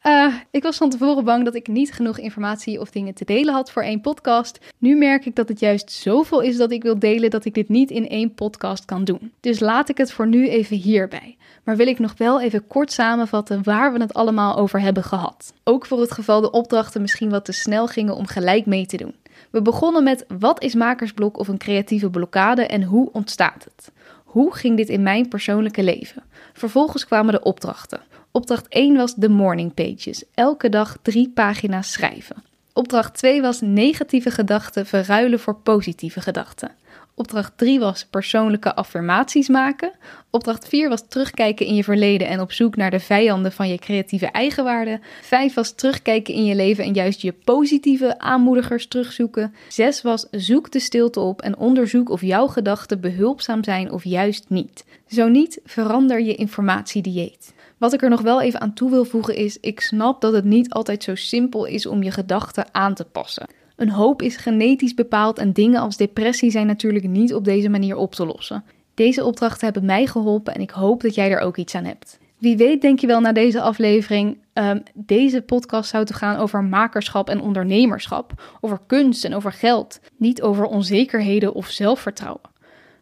uh, 0.06 0.34
ik 0.50 0.62
was 0.62 0.76
van 0.76 0.90
tevoren 0.90 1.24
bang 1.24 1.44
dat 1.44 1.54
ik 1.54 1.68
niet 1.68 1.92
genoeg 1.92 2.18
informatie 2.18 2.80
of 2.80 2.90
dingen 2.90 3.14
te 3.14 3.24
delen 3.24 3.54
had 3.54 3.70
voor 3.70 3.82
één 3.82 4.00
podcast. 4.00 4.58
Nu 4.78 4.96
merk 4.96 5.26
ik 5.26 5.36
dat 5.36 5.48
het 5.48 5.60
juist 5.60 5.90
zoveel 5.90 6.40
is 6.40 6.56
dat 6.56 6.70
ik 6.70 6.82
wil 6.82 6.98
delen 6.98 7.30
dat 7.30 7.44
ik 7.44 7.54
dit 7.54 7.68
niet 7.68 7.90
in 7.90 8.08
één 8.08 8.34
podcast 8.34 8.84
kan 8.84 9.04
doen. 9.04 9.32
Dus 9.40 9.60
laat 9.60 9.88
ik 9.88 9.98
het 9.98 10.12
voor 10.12 10.26
nu 10.26 10.48
even 10.48 10.76
hierbij. 10.76 11.36
Maar 11.64 11.76
wil 11.76 11.86
ik 11.86 11.98
nog 11.98 12.14
wel 12.16 12.40
even 12.40 12.66
kort 12.66 12.92
samenvatten 12.92 13.62
waar 13.62 13.92
we 13.92 14.00
het 14.00 14.14
allemaal 14.14 14.56
over 14.56 14.80
hebben 14.80 15.04
gehad. 15.04 15.52
Ook 15.64 15.86
voor 15.86 16.00
het 16.00 16.12
geval 16.12 16.40
de 16.40 16.50
opdrachten 16.50 17.00
misschien 17.00 17.30
wat 17.30 17.44
te 17.44 17.52
snel 17.52 17.86
gingen 17.86 18.16
om 18.16 18.26
gelijk 18.26 18.66
mee 18.66 18.86
te 18.86 18.96
doen. 18.96 19.14
We 19.50 19.62
begonnen 19.62 20.04
met 20.04 20.24
wat 20.38 20.62
is 20.62 20.74
makersblok 20.74 21.38
of 21.38 21.48
een 21.48 21.58
creatieve 21.58 22.10
blokkade 22.10 22.66
en 22.66 22.82
hoe 22.82 23.12
ontstaat 23.12 23.64
het? 23.64 23.92
Hoe 24.24 24.54
ging 24.54 24.76
dit 24.76 24.88
in 24.88 25.02
mijn 25.02 25.28
persoonlijke 25.28 25.82
leven? 25.82 26.22
Vervolgens 26.52 27.06
kwamen 27.06 27.32
de 27.32 27.42
opdrachten. 27.42 28.00
Opdracht 28.36 28.68
1 28.68 28.96
was 28.96 29.14
de 29.14 29.28
morning 29.28 29.74
pages. 29.74 30.24
Elke 30.34 30.68
dag 30.68 30.96
drie 31.02 31.30
pagina's 31.34 31.92
schrijven. 31.92 32.36
Opdracht 32.72 33.14
2 33.14 33.42
was 33.42 33.60
negatieve 33.60 34.30
gedachten 34.30 34.86
verruilen 34.86 35.40
voor 35.40 35.54
positieve 35.54 36.20
gedachten. 36.20 36.70
Opdracht 37.14 37.52
3 37.56 37.80
was 37.80 38.06
persoonlijke 38.10 38.74
affirmaties 38.74 39.48
maken. 39.48 39.92
Opdracht 40.30 40.68
4 40.68 40.88
was 40.88 41.08
terugkijken 41.08 41.66
in 41.66 41.74
je 41.74 41.84
verleden 41.84 42.28
en 42.28 42.40
op 42.40 42.52
zoek 42.52 42.76
naar 42.76 42.90
de 42.90 43.00
vijanden 43.00 43.52
van 43.52 43.68
je 43.68 43.78
creatieve 43.78 44.26
eigenwaarde. 44.26 45.00
5 45.22 45.54
was 45.54 45.72
terugkijken 45.72 46.34
in 46.34 46.44
je 46.44 46.54
leven 46.54 46.84
en 46.84 46.92
juist 46.92 47.20
je 47.20 47.32
positieve 47.32 48.18
aanmoedigers 48.18 48.86
terugzoeken. 48.86 49.54
6 49.68 50.02
was 50.02 50.26
zoek 50.30 50.70
de 50.70 50.80
stilte 50.80 51.20
op 51.20 51.42
en 51.42 51.56
onderzoek 51.56 52.08
of 52.10 52.20
jouw 52.20 52.46
gedachten 52.46 53.00
behulpzaam 53.00 53.64
zijn 53.64 53.90
of 53.90 54.04
juist 54.04 54.44
niet. 54.48 54.84
Zo 55.08 55.28
niet, 55.28 55.60
verander 55.64 56.20
je 56.20 56.34
informatiedieet. 56.34 57.53
Wat 57.84 57.92
ik 57.92 58.02
er 58.02 58.10
nog 58.10 58.20
wel 58.20 58.40
even 58.40 58.60
aan 58.60 58.72
toe 58.72 58.90
wil 58.90 59.04
voegen 59.04 59.36
is: 59.36 59.58
ik 59.60 59.80
snap 59.80 60.20
dat 60.20 60.32
het 60.32 60.44
niet 60.44 60.70
altijd 60.70 61.02
zo 61.02 61.14
simpel 61.14 61.64
is 61.64 61.86
om 61.86 62.02
je 62.02 62.10
gedachten 62.10 62.66
aan 62.72 62.94
te 62.94 63.04
passen. 63.04 63.46
Een 63.76 63.90
hoop 63.90 64.22
is 64.22 64.36
genetisch 64.36 64.94
bepaald 64.94 65.38
en 65.38 65.52
dingen 65.52 65.80
als 65.80 65.96
depressie 65.96 66.50
zijn 66.50 66.66
natuurlijk 66.66 67.08
niet 67.08 67.34
op 67.34 67.44
deze 67.44 67.68
manier 67.68 67.96
op 67.96 68.14
te 68.14 68.26
lossen. 68.26 68.64
Deze 68.94 69.24
opdrachten 69.24 69.64
hebben 69.64 69.84
mij 69.84 70.06
geholpen 70.06 70.54
en 70.54 70.60
ik 70.60 70.70
hoop 70.70 71.02
dat 71.02 71.14
jij 71.14 71.30
er 71.30 71.40
ook 71.40 71.56
iets 71.56 71.74
aan 71.74 71.84
hebt. 71.84 72.18
Wie 72.38 72.56
weet 72.56 72.80
denk 72.80 72.98
je 72.98 73.06
wel 73.06 73.20
na 73.20 73.32
deze 73.32 73.60
aflevering, 73.60 74.38
um, 74.54 74.82
deze 74.94 75.42
podcast 75.42 75.90
zou 75.90 76.04
te 76.04 76.14
gaan 76.14 76.36
over 76.36 76.64
makerschap 76.64 77.28
en 77.28 77.40
ondernemerschap, 77.40 78.32
over 78.60 78.80
kunst 78.86 79.24
en 79.24 79.34
over 79.34 79.52
geld, 79.52 80.00
niet 80.16 80.42
over 80.42 80.64
onzekerheden 80.64 81.54
of 81.54 81.66
zelfvertrouwen. 81.66 82.53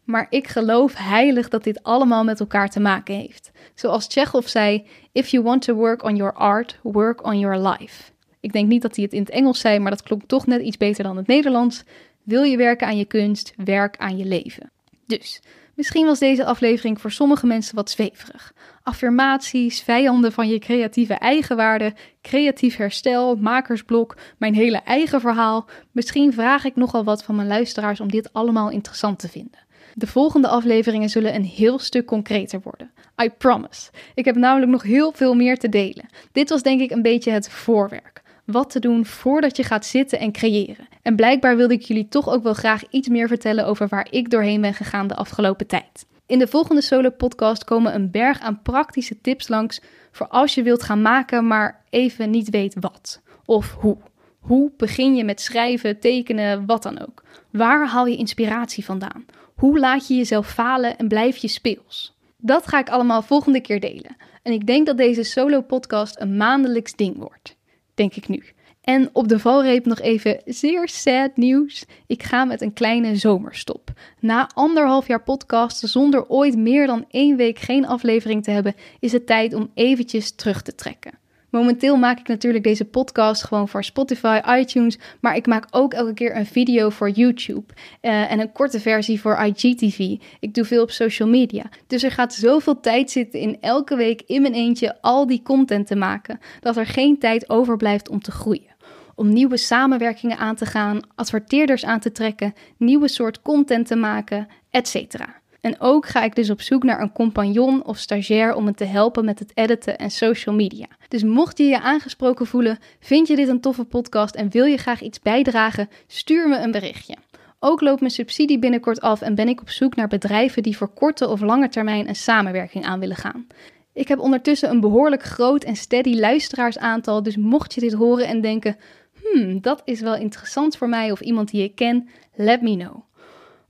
Maar 0.04 0.26
ik 0.30 0.48
geloof 0.48 0.94
heilig 0.96 1.48
dat 1.48 1.64
dit 1.64 1.82
allemaal 1.82 2.24
met 2.24 2.40
elkaar 2.40 2.68
te 2.68 2.80
maken 2.80 3.14
heeft. 3.14 3.50
Zoals 3.74 4.06
Chekhov 4.08 4.46
zei: 4.46 4.86
If 5.12 5.28
you 5.28 5.44
want 5.44 5.62
to 5.62 5.74
work 5.74 6.02
on 6.02 6.16
your 6.16 6.32
art, 6.32 6.78
work 6.82 7.24
on 7.24 7.38
your 7.38 7.68
life. 7.68 8.12
Ik 8.40 8.52
denk 8.52 8.68
niet 8.68 8.82
dat 8.82 8.96
hij 8.96 9.04
het 9.04 9.12
in 9.12 9.20
het 9.20 9.30
Engels 9.30 9.60
zei, 9.60 9.78
maar 9.78 9.90
dat 9.90 10.02
klonk 10.02 10.22
toch 10.26 10.46
net 10.46 10.62
iets 10.62 10.76
beter 10.76 11.04
dan 11.04 11.16
het 11.16 11.26
Nederlands. 11.26 11.84
Wil 12.22 12.42
je 12.42 12.56
werken 12.56 12.86
aan 12.86 12.96
je 12.96 13.04
kunst, 13.04 13.52
werk 13.56 13.96
aan 13.96 14.16
je 14.16 14.24
leven. 14.24 14.70
Dus, 15.06 15.40
misschien 15.74 16.06
was 16.06 16.18
deze 16.18 16.44
aflevering 16.44 17.00
voor 17.00 17.10
sommige 17.10 17.46
mensen 17.46 17.74
wat 17.74 17.90
zweverig. 17.90 18.52
Affirmaties, 18.82 19.82
vijanden 19.82 20.32
van 20.32 20.48
je 20.48 20.58
creatieve 20.58 21.14
eigenwaarde, 21.14 21.94
creatief 22.22 22.76
herstel, 22.76 23.36
makersblok, 23.36 24.16
mijn 24.38 24.54
hele 24.54 24.80
eigen 24.84 25.20
verhaal. 25.20 25.68
Misschien 25.90 26.32
vraag 26.32 26.64
ik 26.64 26.76
nogal 26.76 27.04
wat 27.04 27.24
van 27.24 27.36
mijn 27.36 27.48
luisteraars 27.48 28.00
om 28.00 28.10
dit 28.10 28.32
allemaal 28.32 28.70
interessant 28.70 29.18
te 29.18 29.28
vinden. 29.28 29.61
De 29.94 30.06
volgende 30.06 30.48
afleveringen 30.48 31.08
zullen 31.08 31.34
een 31.34 31.44
heel 31.44 31.78
stuk 31.78 32.06
concreter 32.06 32.60
worden. 32.62 32.90
I 33.22 33.30
promise. 33.30 33.90
Ik 34.14 34.24
heb 34.24 34.36
namelijk 34.36 34.70
nog 34.70 34.82
heel 34.82 35.12
veel 35.12 35.34
meer 35.34 35.58
te 35.58 35.68
delen. 35.68 36.08
Dit 36.32 36.48
was 36.48 36.62
denk 36.62 36.80
ik 36.80 36.90
een 36.90 37.02
beetje 37.02 37.30
het 37.30 37.50
voorwerk 37.50 38.22
wat 38.44 38.70
te 38.70 38.80
doen 38.80 39.06
voordat 39.06 39.56
je 39.56 39.62
gaat 39.62 39.86
zitten 39.86 40.18
en 40.18 40.32
creëren. 40.32 40.88
En 41.02 41.16
blijkbaar 41.16 41.56
wilde 41.56 41.74
ik 41.74 41.82
jullie 41.82 42.08
toch 42.08 42.28
ook 42.28 42.42
wel 42.42 42.54
graag 42.54 42.82
iets 42.90 43.08
meer 43.08 43.28
vertellen 43.28 43.66
over 43.66 43.88
waar 43.88 44.06
ik 44.10 44.30
doorheen 44.30 44.60
ben 44.60 44.74
gegaan 44.74 45.06
de 45.06 45.14
afgelopen 45.14 45.66
tijd. 45.66 46.06
In 46.26 46.38
de 46.38 46.46
volgende 46.46 46.82
solo-podcast 46.82 47.64
komen 47.64 47.94
een 47.94 48.10
berg 48.10 48.40
aan 48.40 48.62
praktische 48.62 49.20
tips 49.20 49.48
langs 49.48 49.80
voor 50.12 50.28
als 50.28 50.54
je 50.54 50.62
wilt 50.62 50.82
gaan 50.82 51.02
maken, 51.02 51.46
maar 51.46 51.84
even 51.90 52.30
niet 52.30 52.50
weet 52.50 52.76
wat 52.80 53.20
of 53.44 53.76
hoe. 53.80 53.96
Hoe 54.38 54.72
begin 54.76 55.14
je 55.14 55.24
met 55.24 55.40
schrijven, 55.40 56.00
tekenen, 56.00 56.66
wat 56.66 56.82
dan 56.82 57.00
ook? 57.00 57.22
Waar 57.50 57.88
haal 57.88 58.06
je 58.06 58.16
inspiratie 58.16 58.84
vandaan? 58.84 59.24
Hoe 59.62 59.78
laat 59.78 60.08
je 60.08 60.14
jezelf 60.14 60.48
falen 60.48 60.98
en 60.98 61.08
blijf 61.08 61.36
je 61.36 61.48
speels? 61.48 62.16
Dat 62.36 62.66
ga 62.66 62.78
ik 62.78 62.88
allemaal 62.88 63.22
volgende 63.22 63.60
keer 63.60 63.80
delen. 63.80 64.16
En 64.42 64.52
ik 64.52 64.66
denk 64.66 64.86
dat 64.86 64.96
deze 64.96 65.22
solo-podcast 65.22 66.20
een 66.20 66.36
maandelijks 66.36 66.94
ding 66.94 67.16
wordt 67.16 67.56
denk 67.94 68.14
ik 68.14 68.28
nu. 68.28 68.44
En 68.80 69.10
op 69.12 69.28
de 69.28 69.38
valreep 69.38 69.86
nog 69.86 70.00
even 70.00 70.42
zeer 70.44 70.88
sad 70.88 71.36
nieuws. 71.36 71.84
Ik 72.06 72.22
ga 72.22 72.44
met 72.44 72.60
een 72.60 72.72
kleine 72.72 73.16
zomerstop. 73.16 73.90
Na 74.20 74.50
anderhalf 74.54 75.06
jaar 75.06 75.22
podcast 75.22 75.78
zonder 75.78 76.28
ooit 76.28 76.56
meer 76.56 76.86
dan 76.86 77.04
één 77.10 77.36
week 77.36 77.58
geen 77.58 77.86
aflevering 77.86 78.42
te 78.42 78.50
hebben, 78.50 78.74
is 79.00 79.12
het 79.12 79.26
tijd 79.26 79.54
om 79.54 79.70
eventjes 79.74 80.34
terug 80.34 80.62
te 80.62 80.74
trekken. 80.74 81.21
Momenteel 81.52 81.96
maak 81.96 82.18
ik 82.18 82.28
natuurlijk 82.28 82.64
deze 82.64 82.84
podcast 82.84 83.44
gewoon 83.44 83.68
voor 83.68 83.84
Spotify, 83.84 84.40
iTunes, 84.58 84.98
maar 85.20 85.36
ik 85.36 85.46
maak 85.46 85.66
ook 85.70 85.94
elke 85.94 86.14
keer 86.14 86.36
een 86.36 86.46
video 86.46 86.90
voor 86.90 87.10
YouTube 87.10 87.72
uh, 88.02 88.32
en 88.32 88.40
een 88.40 88.52
korte 88.52 88.80
versie 88.80 89.20
voor 89.20 89.36
IGTV. 89.36 89.98
Ik 90.40 90.54
doe 90.54 90.64
veel 90.64 90.82
op 90.82 90.90
social 90.90 91.28
media. 91.28 91.64
Dus 91.86 92.02
er 92.02 92.10
gaat 92.10 92.34
zoveel 92.34 92.80
tijd 92.80 93.10
zitten 93.10 93.40
in 93.40 93.56
elke 93.60 93.96
week 93.96 94.22
in 94.26 94.42
mijn 94.42 94.54
eentje 94.54 95.00
al 95.00 95.26
die 95.26 95.42
content 95.42 95.86
te 95.86 95.96
maken, 95.96 96.38
dat 96.60 96.76
er 96.76 96.86
geen 96.86 97.18
tijd 97.18 97.50
overblijft 97.50 98.08
om 98.08 98.20
te 98.20 98.30
groeien 98.30 98.70
om 99.14 99.32
nieuwe 99.32 99.56
samenwerkingen 99.56 100.38
aan 100.38 100.54
te 100.54 100.66
gaan, 100.66 101.00
adverteerders 101.14 101.84
aan 101.84 102.00
te 102.00 102.12
trekken, 102.12 102.54
nieuwe 102.76 103.08
soort 103.08 103.42
content 103.42 103.86
te 103.86 103.96
maken, 103.96 104.48
etc. 104.70 105.14
En 105.62 105.80
ook 105.80 106.06
ga 106.06 106.22
ik 106.22 106.34
dus 106.34 106.50
op 106.50 106.60
zoek 106.60 106.82
naar 106.82 107.00
een 107.00 107.12
compagnon 107.12 107.84
of 107.84 107.98
stagiair 107.98 108.54
om 108.54 108.64
me 108.64 108.74
te 108.74 108.84
helpen 108.84 109.24
met 109.24 109.38
het 109.38 109.52
editen 109.54 109.98
en 109.98 110.10
social 110.10 110.54
media. 110.54 110.86
Dus 111.08 111.22
mocht 111.22 111.58
je 111.58 111.64
je 111.64 111.80
aangesproken 111.80 112.46
voelen, 112.46 112.78
vind 113.00 113.28
je 113.28 113.36
dit 113.36 113.48
een 113.48 113.60
toffe 113.60 113.84
podcast 113.84 114.34
en 114.34 114.50
wil 114.50 114.64
je 114.64 114.76
graag 114.76 115.00
iets 115.00 115.20
bijdragen, 115.20 115.88
stuur 116.06 116.48
me 116.48 116.58
een 116.58 116.70
berichtje. 116.70 117.16
Ook 117.58 117.80
loopt 117.80 118.00
mijn 118.00 118.12
subsidie 118.12 118.58
binnenkort 118.58 119.00
af 119.00 119.20
en 119.20 119.34
ben 119.34 119.48
ik 119.48 119.60
op 119.60 119.70
zoek 119.70 119.96
naar 119.96 120.08
bedrijven 120.08 120.62
die 120.62 120.76
voor 120.76 120.94
korte 120.94 121.28
of 121.28 121.40
lange 121.40 121.68
termijn 121.68 122.08
een 122.08 122.16
samenwerking 122.16 122.84
aan 122.84 123.00
willen 123.00 123.16
gaan. 123.16 123.46
Ik 123.92 124.08
heb 124.08 124.18
ondertussen 124.18 124.70
een 124.70 124.80
behoorlijk 124.80 125.22
groot 125.22 125.64
en 125.64 125.76
steady 125.76 126.14
luisteraarsaantal, 126.14 127.22
dus 127.22 127.36
mocht 127.36 127.74
je 127.74 127.80
dit 127.80 127.92
horen 127.92 128.26
en 128.26 128.40
denken: 128.40 128.76
hmm, 129.22 129.60
dat 129.60 129.82
is 129.84 130.00
wel 130.00 130.16
interessant 130.16 130.76
voor 130.76 130.88
mij 130.88 131.12
of 131.12 131.20
iemand 131.20 131.50
die 131.50 131.62
ik 131.62 131.74
ken, 131.74 132.08
let 132.34 132.62
me 132.62 132.76
know 132.76 133.10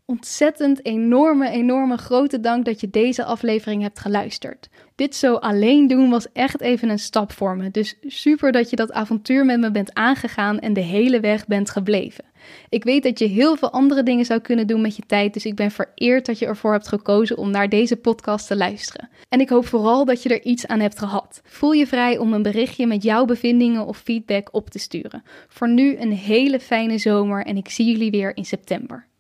ontzettend 0.07 0.85
enorme, 0.85 1.51
enorme 1.51 1.97
grote 1.97 2.41
dank 2.41 2.65
dat 2.65 2.81
je 2.81 2.91
deze 2.91 3.25
aflevering 3.25 3.83
hebt 3.83 3.99
geluisterd. 3.99 4.69
Dit 4.95 5.15
zo 5.15 5.35
alleen 5.35 5.87
doen 5.87 6.11
was 6.11 6.33
echt 6.33 6.61
even 6.61 6.89
een 6.89 6.99
stap 6.99 7.33
voor 7.33 7.57
me. 7.57 7.71
Dus 7.71 7.97
super 8.07 8.53
dat 8.53 8.71
je 8.71 8.77
dat 8.77 8.93
avontuur 8.93 9.45
met 9.45 9.61
me 9.61 9.71
bent 9.71 9.95
aangegaan 9.95 10.59
en 10.59 10.73
de 10.73 10.81
hele 10.81 11.21
weg 11.21 11.47
bent 11.47 11.71
gebleven. 11.71 12.25
Ik 12.69 12.85
weet 12.85 13.03
dat 13.03 13.19
je 13.19 13.27
heel 13.27 13.57
veel 13.57 13.71
andere 13.71 14.03
dingen 14.03 14.25
zou 14.25 14.41
kunnen 14.41 14.67
doen 14.67 14.81
met 14.81 14.97
je 14.97 15.03
tijd, 15.07 15.35
dus 15.35 15.45
ik 15.45 15.55
ben 15.55 15.71
vereerd 15.71 16.27
dat 16.27 16.39
je 16.39 16.47
ervoor 16.47 16.73
hebt 16.73 16.89
gekozen 16.89 17.37
om 17.37 17.51
naar 17.51 17.69
deze 17.69 17.97
podcast 17.97 18.47
te 18.47 18.57
luisteren. 18.57 19.09
En 19.29 19.41
ik 19.41 19.49
hoop 19.49 19.67
vooral 19.67 20.05
dat 20.05 20.23
je 20.23 20.29
er 20.29 20.43
iets 20.43 20.67
aan 20.67 20.81
hebt 20.81 20.99
gehad. 20.99 21.41
Voel 21.45 21.73
je 21.73 21.87
vrij 21.87 22.19
om 22.19 22.33
een 22.33 22.43
berichtje 22.43 22.87
met 22.87 23.03
jouw 23.03 23.25
bevindingen 23.25 23.87
of 23.87 23.99
feedback 23.99 24.49
op 24.53 24.71
te 24.71 24.79
sturen. 24.79 25.23
Voor 25.49 25.69
nu 25.69 25.97
een 25.97 26.13
hele 26.13 26.61
fijne 26.61 26.99
zomer 26.99 27.47
en 27.47 27.57
ik 27.57 27.69
zie 27.69 27.87
jullie 27.87 28.11
weer 28.11 28.37
in 28.37 28.45
september. 28.45 29.11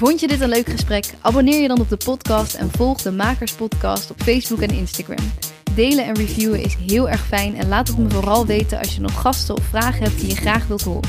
Vond 0.00 0.20
je 0.20 0.28
dit 0.28 0.40
een 0.40 0.48
leuk 0.48 0.68
gesprek? 0.68 1.14
Abonneer 1.20 1.60
je 1.60 1.68
dan 1.68 1.80
op 1.80 1.88
de 1.88 1.96
podcast 1.96 2.54
en 2.54 2.70
volg 2.70 3.02
de 3.02 3.10
Makers 3.10 3.52
Podcast 3.52 4.10
op 4.10 4.22
Facebook 4.22 4.60
en 4.60 4.70
Instagram. 4.70 5.32
Delen 5.74 6.04
en 6.04 6.14
reviewen 6.14 6.62
is 6.62 6.76
heel 6.86 7.08
erg 7.08 7.26
fijn 7.26 7.56
en 7.56 7.68
laat 7.68 7.88
het 7.88 7.98
me 7.98 8.10
vooral 8.10 8.46
weten 8.46 8.78
als 8.78 8.94
je 8.94 9.00
nog 9.00 9.20
gasten 9.20 9.56
of 9.56 9.64
vragen 9.64 10.02
hebt 10.02 10.20
die 10.20 10.28
je 10.28 10.36
graag 10.36 10.66
wilt 10.66 10.82
horen. 10.82 11.08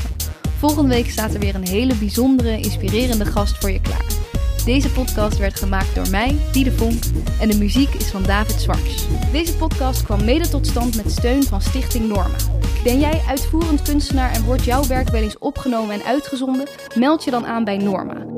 Volgende 0.58 0.94
week 0.94 1.10
staat 1.10 1.34
er 1.34 1.40
weer 1.40 1.54
een 1.54 1.66
hele 1.66 1.94
bijzondere, 1.94 2.58
inspirerende 2.58 3.24
gast 3.24 3.56
voor 3.58 3.70
je 3.70 3.80
klaar. 3.80 4.04
Deze 4.64 4.90
podcast 4.90 5.38
werd 5.38 5.58
gemaakt 5.58 5.94
door 5.94 6.10
mij, 6.10 6.36
Diede 6.52 6.72
Vonk, 6.72 7.02
en 7.40 7.48
de 7.48 7.58
muziek 7.58 7.94
is 7.94 8.10
van 8.10 8.22
David 8.22 8.60
Zwarts. 8.60 9.06
Deze 9.32 9.56
podcast 9.56 10.02
kwam 10.02 10.24
mede 10.24 10.48
tot 10.48 10.66
stand 10.66 10.96
met 10.96 11.12
steun 11.12 11.42
van 11.42 11.62
Stichting 11.62 12.08
Norma. 12.08 12.36
Ben 12.84 13.00
jij 13.00 13.22
uitvoerend 13.28 13.82
kunstenaar 13.82 14.32
en 14.32 14.44
wordt 14.44 14.64
jouw 14.64 14.86
werk 14.86 15.08
wel 15.08 15.22
eens 15.22 15.38
opgenomen 15.38 15.94
en 15.94 16.04
uitgezonden? 16.04 16.68
Meld 16.94 17.24
je 17.24 17.30
dan 17.30 17.46
aan 17.46 17.64
bij 17.64 17.76
Norma. 17.76 18.32